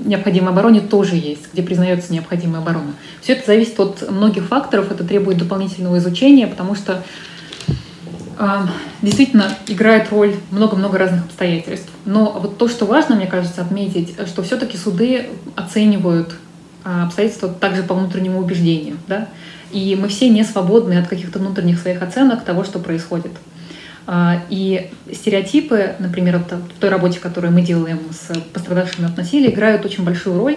необходимой 0.05 0.53
обороне 0.53 0.81
тоже 0.81 1.17
есть, 1.17 1.53
где 1.53 1.63
признается 1.63 2.13
необходимая 2.13 2.61
оборона. 2.61 2.95
Все 3.23 3.33
это 3.33 3.47
зависит 3.47 3.81
от 3.81 4.11
многих 4.11 4.45
факторов, 4.45 4.91
это 4.91 5.03
требует 5.03 5.39
дополнительного 5.39 5.97
изучения, 5.97 6.47
потому 6.47 6.75
что 6.75 7.03
действительно 9.03 9.49
играет 9.67 10.11
роль 10.11 10.35
много-много 10.51 10.99
разных 10.99 11.25
обстоятельств. 11.27 11.91
Но 12.05 12.39
вот 12.41 12.59
то, 12.59 12.69
что 12.69 12.87
важно, 12.87 13.17
мне 13.17 13.27
кажется, 13.27 13.63
отметить, 13.63 14.15
что 14.27 14.43
все-таки 14.43 14.77
суды 14.77 15.29
оценивают 15.57 16.35
а, 16.85 17.05
обстоятельства 17.05 17.49
также 17.49 17.83
по 17.83 17.95
внутреннему 17.95 18.41
убеждению. 18.41 18.97
Да? 19.07 19.29
И 19.71 19.97
мы 20.01 20.09
все 20.09 20.29
не 20.29 20.45
свободны 20.45 20.99
от 20.99 21.09
каких-то 21.09 21.39
внутренних 21.39 21.79
своих 21.79 22.03
оценок 22.03 22.45
того, 22.45 22.65
что 22.65 22.79
происходит. 22.79 23.33
А, 24.07 24.43
и 24.51 24.91
стереотипы, 25.13 25.95
например, 25.99 26.39
в 26.39 26.81
той 26.81 26.91
работе, 26.91 27.21
которую 27.21 27.53
мы 27.53 27.63
делаем 27.63 28.01
с 28.11 28.37
пострадавшими 28.53 29.07
от 29.07 29.17
насилия, 29.17 29.51
играют 29.51 29.85
очень 29.85 30.05
большую 30.05 30.39
роль, 30.39 30.57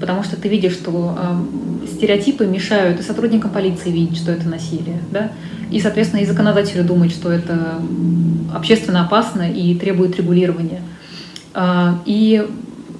потому 0.00 0.24
что 0.24 0.36
ты 0.36 0.48
видишь, 0.48 0.72
что 0.72 1.16
э, 1.18 1.86
стереотипы 1.86 2.46
мешают 2.46 3.00
и 3.00 3.02
сотрудникам 3.02 3.50
полиции 3.50 3.90
видеть, 3.90 4.18
что 4.18 4.32
это 4.32 4.48
насилие, 4.48 5.00
да, 5.10 5.30
и, 5.70 5.80
соответственно, 5.80 6.20
и 6.20 6.26
законодателю 6.26 6.84
думать, 6.84 7.12
что 7.12 7.30
это 7.30 7.80
общественно 8.52 9.02
опасно 9.02 9.50
и 9.50 9.74
требует 9.76 10.16
регулирования. 10.16 10.82
Э, 11.54 11.94
и 12.06 12.46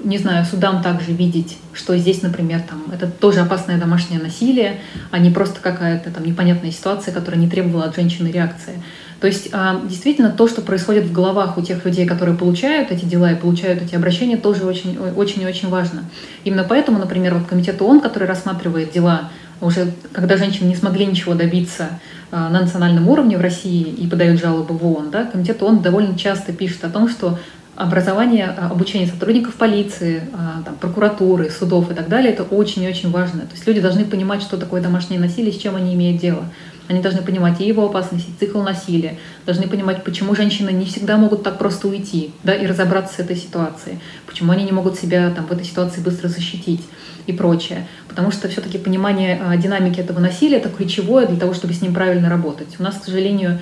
не 0.05 0.19
знаю, 0.19 0.47
судам 0.47 0.83
также 0.83 1.13
видеть, 1.13 1.59
что 1.75 1.97
здесь, 1.97 2.23
например, 2.23 2.63
там, 2.69 2.83
это 2.93 3.07
тоже 3.07 3.41
опасное 3.41 3.79
домашнее 3.79 4.21
насилие, 4.21 4.81
а 5.11 5.19
не 5.19 5.31
просто 5.31 5.61
какая-то 5.61 6.11
там 6.11 6.25
непонятная 6.25 6.71
ситуация, 6.71 7.13
которая 7.13 7.41
не 7.41 7.49
требовала 7.49 7.85
от 7.85 7.97
женщины 7.97 8.29
реакции. 8.29 8.83
То 9.21 9.27
есть 9.27 9.51
а, 9.53 9.81
действительно 9.85 10.31
то, 10.31 10.49
что 10.49 10.63
происходит 10.63 11.05
в 11.05 11.13
головах 11.13 11.59
у 11.59 11.63
тех 11.63 11.85
людей, 11.85 12.07
которые 12.07 12.37
получают 12.37 12.91
эти 12.91 13.05
дела 13.05 13.31
и 13.33 13.37
получают 13.37 13.83
эти 13.83 13.95
обращения, 13.95 14.39
тоже 14.39 14.65
очень, 14.65 14.99
очень 14.99 15.43
и 15.43 15.47
очень 15.47 15.69
важно. 15.69 16.05
Именно 16.45 16.65
поэтому, 16.65 16.99
например, 16.99 17.35
вот 17.35 17.47
комитет 17.47 17.81
ООН, 17.83 18.01
который 18.01 18.27
рассматривает 18.27 18.93
дела 18.93 19.31
уже 19.61 19.93
когда 20.13 20.39
женщины 20.39 20.69
не 20.69 20.75
смогли 20.75 21.05
ничего 21.05 21.35
добиться 21.35 22.01
а, 22.31 22.49
на 22.49 22.63
национальном 22.63 23.09
уровне 23.09 23.37
в 23.37 23.43
России 23.43 23.83
и 23.83 24.07
подают 24.07 24.41
жалобы 24.41 24.75
в 24.75 24.87
ООН, 24.87 25.11
да, 25.11 25.25
комитет 25.25 25.63
ООН 25.63 25.83
довольно 25.83 26.19
часто 26.19 26.55
пишет 26.55 26.83
о 26.85 26.89
том, 26.89 27.09
что 27.09 27.39
образование, 27.77 28.47
а, 28.47 28.71
обучение 28.71 29.07
сотрудников 29.07 29.55
полиции, 29.57 30.23
там, 30.65 30.77
прокуратуры, 30.77 31.51
судов 31.51 31.91
и 31.91 31.95
так 31.95 32.09
далее, 32.09 32.33
это 32.33 32.43
очень 32.43 32.85
и 32.85 32.89
очень 32.89 33.11
важно. 33.11 33.41
То 33.41 33.53
есть 33.53 33.67
люди 33.67 33.81
должны 33.81 34.07
понимать, 34.07 34.41
что 34.41 34.57
такое 34.57 34.81
домашнее 34.81 35.21
насилие, 35.21 35.53
с 35.53 35.59
чем 35.59 35.77
они 35.77 35.93
имеют 35.95 36.23
дело. 36.23 36.45
Они 36.91 37.01
должны 37.01 37.23
понимать 37.23 37.61
и 37.61 37.69
его 37.69 37.87
опасность, 37.87 38.29
и 38.29 38.45
цикл 38.45 38.61
насилия, 38.63 39.17
должны 39.47 39.69
понимать, 39.69 40.03
почему 40.03 40.35
женщины 40.35 40.71
не 40.71 40.85
всегда 40.85 41.17
могут 41.19 41.45
так 41.45 41.57
просто 41.57 41.87
уйти 41.87 42.33
да, 42.43 42.53
и 42.53 42.67
разобраться 42.67 43.15
с 43.15 43.19
этой 43.21 43.37
ситуацией, 43.37 44.01
почему 44.27 44.51
они 44.51 44.65
не 44.65 44.73
могут 44.73 44.99
себя 44.99 45.31
там, 45.31 45.47
в 45.47 45.53
этой 45.53 45.65
ситуации 45.65 46.01
быстро 46.01 46.27
защитить 46.27 46.83
и 47.29 47.33
прочее. 47.33 47.87
Потому 48.09 48.33
что 48.33 48.49
все-таки 48.49 48.77
понимание 48.77 49.41
а, 49.41 49.57
динамики 49.57 50.01
этого 50.01 50.19
насилия– 50.19 50.57
это 50.59 50.69
ключевое 50.69 51.27
для 51.27 51.39
того, 51.39 51.55
чтобы 51.55 51.75
с 51.75 51.81
ним 51.81 51.95
правильно 51.95 52.29
работать. 52.29 52.75
У 52.81 52.83
нас, 52.83 52.97
к 52.97 53.05
сожалению, 53.05 53.61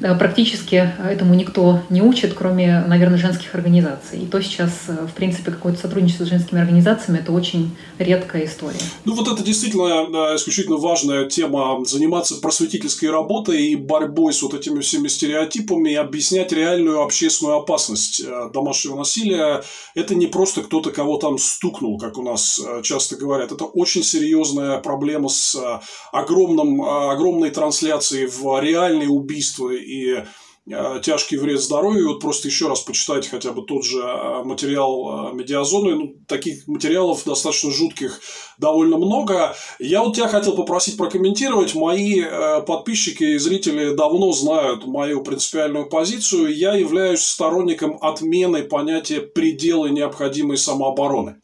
практически 0.00 0.92
этому 0.98 1.34
никто 1.34 1.80
не 1.90 2.02
учит, 2.02 2.34
кроме, 2.34 2.84
наверное, 2.86 3.18
женских 3.18 3.54
организаций. 3.54 4.20
И 4.20 4.26
то 4.26 4.40
сейчас, 4.40 4.70
э, 4.88 5.06
в 5.06 5.12
принципе, 5.14 5.50
какое-то 5.50 5.80
сотрудничество 5.80 6.24
с 6.24 6.28
женскими 6.28 6.60
организациями– 6.60 7.18
это 7.20 7.32
очень 7.32 7.76
редкая 7.98 8.44
история. 8.44 8.78
Ну, 9.04 9.14
вот 9.14 9.28
это 9.28 9.42
действительно 9.42 10.34
исключительно 10.36 10.76
важная 10.76 11.26
тема– 11.26 11.84
заниматься 11.86 12.36
просветительской 12.36 13.10
работой 13.10 13.68
и 13.68 13.76
борьбой 13.76 14.32
с 14.32 14.42
вот 14.42 14.54
этими 14.54 14.80
всеми 14.80 15.08
стереотипами 15.08 15.90
и 15.90 15.94
объяснять 15.94 16.52
реальную 16.52 17.02
общественную 17.02 17.56
опасность 17.56 18.20
э, 18.20 18.50
домашнего 18.52 18.96
насилия. 18.96 19.62
Это 19.94 20.14
не 20.14 20.26
просто 20.26 20.62
кто-то 20.62 20.90
кого 20.90 21.16
там 21.16 21.38
стукнул, 21.38 21.98
как 21.98 22.18
у 22.18 22.22
нас 22.22 22.60
часто 22.82 23.16
говорят. 23.16 23.52
Это 23.52 23.64
очень 23.64 24.02
серьезная 24.02 24.78
проблема 24.78 25.28
с 25.28 25.56
огромным, 26.12 26.82
огромной 26.82 27.50
трансляцией 27.50 28.26
в 28.26 28.60
реальные 28.60 29.08
убийства 29.08 29.70
и 29.86 30.24
э, 30.68 31.00
тяжкий 31.02 31.36
вред 31.36 31.60
здоровью. 31.60 32.08
Вот 32.08 32.20
просто 32.20 32.48
еще 32.48 32.68
раз 32.68 32.80
почитайте 32.80 33.30
хотя 33.30 33.52
бы 33.52 33.62
тот 33.62 33.84
же 33.84 34.00
э, 34.00 34.42
материал 34.42 35.30
э, 35.30 35.34
медиазоны. 35.34 35.94
Ну, 35.94 36.14
таких 36.26 36.66
материалов 36.66 37.24
достаточно 37.24 37.70
жутких 37.70 38.20
довольно 38.58 38.96
много. 38.96 39.54
Я 39.78 40.02
вот 40.02 40.16
тебя 40.16 40.28
хотел 40.28 40.56
попросить 40.56 40.96
прокомментировать. 40.96 41.74
Мои 41.74 42.22
подписчики 42.66 43.24
и 43.24 43.38
зрители 43.38 43.94
давно 43.94 44.32
знают 44.32 44.86
мою 44.86 45.22
принципиальную 45.22 45.88
позицию. 45.88 46.54
Я 46.54 46.74
являюсь 46.74 47.24
сторонником 47.24 47.98
отмены 48.00 48.62
понятия 48.64 49.20
пределы 49.20 49.90
необходимой 49.90 50.58
самообороны 50.58 51.36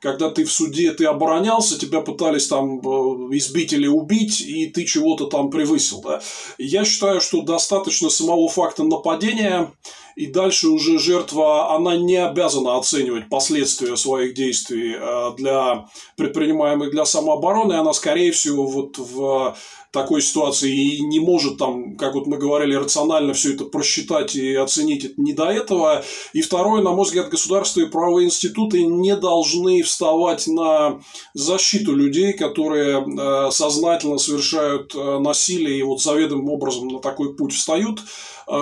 когда 0.00 0.30
ты 0.30 0.44
в 0.44 0.52
суде, 0.52 0.92
ты 0.92 1.04
оборонялся, 1.04 1.78
тебя 1.78 2.00
пытались 2.00 2.48
там 2.48 2.78
э, 2.78 3.36
избить 3.36 3.72
или 3.72 3.86
убить, 3.86 4.40
и 4.40 4.66
ты 4.66 4.84
чего-то 4.84 5.26
там 5.26 5.50
превысил. 5.50 6.00
Да? 6.00 6.20
Я 6.58 6.84
считаю, 6.84 7.20
что 7.20 7.42
достаточно 7.42 8.08
самого 8.08 8.48
факта 8.48 8.82
нападения, 8.82 9.70
и 10.16 10.26
дальше 10.26 10.68
уже 10.68 10.98
жертва, 10.98 11.74
она 11.74 11.96
не 11.96 12.16
обязана 12.16 12.76
оценивать 12.76 13.28
последствия 13.28 13.96
своих 13.96 14.34
действий 14.34 14.96
э, 14.98 15.30
для 15.36 15.86
предпринимаемых 16.16 16.90
для 16.90 17.04
самообороны, 17.04 17.74
она, 17.74 17.92
скорее 17.92 18.32
всего, 18.32 18.66
вот 18.66 18.98
в 18.98 19.56
такой 19.92 20.22
ситуации 20.22 20.72
и 20.72 21.02
не 21.02 21.18
может 21.18 21.58
там, 21.58 21.96
как 21.96 22.14
вот 22.14 22.26
мы 22.26 22.36
говорили, 22.36 22.74
рационально 22.74 23.34
все 23.34 23.54
это 23.54 23.64
просчитать 23.64 24.36
и 24.36 24.54
оценить. 24.54 25.04
Это 25.04 25.14
не 25.20 25.32
до 25.32 25.46
этого. 25.46 26.04
И 26.32 26.42
второе, 26.42 26.82
на 26.82 26.92
мой 26.92 27.04
взгляд, 27.04 27.28
государство 27.28 27.80
и 27.80 27.86
правовые 27.86 28.26
институты 28.26 28.84
не 28.84 29.16
должны 29.16 29.82
вставать 29.82 30.46
на 30.46 31.00
защиту 31.34 31.94
людей, 31.94 32.32
которые 32.32 33.00
э, 33.00 33.50
сознательно 33.50 34.18
совершают 34.18 34.94
э, 34.94 35.18
насилие 35.18 35.78
и 35.78 35.82
вот 35.82 36.00
заведомым 36.00 36.50
образом 36.50 36.88
на 36.88 37.00
такой 37.00 37.34
путь 37.34 37.52
встают, 37.52 38.00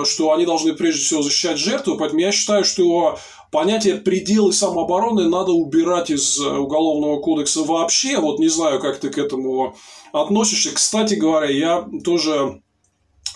что 0.05 0.33
они 0.33 0.45
должны 0.45 0.73
прежде 0.73 1.01
всего 1.01 1.21
защищать 1.21 1.57
жертву. 1.57 1.97
Поэтому 1.97 2.21
я 2.21 2.31
считаю, 2.31 2.63
что 2.63 3.17
понятие 3.51 3.95
пределы 3.95 4.53
самообороны 4.53 5.27
надо 5.29 5.51
убирать 5.51 6.09
из 6.09 6.39
Уголовного 6.39 7.19
кодекса 7.21 7.63
вообще. 7.63 8.17
Вот 8.19 8.39
не 8.39 8.49
знаю, 8.49 8.79
как 8.79 8.99
ты 8.99 9.09
к 9.09 9.17
этому 9.17 9.75
относишься. 10.11 10.73
Кстати 10.73 11.15
говоря, 11.15 11.49
я 11.49 11.87
тоже 12.03 12.61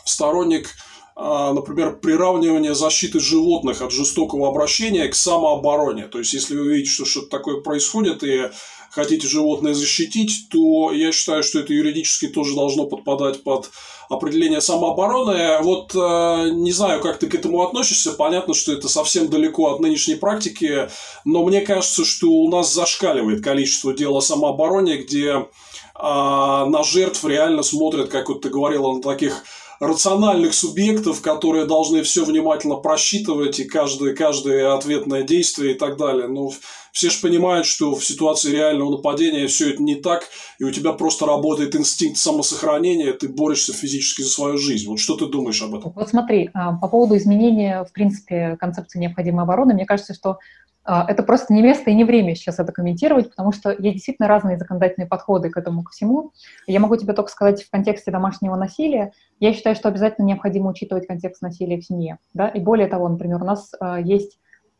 сторонник 0.05 0.69
а, 1.15 1.53
например, 1.53 1.99
приравнивания 1.99 2.73
защиты 2.73 3.19
животных 3.19 3.81
от 3.83 3.91
жестокого 3.91 4.49
обращения 4.49 5.07
к 5.07 5.15
самообороне. 5.15 6.07
То 6.07 6.17
есть, 6.17 6.33
если 6.33 6.57
вы 6.57 6.73
видите, 6.73 6.91
что 6.91 7.05
что-то 7.05 7.27
такое 7.29 7.61
происходит, 7.61 8.23
и 8.23 8.49
хотите 8.93 9.27
животное 9.27 9.73
защитить, 9.73 10.49
то 10.51 10.91
я 10.91 11.11
считаю, 11.11 11.41
что 11.41 11.59
это 11.59 11.73
юридически 11.73 12.27
тоже 12.27 12.53
должно 12.53 12.85
подпадать 12.85 13.43
под 13.43 13.71
определение 14.07 14.61
самообороны. 14.61 15.63
Вот 15.63 15.95
э, 15.95 16.49
не 16.51 16.71
знаю, 16.71 17.01
как 17.01 17.17
ты 17.17 17.27
к 17.27 17.33
этому 17.33 17.63
относишься. 17.63 18.13
Понятно, 18.13 18.53
что 18.53 18.71
это 18.71 18.87
совсем 18.87 19.29
далеко 19.29 19.71
от 19.71 19.79
нынешней 19.79 20.15
практики, 20.15 20.89
но 21.25 21.43
мне 21.43 21.61
кажется, 21.61 22.05
что 22.05 22.27
у 22.27 22.49
нас 22.49 22.71
зашкаливает 22.71 23.43
количество 23.43 23.93
дел 23.93 24.15
о 24.15 24.21
самообороне, 24.21 24.97
где 24.97 25.47
а 25.95 26.65
на 26.65 26.83
жертв 26.83 27.23
реально 27.23 27.63
смотрят, 27.63 28.09
как 28.09 28.29
вот 28.29 28.41
ты 28.41 28.49
говорила, 28.49 28.93
на 28.93 29.01
таких 29.01 29.43
рациональных 29.87 30.53
субъектов, 30.53 31.21
которые 31.21 31.65
должны 31.65 32.03
все 32.03 32.25
внимательно 32.25 32.75
просчитывать 32.75 33.59
и 33.59 33.65
каждое, 33.65 34.15
каждое 34.15 34.73
ответное 34.73 35.23
действие 35.23 35.73
и 35.75 35.77
так 35.77 35.97
далее. 35.97 36.27
Но 36.27 36.33
ну, 36.33 36.51
все 36.91 37.09
же 37.09 37.19
понимают, 37.21 37.65
что 37.65 37.95
в 37.95 38.05
ситуации 38.05 38.51
реального 38.51 38.91
нападения 38.97 39.47
все 39.47 39.73
это 39.73 39.81
не 39.81 39.95
так, 39.95 40.23
и 40.59 40.63
у 40.63 40.71
тебя 40.71 40.93
просто 40.93 41.25
работает 41.25 41.75
инстинкт 41.75 42.17
самосохранения, 42.17 43.13
ты 43.13 43.27
борешься 43.27 43.73
физически 43.73 44.21
за 44.21 44.29
свою 44.29 44.57
жизнь. 44.57 44.87
Вот 44.87 44.99
что 44.99 45.15
ты 45.15 45.25
думаешь 45.25 45.61
об 45.61 45.75
этом? 45.75 45.91
Вот 45.95 46.09
смотри, 46.09 46.49
а, 46.53 46.73
по 46.73 46.87
поводу 46.87 47.17
изменения, 47.17 47.83
в 47.83 47.91
принципе, 47.91 48.57
концепции 48.59 48.99
необходимой 48.99 49.43
обороны, 49.43 49.73
мне 49.73 49.85
кажется, 49.85 50.13
что 50.13 50.37
это 50.85 51.23
просто 51.23 51.53
не 51.53 51.61
место 51.61 51.89
и 51.89 51.95
не 51.95 52.03
время 52.03 52.35
сейчас 52.35 52.59
это 52.59 52.71
комментировать, 52.71 53.29
потому 53.29 53.51
что 53.51 53.71
есть 53.71 53.95
действительно 53.95 54.27
разные 54.27 54.57
законодательные 54.57 55.07
подходы 55.07 55.49
к 55.49 55.57
этому 55.57 55.83
ко 55.83 55.91
всему. 55.91 56.33
Я 56.67 56.79
могу 56.79 56.97
тебе 56.97 57.13
только 57.13 57.31
сказать 57.31 57.63
в 57.63 57.69
контексте 57.69 58.11
домашнего 58.11 58.55
насилия. 58.55 59.13
Я 59.39 59.53
считаю, 59.53 59.75
что 59.75 59.87
обязательно 59.87 60.25
необходимо 60.25 60.69
учитывать 60.69 61.07
контекст 61.07 61.41
насилия 61.41 61.79
в 61.79 61.85
семье. 61.85 62.17
Да? 62.33 62.49
И 62.49 62.59
более 62.59 62.87
того, 62.87 63.07
например, 63.07 63.41
у 63.41 63.45
нас 63.45 63.71
э, 63.79 63.99
есть 64.03 64.39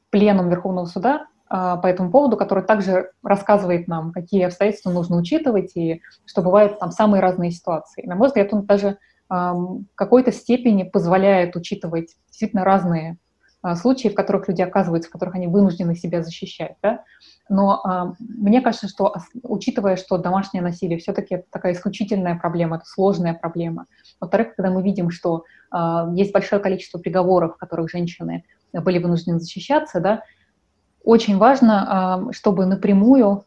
пленум 0.10 0.50
Верховного 0.50 0.86
суда 0.86 1.28
э, 1.50 1.78
по 1.82 1.88
этому 1.88 2.12
поводу, 2.12 2.36
который 2.36 2.66
также 2.66 3.12
рассказывает 3.24 3.88
нам, 3.88 4.12
какие 4.12 4.44
обстоятельства 4.44 4.92
нужно 4.92 5.16
учитывать 5.16 5.72
и 5.76 6.02
что 6.26 6.42
бывают 6.42 6.80
там 6.80 6.92
самые 6.92 7.22
разные 7.22 7.52
ситуации. 7.52 8.06
На 8.06 8.16
мой 8.16 8.28
взгляд, 8.28 8.54
он 8.54 8.66
даже 8.66 8.98
в 9.30 9.86
какой-то 9.96 10.32
степени 10.32 10.84
позволяет 10.84 11.56
учитывать 11.56 12.18
действительно 12.28 12.64
разные 12.64 13.14
а, 13.14 13.16
случаи, 13.76 14.10
в 14.10 14.16
которых 14.16 14.48
люди 14.48 14.62
оказываются, 14.62 15.10
в 15.10 15.14
которых 15.14 15.36
они 15.36 15.48
вынуждены 15.48 15.96
себя 15.96 16.22
защищать. 16.22 16.76
Да? 16.82 17.04
Но 17.50 17.82
а, 17.84 18.14
мне 18.20 18.62
кажется, 18.62 18.88
что 18.88 19.16
учитывая, 19.44 19.96
что 19.96 20.18
домашнее 20.18 20.62
насилие 20.62 21.00
все-таки 21.00 21.36
это 21.36 21.46
такая 21.50 21.74
исключительная 21.74 22.36
проблема, 22.36 22.78
это 22.78 22.86
сложная 22.86 23.34
проблема. 23.34 23.86
Во-вторых, 24.20 24.56
когда 24.56 24.72
мы 24.72 24.82
видим, 24.82 25.10
что 25.12 25.44
а, 25.72 26.10
есть 26.14 26.32
большое 26.32 26.62
количество 26.62 27.00
приговоров, 27.00 27.56
в 27.56 27.58
которых 27.58 27.90
женщины 27.90 28.44
были 28.74 29.00
вынуждены 29.00 29.40
защищаться, 29.40 30.00
да, 30.00 30.24
очень 31.04 31.38
важно, 31.38 31.86
а, 31.88 32.32
чтобы 32.32 32.66
напрямую 32.66 33.28
а, 33.28 33.44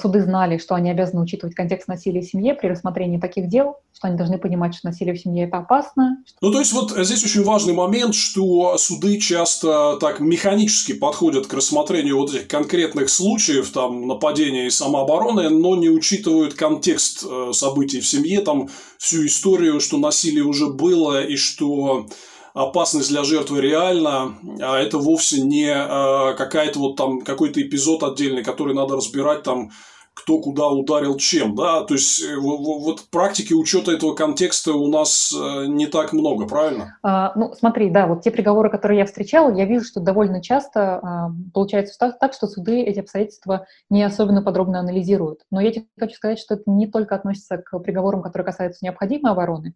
суды 0.00 0.22
знали, 0.22 0.58
что 0.58 0.74
они 0.74 0.90
обязаны 0.90 1.22
учитывать 1.22 1.54
контекст 1.54 1.88
насилия 1.88 2.20
в 2.20 2.24
семье 2.24 2.54
при 2.54 2.68
рассмотрении 2.68 3.18
таких 3.18 3.48
дел, 3.48 3.76
что 3.94 4.08
они 4.08 4.16
должны 4.16 4.38
понимать, 4.38 4.74
что 4.74 4.88
насилие 4.88 5.14
в 5.14 5.20
семье– 5.20 5.44
это 5.46 5.58
опасно. 5.58 6.18
Ну, 6.40 6.50
то 6.50 6.58
есть, 6.58 6.72
вот 6.72 6.90
здесь 6.90 7.24
очень 7.24 7.44
важный 7.44 7.74
момент, 7.74 8.14
что 8.14 8.76
суды 8.78 9.18
часто 9.18 9.96
так 10.00 10.20
механически 10.20 10.92
подходят 10.92 11.46
к 11.46 11.54
рассмотрению 11.54 12.18
вот 12.18 12.34
этих 12.34 12.48
конкретных 12.48 13.10
случаев, 13.10 13.70
там, 13.70 14.06
нападения 14.08 14.66
и 14.66 14.70
самообороны, 14.70 15.48
но 15.50 15.76
не 15.76 15.88
учитывают 15.88 16.54
контекст 16.54 17.24
э, 17.28 17.50
событий 17.52 18.00
в 18.00 18.06
семье, 18.06 18.40
там, 18.40 18.68
всю 18.98 19.26
историю, 19.26 19.80
что 19.80 19.98
насилие 19.98 20.44
уже 20.44 20.68
было 20.68 21.24
и 21.24 21.36
что 21.36 22.06
опасность 22.54 23.08
для 23.08 23.24
жертвы 23.24 23.60
реальна, 23.60 24.34
а 24.60 24.78
это 24.78 24.98
вовсе 24.98 25.40
не 25.40 25.66
э, 25.66 26.34
какая-то 26.36 26.78
вот 26.78 26.96
там 26.96 27.20
какой-то 27.20 27.62
эпизод 27.62 28.02
отдельный, 28.02 28.44
который 28.44 28.74
надо 28.74 28.96
разбирать 28.96 29.42
там 29.42 29.70
кто 30.14 30.40
куда 30.40 30.68
ударил 30.68 31.16
чем, 31.16 31.54
да, 31.54 31.84
то 31.84 31.94
есть 31.94 32.22
э, 32.22 32.36
вот 32.36 33.00
в 33.00 33.10
практике 33.10 33.54
учета 33.54 33.92
этого 33.92 34.14
контекста 34.14 34.72
у 34.72 34.88
нас 34.88 35.32
э, 35.32 35.66
не 35.66 35.86
так 35.86 36.12
много, 36.12 36.46
правильно? 36.46 36.98
А, 37.02 37.32
ну, 37.34 37.54
смотри, 37.54 37.90
да, 37.90 38.06
вот 38.06 38.22
те 38.22 38.30
приговоры, 38.30 38.68
которые 38.70 38.98
я 38.98 39.06
встречала, 39.06 39.50
я 39.54 39.64
вижу, 39.64 39.84
что 39.86 40.00
довольно 40.00 40.42
часто 40.42 40.98
а, 40.98 41.30
получается 41.54 41.98
так, 41.98 42.34
что 42.34 42.46
суды 42.46 42.82
эти 42.82 43.00
обстоятельства 43.00 43.66
не 43.88 44.02
особенно 44.02 44.42
подробно 44.42 44.80
анализируют. 44.80 45.40
Но 45.50 45.60
я 45.62 45.72
тебе 45.72 45.86
хочу 45.98 46.16
сказать, 46.16 46.38
что 46.38 46.54
это 46.54 46.64
не 46.66 46.86
только 46.86 47.14
относится 47.14 47.56
к 47.56 47.78
приговорам, 47.78 48.22
которые 48.22 48.44
касаются 48.44 48.84
необходимой 48.84 49.32
обороны. 49.32 49.74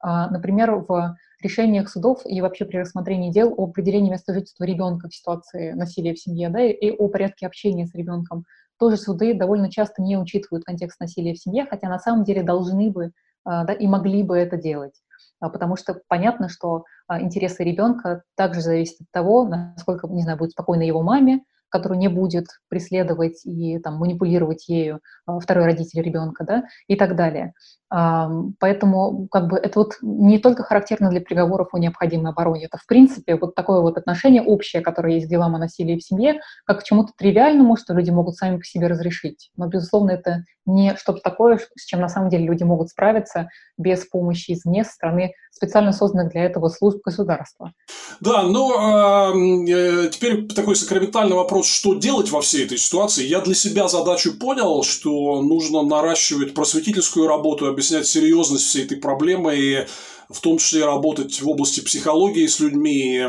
А, 0.00 0.28
например, 0.30 0.84
в 0.86 1.16
решениях 1.42 1.88
судов 1.88 2.22
и 2.24 2.40
вообще 2.40 2.64
при 2.64 2.78
рассмотрении 2.78 3.30
дел 3.30 3.54
о 3.56 3.64
определении 3.64 4.10
места 4.10 4.34
жительства 4.34 4.64
ребенка 4.64 5.08
в 5.08 5.14
ситуации 5.14 5.72
насилия 5.72 6.14
в 6.14 6.18
семье, 6.18 6.48
да, 6.48 6.60
и 6.60 6.90
о 6.90 7.08
порядке 7.08 7.46
общения 7.46 7.86
с 7.86 7.94
ребенком 7.94 8.44
тоже 8.78 8.96
суды 8.96 9.34
довольно 9.34 9.70
часто 9.70 10.02
не 10.02 10.16
учитывают 10.16 10.64
контекст 10.64 11.00
насилия 11.00 11.34
в 11.34 11.38
семье, 11.38 11.66
хотя 11.68 11.88
на 11.88 11.98
самом 11.98 12.24
деле 12.24 12.42
должны 12.42 12.90
бы 12.90 13.12
а, 13.44 13.64
да, 13.64 13.72
и 13.72 13.86
могли 13.86 14.22
бы 14.22 14.36
это 14.36 14.56
делать. 14.56 14.94
А, 15.40 15.48
потому 15.48 15.76
что 15.76 16.00
понятно, 16.08 16.48
что 16.48 16.84
а, 17.06 17.20
интересы 17.20 17.64
ребенка 17.64 18.22
также 18.36 18.60
зависят 18.60 19.00
от 19.00 19.10
того, 19.10 19.44
насколько, 19.46 20.06
не 20.08 20.22
знаю, 20.22 20.38
будет 20.38 20.52
спокойно 20.52 20.82
его 20.82 21.02
маме, 21.02 21.40
которую 21.68 21.98
не 21.98 22.08
будет 22.08 22.46
преследовать 22.68 23.44
и 23.44 23.78
там, 23.78 23.96
манипулировать 23.96 24.68
ею 24.68 25.00
второй 25.40 25.64
родитель 25.64 26.02
ребенка, 26.02 26.44
да, 26.44 26.64
и 26.86 26.96
так 26.96 27.16
далее. 27.16 27.52
Поэтому 27.90 29.28
как 29.28 29.48
бы 29.48 29.56
это 29.56 29.78
вот 29.78 29.94
не 30.02 30.38
только 30.38 30.62
характерно 30.62 31.08
для 31.08 31.22
приговоров 31.22 31.68
о 31.72 31.78
необходимой 31.78 32.32
обороне, 32.32 32.66
это 32.66 32.76
в 32.76 32.86
принципе 32.86 33.36
вот 33.36 33.54
такое 33.54 33.80
вот 33.80 33.96
отношение 33.96 34.42
общее, 34.42 34.82
которое 34.82 35.14
есть 35.14 35.26
к 35.26 35.30
делам 35.30 35.54
о 35.54 35.58
насилии 35.58 35.98
в 35.98 36.04
семье, 36.04 36.40
как 36.66 36.80
к 36.80 36.82
чему-то 36.84 37.12
тривиальному, 37.16 37.76
что 37.76 37.94
люди 37.94 38.10
могут 38.10 38.36
сами 38.36 38.58
по 38.58 38.64
себе 38.64 38.88
разрешить. 38.88 39.50
Но, 39.56 39.68
безусловно, 39.68 40.10
это 40.10 40.44
не 40.66 40.94
что-то 40.96 41.20
такое, 41.20 41.58
с 41.76 41.86
чем 41.86 42.00
на 42.00 42.10
самом 42.10 42.28
деле 42.28 42.44
люди 42.44 42.62
могут 42.62 42.90
справиться 42.90 43.48
без 43.78 44.04
помощи 44.04 44.52
извне 44.52 44.84
со 44.84 44.92
стороны 44.92 45.32
специально 45.50 45.92
созданных 45.92 46.30
для 46.32 46.44
этого 46.44 46.68
служб 46.68 47.00
государства. 47.02 47.72
Да, 48.20 48.42
но 48.42 49.32
э, 49.34 50.10
теперь 50.10 50.46
такой 50.46 50.76
сакраментальный 50.76 51.34
вопрос, 51.34 51.57
что 51.66 51.94
делать 51.94 52.30
во 52.30 52.40
всей 52.40 52.64
этой 52.64 52.78
ситуации. 52.78 53.26
Я 53.26 53.40
для 53.40 53.54
себя 53.54 53.88
задачу 53.88 54.34
понял, 54.34 54.82
что 54.82 55.42
нужно 55.42 55.82
наращивать 55.82 56.54
просветительскую 56.54 57.26
работу, 57.26 57.66
объяснять 57.66 58.06
серьезность 58.06 58.66
всей 58.66 58.84
этой 58.84 58.96
проблемы 58.96 59.56
и 59.56 59.86
в 60.28 60.40
том 60.40 60.58
числе 60.58 60.84
работать 60.84 61.40
в 61.40 61.48
области 61.48 61.80
психологии 61.80 62.46
с 62.46 62.60
людьми. 62.60 63.22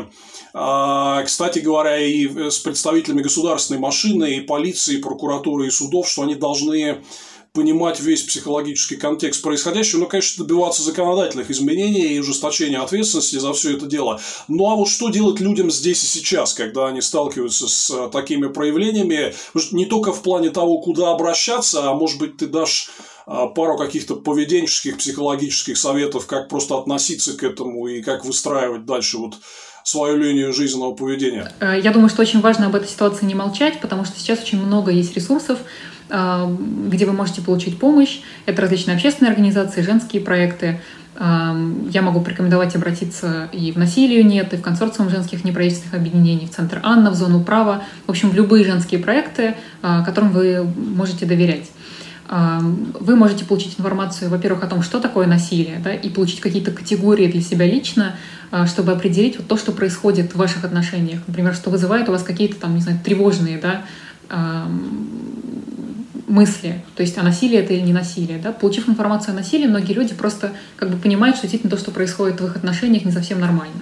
А, 0.52 1.22
кстати 1.22 1.60
говоря, 1.60 1.98
и 1.98 2.50
с 2.50 2.58
представителями 2.58 3.22
государственной 3.22 3.80
машины, 3.80 4.36
и 4.36 4.40
полиции, 4.40 4.96
и 4.96 5.02
прокуратуры, 5.02 5.66
и 5.66 5.70
судов, 5.70 6.08
что 6.08 6.22
они 6.22 6.34
должны 6.34 7.02
понимать 7.52 8.00
весь 8.00 8.22
психологический 8.22 8.96
контекст 8.96 9.42
происходящего, 9.42 10.00
ну, 10.00 10.06
конечно, 10.06 10.44
добиваться 10.44 10.82
законодательных 10.82 11.50
изменений 11.50 12.14
и 12.14 12.20
ужесточения 12.20 12.80
ответственности 12.80 13.36
за 13.36 13.52
все 13.52 13.76
это 13.76 13.86
дело. 13.86 14.20
Ну, 14.48 14.70
а 14.70 14.76
вот 14.76 14.88
что 14.88 15.08
делать 15.08 15.40
людям 15.40 15.70
здесь 15.70 16.02
и 16.04 16.06
сейчас, 16.06 16.54
когда 16.54 16.86
они 16.86 17.00
сталкиваются 17.00 17.68
с 17.68 17.90
э, 17.90 18.08
такими 18.10 18.48
проявлениями, 18.48 19.34
не 19.72 19.86
только 19.86 20.12
в 20.12 20.22
плане 20.22 20.50
того, 20.50 20.78
куда 20.78 21.10
обращаться, 21.10 21.90
а 21.90 21.94
может 21.94 22.18
быть, 22.18 22.36
ты 22.36 22.46
дашь 22.46 22.90
э, 23.26 23.32
пару 23.54 23.76
каких-то 23.76 24.16
поведенческих, 24.16 24.98
психологических 24.98 25.76
советов, 25.76 26.26
как 26.26 26.48
просто 26.48 26.78
относиться 26.78 27.36
к 27.36 27.42
этому 27.42 27.88
и 27.88 28.02
как 28.02 28.24
выстраивать 28.24 28.86
дальше 28.86 29.18
вот 29.18 29.34
свою 29.90 30.16
линию 30.16 30.52
жизненного 30.52 30.94
поведения. 30.94 31.50
Э, 31.60 31.78
я 31.82 31.92
думаю, 31.92 32.08
что 32.08 32.22
очень 32.22 32.40
важно 32.40 32.66
об 32.66 32.74
этой 32.74 32.88
ситуации 32.88 33.26
не 33.26 33.34
молчать, 33.34 33.80
потому 33.80 34.04
что 34.04 34.18
сейчас 34.18 34.40
очень 34.40 34.64
много 34.64 34.90
есть 34.90 35.14
ресурсов, 35.14 35.58
где 36.08 37.06
вы 37.06 37.12
можете 37.12 37.40
получить 37.40 37.78
помощь. 37.78 38.18
Это 38.44 38.62
различные 38.62 38.96
общественные 38.96 39.30
организации, 39.30 39.82
женские 39.82 40.20
проекты. 40.20 40.80
Я 41.16 42.02
могу 42.02 42.20
порекомендовать 42.20 42.74
обратиться 42.74 43.48
и 43.52 43.70
в 43.70 43.76
«Насилию 43.76 44.26
нет», 44.26 44.52
и 44.52 44.56
в 44.56 44.60
консорциум 44.60 45.08
женских 45.08 45.44
неправительственных 45.44 45.94
объединений, 45.94 46.46
в 46.46 46.50
Центр 46.50 46.80
Анна, 46.82 47.12
в 47.12 47.14
Зону 47.14 47.44
права. 47.44 47.84
В 48.08 48.10
общем, 48.10 48.30
в 48.30 48.34
любые 48.34 48.64
женские 48.64 48.98
проекты, 48.98 49.54
которым 49.82 50.32
вы 50.32 50.64
можете 50.64 51.26
доверять. 51.26 51.70
Вы 52.30 53.16
можете 53.16 53.44
получить 53.44 53.74
информацию, 53.80 54.30
во-первых, 54.30 54.62
о 54.62 54.68
том, 54.68 54.82
что 54.82 55.00
такое 55.00 55.26
насилие, 55.26 55.80
да, 55.82 55.92
и 55.92 56.08
получить 56.08 56.40
какие-то 56.40 56.70
категории 56.70 57.26
для 57.26 57.40
себя 57.40 57.66
лично, 57.66 58.14
а, 58.52 58.68
чтобы 58.68 58.92
определить 58.92 59.36
вот 59.36 59.48
то, 59.48 59.56
что 59.56 59.72
происходит 59.72 60.32
в 60.32 60.36
ваших 60.36 60.64
отношениях. 60.64 61.22
Например, 61.26 61.54
что 61.54 61.70
вызывает 61.70 62.08
у 62.08 62.12
вас 62.12 62.22
какие-то 62.22 62.54
там, 62.54 62.76
не 62.76 62.82
знаю, 62.82 63.00
тревожные 63.04 63.58
да, 63.58 63.82
мысли, 66.30 66.82
то 66.94 67.02
есть 67.02 67.18
а 67.18 67.22
насилие 67.22 67.60
это 67.60 67.74
или 67.74 67.80
не 67.80 67.92
насилие. 67.92 68.38
Да? 68.38 68.52
Получив 68.52 68.88
информацию 68.88 69.32
о 69.32 69.36
насилии, 69.36 69.66
многие 69.66 69.92
люди 69.92 70.14
просто 70.14 70.52
как 70.76 70.90
бы 70.90 70.96
понимают, 70.96 71.36
что 71.36 71.46
действительно 71.46 71.70
то, 71.70 71.82
что 71.82 71.90
происходит 71.90 72.40
в 72.40 72.46
их 72.46 72.56
отношениях, 72.56 73.04
не 73.04 73.12
совсем 73.12 73.40
нормально. 73.40 73.74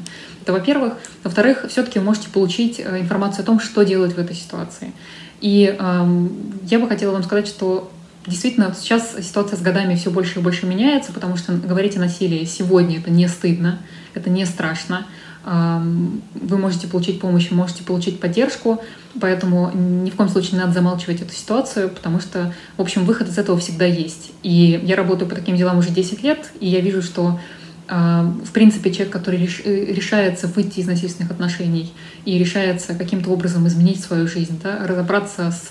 Это 0.42 0.52
во-первых. 0.52 0.94
Во-вторых, 1.22 1.66
все-таки 1.68 1.98
вы 1.98 2.06
можете 2.06 2.30
получить 2.30 2.80
э, 2.80 3.00
информацию 3.00 3.42
о 3.42 3.46
том, 3.46 3.60
что 3.60 3.82
делать 3.84 4.14
в 4.14 4.18
этой 4.18 4.34
ситуации. 4.34 4.92
И 5.40 5.76
эм, 5.78 6.58
я 6.64 6.78
бы 6.78 6.88
хотела 6.88 7.12
вам 7.12 7.22
сказать, 7.22 7.46
что 7.46 7.92
действительно 8.28 8.74
сейчас 8.78 9.16
ситуация 9.22 9.56
с 9.56 9.62
годами 9.62 9.94
все 9.94 10.10
больше 10.10 10.38
и 10.38 10.42
больше 10.42 10.66
меняется, 10.66 11.12
потому 11.12 11.36
что 11.36 11.52
говорить 11.52 11.96
о 11.96 12.00
насилии 12.00 12.44
сегодня 12.44 12.98
это 12.98 13.10
не 13.10 13.26
стыдно, 13.28 13.80
это 14.14 14.30
не 14.30 14.44
страшно 14.46 15.06
вы 15.44 16.58
можете 16.58 16.88
получить 16.88 17.20
помощь, 17.20 17.50
можете 17.50 17.82
получить 17.82 18.20
поддержку, 18.20 18.82
поэтому 19.20 19.70
ни 19.72 20.10
в 20.10 20.16
коем 20.16 20.28
случае 20.28 20.52
не 20.52 20.58
надо 20.58 20.72
замалчивать 20.72 21.22
эту 21.22 21.32
ситуацию, 21.32 21.88
потому 21.88 22.20
что, 22.20 22.52
в 22.76 22.82
общем, 22.82 23.04
выход 23.04 23.28
из 23.28 23.38
этого 23.38 23.58
всегда 23.58 23.86
есть. 23.86 24.32
И 24.42 24.80
я 24.82 24.96
работаю 24.96 25.28
по 25.28 25.34
таким 25.34 25.56
делам 25.56 25.78
уже 25.78 25.90
10 25.90 26.22
лет, 26.22 26.50
и 26.60 26.68
я 26.68 26.80
вижу, 26.80 27.02
что 27.02 27.40
в 27.88 28.50
принципе, 28.52 28.92
человек, 28.92 29.12
который 29.12 29.38
э, 29.38 29.84
решается 29.92 30.46
выйти 30.46 30.80
из 30.80 30.86
насильственных 30.86 31.30
отношений 31.30 31.92
и 32.26 32.38
решается 32.38 32.94
каким-то 32.94 33.30
образом 33.30 33.66
изменить 33.66 34.02
свою 34.02 34.28
жизнь, 34.28 34.60
да, 34.62 34.86
разобраться 34.86 35.50
с 35.50 35.70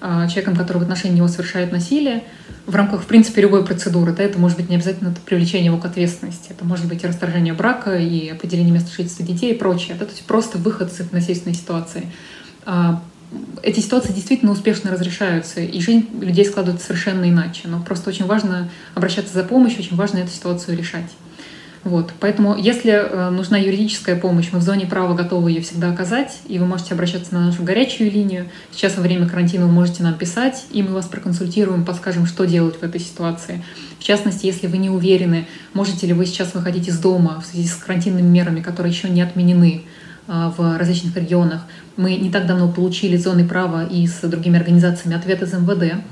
а, 0.00 0.26
человеком, 0.28 0.56
который 0.56 0.78
в 0.78 0.82
отношении 0.82 1.16
него 1.16 1.28
совершает 1.28 1.70
насилие, 1.70 2.24
в 2.66 2.74
рамках, 2.74 3.02
в 3.02 3.06
принципе, 3.06 3.42
любой 3.42 3.66
процедуры. 3.66 4.12
Да, 4.12 4.22
это 4.22 4.38
может 4.38 4.56
быть 4.56 4.70
не 4.70 4.76
обязательно 4.76 5.14
привлечение 5.26 5.66
его 5.66 5.78
к 5.78 5.84
ответственности. 5.84 6.48
Это 6.50 6.64
может 6.64 6.86
быть 6.86 7.04
и 7.04 7.06
расторжение 7.06 7.52
брака, 7.52 7.98
и 7.98 8.28
определение 8.28 8.72
места 8.72 8.90
жительства 8.90 9.24
детей 9.24 9.52
и 9.52 9.56
прочее. 9.56 9.96
Да, 9.98 10.06
то 10.06 10.12
есть 10.12 10.24
просто 10.24 10.56
выход 10.56 10.90
из 10.90 11.12
насильственной 11.12 11.54
ситуации. 11.54 12.10
А, 12.64 13.02
эти 13.62 13.80
ситуации 13.80 14.12
действительно 14.12 14.52
успешно 14.52 14.90
разрешаются, 14.90 15.60
и 15.60 15.80
жизнь 15.80 16.06
людей 16.20 16.44
складывается 16.44 16.86
совершенно 16.86 17.28
иначе. 17.28 17.68
Но 17.68 17.82
просто 17.82 18.10
очень 18.10 18.26
важно 18.26 18.70
обращаться 18.94 19.34
за 19.34 19.44
помощью, 19.44 19.80
очень 19.80 19.96
важно 19.96 20.18
эту 20.18 20.30
ситуацию 20.30 20.78
решать. 20.78 21.10
Вот. 21.84 22.12
Поэтому, 22.20 22.56
если 22.56 22.92
э, 22.92 23.30
нужна 23.30 23.58
юридическая 23.58 24.14
помощь, 24.14 24.50
мы 24.52 24.60
в 24.60 24.62
зоне 24.62 24.86
права 24.86 25.14
готовы 25.14 25.50
ее 25.50 25.62
всегда 25.62 25.90
оказать, 25.90 26.38
и 26.46 26.58
вы 26.60 26.66
можете 26.66 26.94
обращаться 26.94 27.34
на 27.34 27.46
нашу 27.46 27.64
горячую 27.64 28.10
линию. 28.10 28.48
Сейчас 28.70 28.96
во 28.96 29.02
время 29.02 29.28
карантина 29.28 29.66
вы 29.66 29.72
можете 29.72 30.04
нам 30.04 30.14
писать, 30.14 30.64
и 30.70 30.82
мы 30.82 30.92
вас 30.92 31.06
проконсультируем, 31.06 31.84
подскажем, 31.84 32.26
что 32.26 32.44
делать 32.44 32.76
в 32.76 32.82
этой 32.84 33.00
ситуации. 33.00 33.64
В 33.98 34.04
частности, 34.04 34.46
если 34.46 34.68
вы 34.68 34.78
не 34.78 34.90
уверены, 34.90 35.48
можете 35.74 36.06
ли 36.06 36.12
вы 36.12 36.26
сейчас 36.26 36.54
выходить 36.54 36.86
из 36.86 37.00
дома 37.00 37.40
в 37.40 37.46
связи 37.46 37.66
с 37.66 37.74
карантинными 37.74 38.28
мерами, 38.28 38.60
которые 38.60 38.92
еще 38.92 39.08
не 39.08 39.22
отменены 39.22 39.82
э, 40.28 40.50
в 40.56 40.78
различных 40.78 41.16
регионах. 41.16 41.62
Мы 41.96 42.14
не 42.14 42.30
так 42.30 42.46
давно 42.46 42.70
получили 42.70 43.16
зоны 43.16 43.44
права 43.44 43.84
и 43.84 44.06
с 44.06 44.20
другими 44.20 44.56
организациями 44.56 45.16
ответ 45.16 45.42
из 45.42 45.52
МВД, 45.52 46.04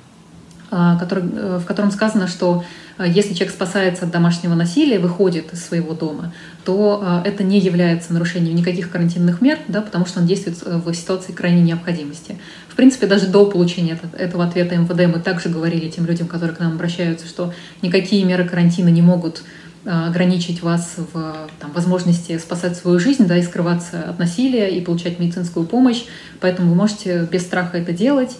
который, 0.70 1.22
в 1.58 1.64
котором 1.64 1.90
сказано, 1.90 2.28
что 2.28 2.64
а 3.00 3.06
если 3.06 3.32
человек 3.32 3.54
спасается 3.54 4.04
от 4.04 4.10
домашнего 4.10 4.54
насилия, 4.54 4.98
выходит 4.98 5.54
из 5.54 5.64
своего 5.64 5.94
дома, 5.94 6.34
то 6.66 7.22
это 7.24 7.42
не 7.42 7.58
является 7.58 8.12
нарушением 8.12 8.54
никаких 8.54 8.90
карантинных 8.90 9.40
мер, 9.40 9.58
да, 9.68 9.80
потому 9.80 10.04
что 10.04 10.20
он 10.20 10.26
действует 10.26 10.58
э, 10.66 10.76
в 10.76 10.92
ситуации 10.92 11.32
крайней 11.32 11.62
необходимости. 11.62 12.38
В 12.68 12.76
принципе, 12.76 13.06
даже 13.06 13.28
до 13.28 13.46
получения 13.46 13.98
этого 14.18 14.44
ответа 14.44 14.76
МВД 14.76 15.06
мы 15.06 15.18
также 15.18 15.48
говорили 15.48 15.88
тем 15.88 16.04
людям, 16.04 16.28
которые 16.28 16.54
к 16.54 16.60
нам 16.60 16.72
обращаются, 16.72 17.26
что 17.26 17.54
никакие 17.80 18.22
меры 18.24 18.46
карантина 18.46 18.88
не 18.88 19.00
могут 19.00 19.44
ограничить 19.86 20.62
вас 20.62 20.96
в 20.96 21.48
там, 21.58 21.72
возможности 21.72 22.36
спасать 22.36 22.76
свою 22.76 22.98
жизнь, 22.98 23.26
да, 23.26 23.38
и 23.38 23.42
скрываться 23.42 24.02
от 24.02 24.18
насилия, 24.18 24.68
и 24.68 24.82
получать 24.82 25.18
медицинскую 25.18 25.64
помощь. 25.64 26.04
Поэтому 26.38 26.68
вы 26.68 26.74
можете 26.74 27.26
без 27.32 27.42
страха 27.42 27.78
это 27.78 27.92
делать. 27.92 28.36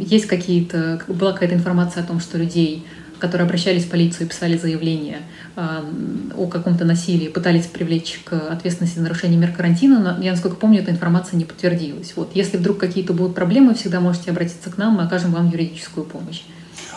Есть 0.00 0.26
какие-то, 0.26 1.02
была 1.08 1.32
какая-то 1.32 1.54
информация 1.54 2.02
о 2.02 2.06
том, 2.06 2.20
что 2.20 2.38
людей 2.38 2.86
которые 3.24 3.46
обращались 3.46 3.84
в 3.84 3.90
полицию 3.90 4.26
и 4.26 4.28
писали 4.28 4.58
заявление 4.58 5.22
о 5.56 6.46
каком-то 6.46 6.84
насилии, 6.84 7.28
пытались 7.28 7.66
привлечь 7.66 8.20
к 8.24 8.32
ответственности 8.32 8.98
за 8.98 9.04
нарушение 9.04 9.38
мер 9.38 9.52
карантина, 9.52 9.98
но 9.98 10.22
я, 10.22 10.32
насколько 10.32 10.56
помню, 10.56 10.80
эта 10.82 10.90
информация 10.90 11.38
не 11.38 11.44
подтвердилась. 11.44 12.12
Вот. 12.16 12.32
Если 12.34 12.56
вдруг 12.58 12.78
какие-то 12.78 13.14
будут 13.14 13.34
проблемы, 13.34 13.74
всегда 13.74 14.00
можете 14.00 14.30
обратиться 14.30 14.68
к 14.70 14.76
нам, 14.76 14.94
мы 14.94 15.04
окажем 15.04 15.32
вам 15.32 15.48
юридическую 15.48 16.04
помощь. 16.04 16.42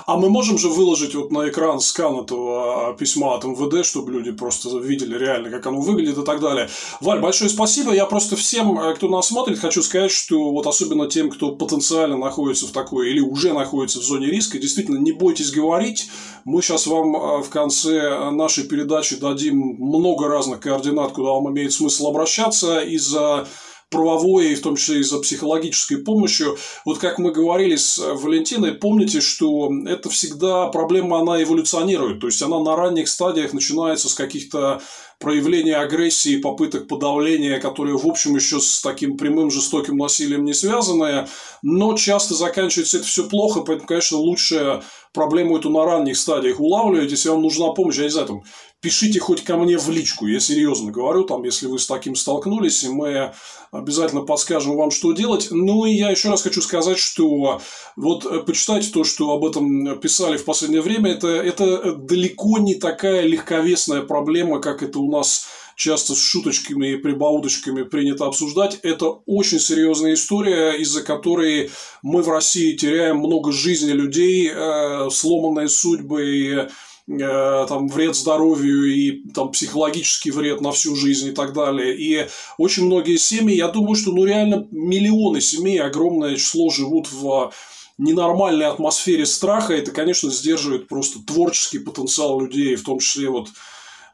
А 0.08 0.16
мы 0.16 0.30
можем 0.30 0.58
же 0.58 0.70
выложить 0.70 1.16
вот 1.16 1.34
на 1.34 1.50
экран 1.50 1.82
скан 1.82 2.22
этого 2.22 2.96
письма 2.98 3.36
от 3.36 3.44
МВД, 3.44 3.86
чтобы 3.86 4.14
люди 4.14 4.32
просто 4.32 4.70
видели 4.80 5.18
реально, 5.18 5.50
как 5.50 5.68
оно 5.68 5.82
выглядит 5.82 6.18
и 6.18 6.24
так 6.24 6.40
далее. 6.40 6.70
Валь, 7.02 7.20
большое 7.20 7.50
спасибо. 7.50 7.94
Я 7.94 8.06
просто 8.06 8.38
всем, 8.38 8.80
э, 8.80 8.96
кто 8.96 9.10
нас 9.10 9.28
смотрит, 9.28 9.60
хочу 9.60 9.84
сказать, 9.84 10.12
что 10.12 10.52
вот 10.52 10.66
особенно 10.66 11.10
тем, 11.10 11.30
кто 11.30 11.52
потенциально 11.52 12.16
находится 12.16 12.68
в 12.68 12.72
такой 12.72 13.10
или 13.10 13.20
уже 13.20 13.52
находится 13.52 14.00
в 14.00 14.04
зоне 14.04 14.28
риска, 14.28 14.58
действительно 14.58 14.98
не 14.98 15.12
бойтесь 15.12 15.52
говорить. 15.52 16.10
Мы 16.46 16.62
сейчас 16.62 16.88
вам 16.88 17.14
э, 17.14 17.44
в 17.44 17.50
конце 17.50 18.32
нашей 18.32 18.64
передачи 18.64 19.18
дадим 19.18 19.76
много 19.78 20.30
разных 20.30 20.62
координат, 20.62 21.12
куда 21.12 21.32
вам 21.32 21.52
имеет 21.52 21.74
смысл 21.74 22.08
обращаться 22.08 22.80
из-за 22.80 23.46
правовой, 23.90 24.52
и 24.52 24.56
в 24.56 24.62
том 24.62 24.76
числе 24.76 25.00
и 25.00 25.04
за 25.04 25.20
психологической 25.20 26.00
помощью. 26.00 26.58
Вот 26.86 26.98
как 26.98 27.20
мы 27.20 27.32
говорили 27.32 27.76
с 27.76 27.98
Валентиной, 27.98 28.74
помните, 28.74 29.22
что 29.22 29.70
это 29.88 30.10
всегда 30.10 30.68
проблема, 30.68 31.20
она 31.20 31.42
эволюционирует. 31.42 32.20
То 32.20 32.28
есть, 32.28 32.42
она 32.42 32.60
на 32.60 32.76
ранних 32.76 33.08
стадиях 33.08 33.54
начинается 33.54 34.10
с 34.10 34.14
каких-то 34.14 34.82
проявления 35.20 35.78
агрессии, 35.78 36.38
попыток 36.38 36.88
подавления, 36.88 37.60
которые, 37.60 37.98
в 37.98 38.06
общем, 38.06 38.36
еще 38.36 38.60
с 38.60 38.82
таким 38.82 39.18
прямым 39.18 39.50
жестоким 39.50 39.98
насилием 39.98 40.44
не 40.46 40.54
связаны, 40.54 41.28
но 41.64 41.96
часто 41.96 42.36
заканчивается 42.36 42.98
это 42.98 43.08
все 43.08 43.28
плохо, 43.28 43.62
поэтому, 43.62 43.88
конечно, 43.88 44.18
лучше 44.18 44.84
проблему 45.14 45.58
эту 45.58 45.72
на 45.72 45.86
ранних 45.86 46.18
стадиях 46.18 46.60
улавливать, 46.60 47.10
если 47.10 47.30
вам 47.30 47.42
нужна 47.42 47.70
помощь, 47.70 47.98
я 47.98 48.04
не 48.04 48.10
знаю, 48.10 48.28
там, 48.28 48.44
пишите 48.82 49.20
хоть 49.20 49.44
ко 49.44 49.58
мне 49.58 49.78
в 49.78 49.90
личку, 49.90 50.28
я 50.28 50.40
серьезно 50.40 50.92
говорю, 50.92 51.24
там, 51.24 51.44
если 51.44 51.68
вы 51.68 51.80
с 51.80 51.88
таким 51.88 52.16
столкнулись, 52.16 52.84
и 52.84 52.90
мы 52.90 53.34
обязательно 53.72 54.22
подскажем 54.22 54.76
вам, 54.76 54.92
что 54.92 55.14
делать. 55.14 55.48
Ну, 55.52 55.86
и 55.86 55.94
я 55.94 56.10
еще 56.10 56.30
раз 56.30 56.44
хочу 56.44 56.62
сказать, 56.62 56.98
что 56.98 57.60
вот 57.96 58.26
э, 58.26 58.40
почитайте 58.42 58.92
то, 58.92 59.04
что 59.04 59.32
об 59.32 59.46
этом 59.46 60.00
писали 60.00 60.38
в 60.38 60.46
последнее 60.46 60.82
время, 60.82 61.12
это, 61.12 61.28
это 61.28 61.94
далеко 61.94 62.60
не 62.60 62.76
такая 62.76 63.24
легковесная 63.24 64.04
проблема, 64.04 64.62
как 64.62 64.84
это 64.84 65.00
у 65.00 65.12
нас 65.12 65.48
часто 65.76 66.16
с 66.16 66.20
шуточками 66.20 66.94
и 66.94 66.98
прибауточками 66.98 67.84
принято 67.84 68.26
обсуждать. 68.26 68.80
Это 68.82 69.06
очень 69.26 69.60
серьезная 69.60 70.16
история, 70.16 70.72
из-за 70.72 71.04
которой 71.04 71.70
мы 72.02 72.24
в 72.24 72.30
России 72.30 72.76
теряем 72.76 73.18
много 73.18 73.52
жизней 73.52 73.94
людей, 73.94 74.52
э, 74.54 75.10
сломанные 75.12 75.70
судьбы, 75.70 76.70
Э, 77.10 77.66
там, 77.70 77.88
вред 77.88 78.18
здоровью 78.18 78.84
и 78.94 79.30
там, 79.32 79.54
психологический 79.54 80.30
вред 80.30 80.60
на 80.60 80.74
всю 80.74 80.94
жизнь 80.94 81.30
и 81.30 81.32
так 81.32 81.54
далее. 81.54 81.98
И 81.98 82.28
очень 82.58 82.86
многие 82.86 83.16
семьи, 83.16 83.56
я 83.56 83.70
думаю, 83.70 83.96
что 83.96 84.12
ну, 84.12 84.26
реально 84.26 84.68
миллионы 84.72 85.40
семей, 85.40 85.80
огромное 85.80 86.36
число 86.36 86.70
живут 86.70 87.10
в 87.10 87.54
ненормальной 87.98 88.66
атмосфере 88.66 89.26
страха. 89.26 89.74
Это, 89.74 89.92
конечно, 89.92 90.30
сдерживает 90.30 90.90
просто 90.90 91.20
творческий 91.26 91.80
потенциал 91.80 92.42
людей, 92.42 92.76
в 92.76 92.84
том 92.84 93.00
числе 93.00 93.30
вот 93.30 93.48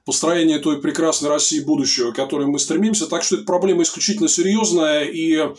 построение 0.05 0.59
той 0.59 0.81
прекрасной 0.81 1.29
России 1.29 1.61
будущего, 1.61 2.11
к 2.11 2.15
которой 2.15 2.47
мы 2.47 2.59
стремимся. 2.59 3.07
Так 3.07 3.23
что 3.23 3.35
эта 3.35 3.45
проблема 3.45 3.83
исключительно 3.83 4.27
серьезная, 4.27 5.05
и 5.05 5.49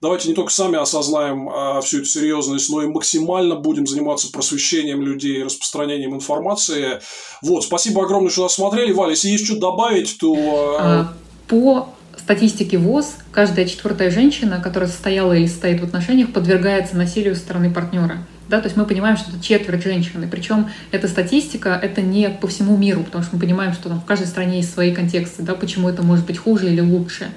давайте 0.00 0.28
не 0.28 0.34
только 0.34 0.52
сами 0.52 0.78
осознаем 0.78 1.48
а, 1.48 1.80
всю 1.82 1.98
эту 1.98 2.06
серьезность, 2.06 2.70
но 2.70 2.82
и 2.82 2.86
максимально 2.86 3.56
будем 3.56 3.86
заниматься 3.86 4.32
просвещением 4.32 5.02
людей, 5.02 5.42
распространением 5.42 6.14
информации. 6.14 7.00
Вот, 7.42 7.64
спасибо 7.64 8.04
огромное, 8.04 8.30
что 8.30 8.44
нас 8.44 8.54
смотрели. 8.54 8.92
Валя, 8.92 9.10
если 9.10 9.28
есть 9.28 9.46
что 9.46 9.56
добавить, 9.56 10.18
то... 10.18 10.78
А, 10.78 11.00
а, 11.00 11.14
по 11.46 11.88
статистике 12.16 12.78
ВОЗ, 12.78 13.16
каждая 13.32 13.66
четвертая 13.66 14.10
женщина, 14.10 14.60
которая 14.62 14.88
состояла 14.88 15.32
или 15.34 15.46
состоит 15.46 15.80
в 15.80 15.84
отношениях, 15.84 16.32
подвергается 16.32 16.96
насилию 16.96 17.34
со 17.34 17.42
стороны 17.42 17.72
партнера. 17.72 18.26
Да, 18.50 18.60
то 18.60 18.66
есть 18.66 18.76
мы 18.76 18.84
понимаем, 18.84 19.16
что 19.16 19.30
это 19.30 19.40
четверть 19.40 19.84
женщин. 19.84 20.24
И 20.24 20.26
причем 20.26 20.68
эта 20.90 21.06
статистика, 21.06 21.78
это 21.80 22.02
не 22.02 22.28
по 22.28 22.48
всему 22.48 22.76
миру, 22.76 23.04
потому 23.04 23.22
что 23.22 23.36
мы 23.36 23.40
понимаем, 23.40 23.72
что 23.72 23.88
там 23.88 24.00
в 24.00 24.04
каждой 24.04 24.26
стране 24.26 24.56
есть 24.56 24.74
свои 24.74 24.92
контексты, 24.92 25.44
да, 25.44 25.54
почему 25.54 25.88
это 25.88 26.02
может 26.02 26.26
быть 26.26 26.36
хуже 26.36 26.66
или 26.66 26.80
лучше. 26.80 27.28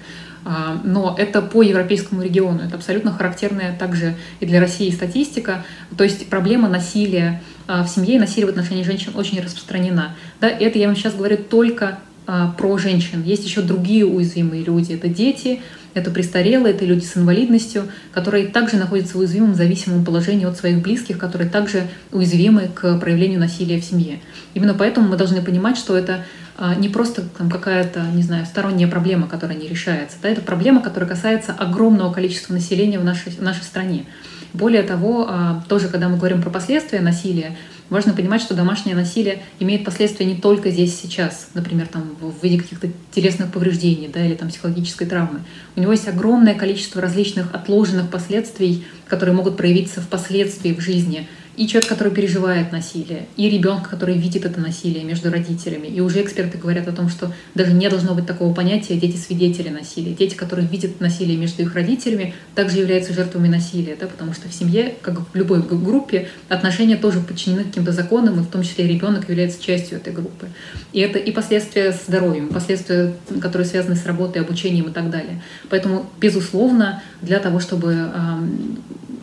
А, 0.43 0.81
но 0.83 1.15
это 1.15 1.43
по 1.43 1.61
европейскому 1.61 2.23
региону. 2.23 2.63
Это 2.63 2.77
абсолютно 2.77 3.11
характерная 3.11 3.77
также 3.77 4.15
и 4.39 4.47
для 4.47 4.59
России 4.59 4.89
статистика. 4.89 5.63
То 5.95 6.03
есть 6.03 6.27
проблема 6.29 6.67
насилия 6.67 7.43
а, 7.67 7.83
в 7.83 7.89
семье 7.89 8.15
и 8.15 8.19
насилия 8.19 8.47
в 8.47 8.49
отношении 8.49 8.81
женщин 8.81 9.13
очень 9.15 9.39
распространена. 9.39 10.15
Да, 10.41 10.49
это 10.49 10.79
я 10.79 10.87
вам 10.87 10.95
сейчас 10.95 11.13
говорю 11.13 11.37
только 11.37 11.99
а, 12.25 12.51
про 12.57 12.79
женщин. 12.79 13.21
Есть 13.21 13.45
еще 13.45 13.61
другие 13.61 14.05
уязвимые 14.05 14.63
люди. 14.63 14.93
Это 14.93 15.07
дети, 15.09 15.61
это 15.93 16.11
престарелые, 16.11 16.73
это 16.73 16.85
люди 16.85 17.03
с 17.03 17.17
инвалидностью, 17.17 17.87
которые 18.11 18.47
также 18.47 18.77
находятся 18.77 19.17
в 19.17 19.19
уязвимом 19.19 19.55
зависимом 19.55 20.05
положении 20.05 20.45
от 20.45 20.57
своих 20.57 20.81
близких, 20.81 21.17
которые 21.17 21.49
также 21.49 21.87
уязвимы 22.11 22.69
к 22.73 22.97
проявлению 22.97 23.39
насилия 23.39 23.79
в 23.79 23.85
семье. 23.85 24.19
Именно 24.53 24.73
поэтому 24.73 25.07
мы 25.07 25.17
должны 25.17 25.41
понимать, 25.41 25.77
что 25.77 25.97
это 25.97 26.25
а, 26.57 26.75
не 26.75 26.89
просто 26.89 27.23
там, 27.37 27.49
какая-то, 27.49 28.01
не 28.13 28.23
знаю, 28.23 28.45
сторонняя 28.45 28.87
проблема, 28.87 29.27
которая 29.27 29.57
не 29.57 29.67
решается. 29.67 30.17
Да, 30.21 30.29
это 30.29 30.41
проблема, 30.41 30.81
которая 30.81 31.09
касается 31.09 31.51
огромного 31.51 32.13
количества 32.13 32.53
населения 32.53 32.99
в 32.99 33.03
нашей, 33.03 33.31
в 33.31 33.41
нашей 33.41 33.63
стране. 33.63 34.05
Более 34.53 34.83
того, 34.83 35.27
а, 35.27 35.63
тоже 35.67 35.87
когда 35.87 36.09
мы 36.09 36.17
говорим 36.17 36.41
про 36.41 36.51
последствия 36.51 37.01
насилия, 37.01 37.57
важно 37.93 38.13
понимать, 38.13 38.41
что 38.41 38.55
домашнее 38.55 38.95
насилие 38.95 39.43
имеет 39.59 39.85
последствия 39.85 40.25
не 40.25 40.35
только 40.35 40.71
здесь 40.71 40.99
сейчас, 40.99 41.49
например, 41.53 41.87
там, 41.87 42.15
в 42.19 42.43
виде 42.43 42.59
каких-то 42.59 42.89
телесных 43.11 43.51
повреждений 43.51 44.09
да, 44.11 44.25
или 44.25 44.33
там, 44.33 44.49
психологической 44.49 45.07
травмы. 45.07 45.41
У 45.75 45.81
него 45.81 45.91
есть 45.91 46.07
огромное 46.07 46.55
количество 46.55 47.01
различных 47.01 47.53
отложенных 47.53 48.09
последствий, 48.09 48.83
которые 49.07 49.35
могут 49.35 49.57
проявиться 49.57 50.01
впоследствии 50.01 50.73
в 50.73 50.81
жизни– 50.81 51.27
и 51.55 51.67
человек, 51.67 51.89
который 51.89 52.11
переживает 52.11 52.71
насилие, 52.71 53.27
и 53.37 53.49
ребенок, 53.49 53.89
который 53.89 54.17
видит 54.17 54.45
это 54.45 54.59
насилие 54.59 55.03
между 55.03 55.29
родителями. 55.29 55.87
И 55.87 56.01
уже 56.01 56.21
эксперты 56.21 56.57
говорят 56.57 56.87
о 56.87 56.91
том, 56.91 57.09
что 57.09 57.31
даже 57.53 57.73
не 57.73 57.89
должно 57.89 58.15
быть 58.15 58.25
такого 58.25 58.53
понятия 58.53 58.95
дети-свидетели 58.95 59.69
насилия. 59.69 60.13
Дети, 60.13 60.35
которые 60.35 60.67
видят 60.67 60.99
насилие 60.99 61.37
между 61.37 61.61
их 61.61 61.75
родителями, 61.75 62.33
также 62.55 62.79
являются 62.79 63.13
жертвами 63.13 63.47
насилия, 63.47 63.95
да, 63.99 64.07
потому 64.07 64.33
что 64.33 64.49
в 64.49 64.53
семье, 64.53 64.95
как 65.01 65.19
в 65.19 65.35
любой 65.35 65.61
группе, 65.61 66.27
отношения 66.49 66.97
тоже 66.97 67.19
подчинены 67.19 67.65
каким-то 67.65 67.91
законам, 67.91 68.39
и 68.39 68.43
в 68.43 68.47
том 68.47 68.63
числе 68.63 68.87
ребенок 68.87 69.29
является 69.29 69.61
частью 69.61 69.97
этой 69.97 70.13
группы. 70.13 70.47
И 70.91 70.99
это 70.99 71.19
и 71.19 71.31
последствия 71.31 71.91
с 71.91 72.05
здоровьем, 72.07 72.49
последствия, 72.49 73.13
которые 73.41 73.67
связаны 73.67 73.95
с 73.95 74.05
работой, 74.05 74.41
обучением 74.41 74.89
и 74.89 74.91
так 74.91 75.09
далее. 75.09 75.41
Поэтому, 75.69 76.09
безусловно, 76.19 77.01
для 77.21 77.39
того, 77.39 77.59
чтобы 77.59 78.09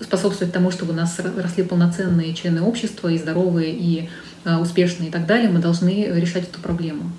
способствовать 0.03 0.53
тому, 0.53 0.71
чтобы 0.71 0.93
у 0.93 0.97
нас 0.97 1.19
росли 1.37 1.63
полноценные 1.65 2.35
члены 2.35 2.63
общества 2.63 3.09
и 3.09 3.19
здоровые, 3.19 3.73
и 3.73 4.09
э, 4.45 4.57
успешные 4.57 5.09
и 5.09 5.13
так 5.13 5.27
далее, 5.27 5.51
мы 5.51 5.59
должны 5.59 6.07
решать 6.07 6.45
эту 6.45 6.61
проблему. 6.61 7.11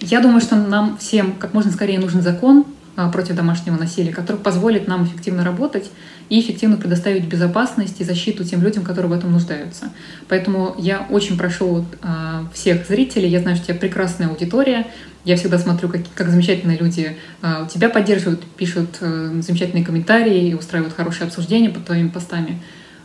Я 0.00 0.20
думаю, 0.20 0.40
что 0.40 0.56
нам 0.56 0.96
всем 0.98 1.34
как 1.34 1.54
можно 1.54 1.70
скорее 1.70 1.98
нужен 1.98 2.22
закон 2.22 2.64
э, 2.96 3.10
против 3.10 3.36
домашнего 3.36 3.76
насилия, 3.76 4.12
который 4.12 4.38
позволит 4.38 4.88
нам 4.88 5.04
эффективно 5.04 5.44
работать 5.44 5.90
и 6.28 6.40
эффективно 6.40 6.76
предоставить 6.76 7.24
безопасность 7.24 8.00
и 8.00 8.04
защиту 8.04 8.44
тем 8.44 8.62
людям, 8.62 8.84
которые 8.84 9.10
в 9.10 9.14
этом 9.14 9.32
нуждаются. 9.32 9.90
Поэтому 10.28 10.74
я 10.78 11.06
очень 11.10 11.36
прошу 11.36 11.84
э, 12.02 12.44
всех 12.54 12.86
зрителей, 12.86 13.28
я 13.28 13.40
знаю, 13.40 13.56
что 13.56 13.64
у 13.64 13.68
тебя 13.68 13.78
прекрасная 13.78 14.28
аудитория, 14.28 14.86
я 15.24 15.36
всегда 15.36 15.58
смотрю, 15.58 15.88
как, 15.88 16.00
как 16.14 16.28
замечательные 16.28 16.78
люди 16.78 17.16
э, 17.42 17.68
тебя 17.72 17.88
поддерживают, 17.88 18.44
пишут 18.56 18.98
э, 19.00 19.40
замечательные 19.40 19.84
комментарии 19.84 20.48
и 20.48 20.54
устраивают 20.54 20.94
хорошие 20.94 21.26
обсуждения 21.26 21.70
под 21.70 21.84
твоими 21.84 22.08
постами. 22.08 22.60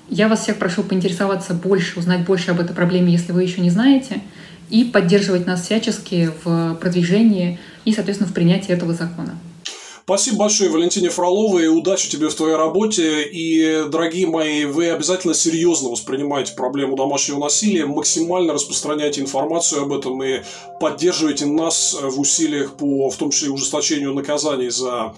Я 0.09 0.28
вас 0.28 0.41
всех 0.41 0.57
прошу 0.57 0.84
поинтересоваться 0.84 1.53
больше, 1.53 1.99
узнать 1.99 2.26
больше 2.26 2.51
об 2.51 2.59
этой 2.59 2.74
проблеме, 2.74 3.11
если 3.11 3.34
вы 3.34 3.43
еще 3.43 3.61
не 3.61 3.70
знаете, 3.70 4.22
и 4.70 4.86
поддерживать 4.86 5.45
нас 5.45 5.63
всячески 5.63 6.32
в 6.43 6.76
продвижении 6.76 7.59
и, 7.86 7.93
соответственно, 7.93 8.30
в 8.30 8.34
принятии 8.34 8.72
этого 8.72 8.93
закона. 8.93 9.36
Спасибо 10.10 10.38
большое, 10.38 10.70
Валентине 10.70 11.10
Фроловой, 11.10 11.68
удачи 11.68 12.10
тебе 12.10 12.30
в 12.30 12.34
твоей 12.34 12.55
работе. 12.55 13.24
И, 13.24 13.84
дорогие 13.89 14.26
мои, 14.26 14.64
вы 14.64 14.89
обязательно 14.89 15.34
серьезно 15.34 15.89
воспринимаете 15.89 16.53
проблему 16.53 16.95
домашнего 16.95 17.39
насилия, 17.39 17.86
максимально 17.86 18.53
распространяйте 18.53 19.20
информацию 19.20 19.82
об 19.82 19.91
этом 19.91 20.24
и 20.24 20.43
поддерживайте 20.80 21.45
нас 21.45 21.93
в 22.01 22.22
усилиях 22.22 22.78
по, 22.78 23.10
в 23.10 23.18
том 23.18 23.32
числе, 23.32 23.49
ужесточению 23.49 24.14
наказаний 24.14 24.70
за 24.70 25.14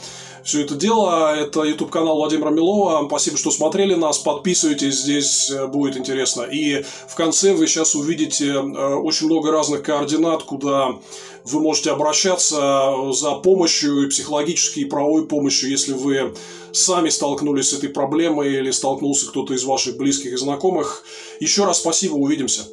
все 0.49 0.63
это 0.63 0.73
дело. 0.73 1.35
Это 1.35 1.61
YouTube 1.61 1.91
канал 1.91 2.15
Владимира 2.15 2.49
Милова. 2.49 3.05
Спасибо, 3.07 3.37
что 3.37 3.51
смотрели 3.51 3.93
нас. 3.93 4.17
Подписывайтесь, 4.17 5.01
здесь 5.01 5.51
будет 5.67 5.95
интересно. 5.95 6.41
И 6.41 6.83
в 7.07 7.15
конце 7.15 7.53
вы 7.53 7.67
сейчас 7.67 7.93
увидите 7.93 8.47
э, 8.47 8.57
очень 8.59 9.27
много 9.27 9.51
разных 9.51 9.83
координат, 9.83 10.41
куда 10.41 10.95
вы 11.45 11.59
можете 11.61 11.91
обращаться 11.91 12.93
за 13.11 13.35
помощью 13.35 14.05
и 14.05 14.09
психологической, 14.09 14.83
и 14.83 14.85
правовой 14.87 15.27
помощью, 15.27 15.69
если 15.69 15.93
вы 15.93 16.33
сами 16.71 17.09
столкнулись 17.09 17.69
с 17.69 17.73
этой 17.73 17.89
проблемой 17.89 18.51
или 18.55 18.71
столкнулся 18.71 19.29
кто-то 19.29 19.53
из 19.53 19.63
ваших 19.63 19.97
близких 19.97 20.33
и 20.33 20.37
знакомых. 20.37 21.03
Еще 21.39 21.65
раз 21.65 21.77
спасибо, 21.77 22.15
увидимся. 22.15 22.63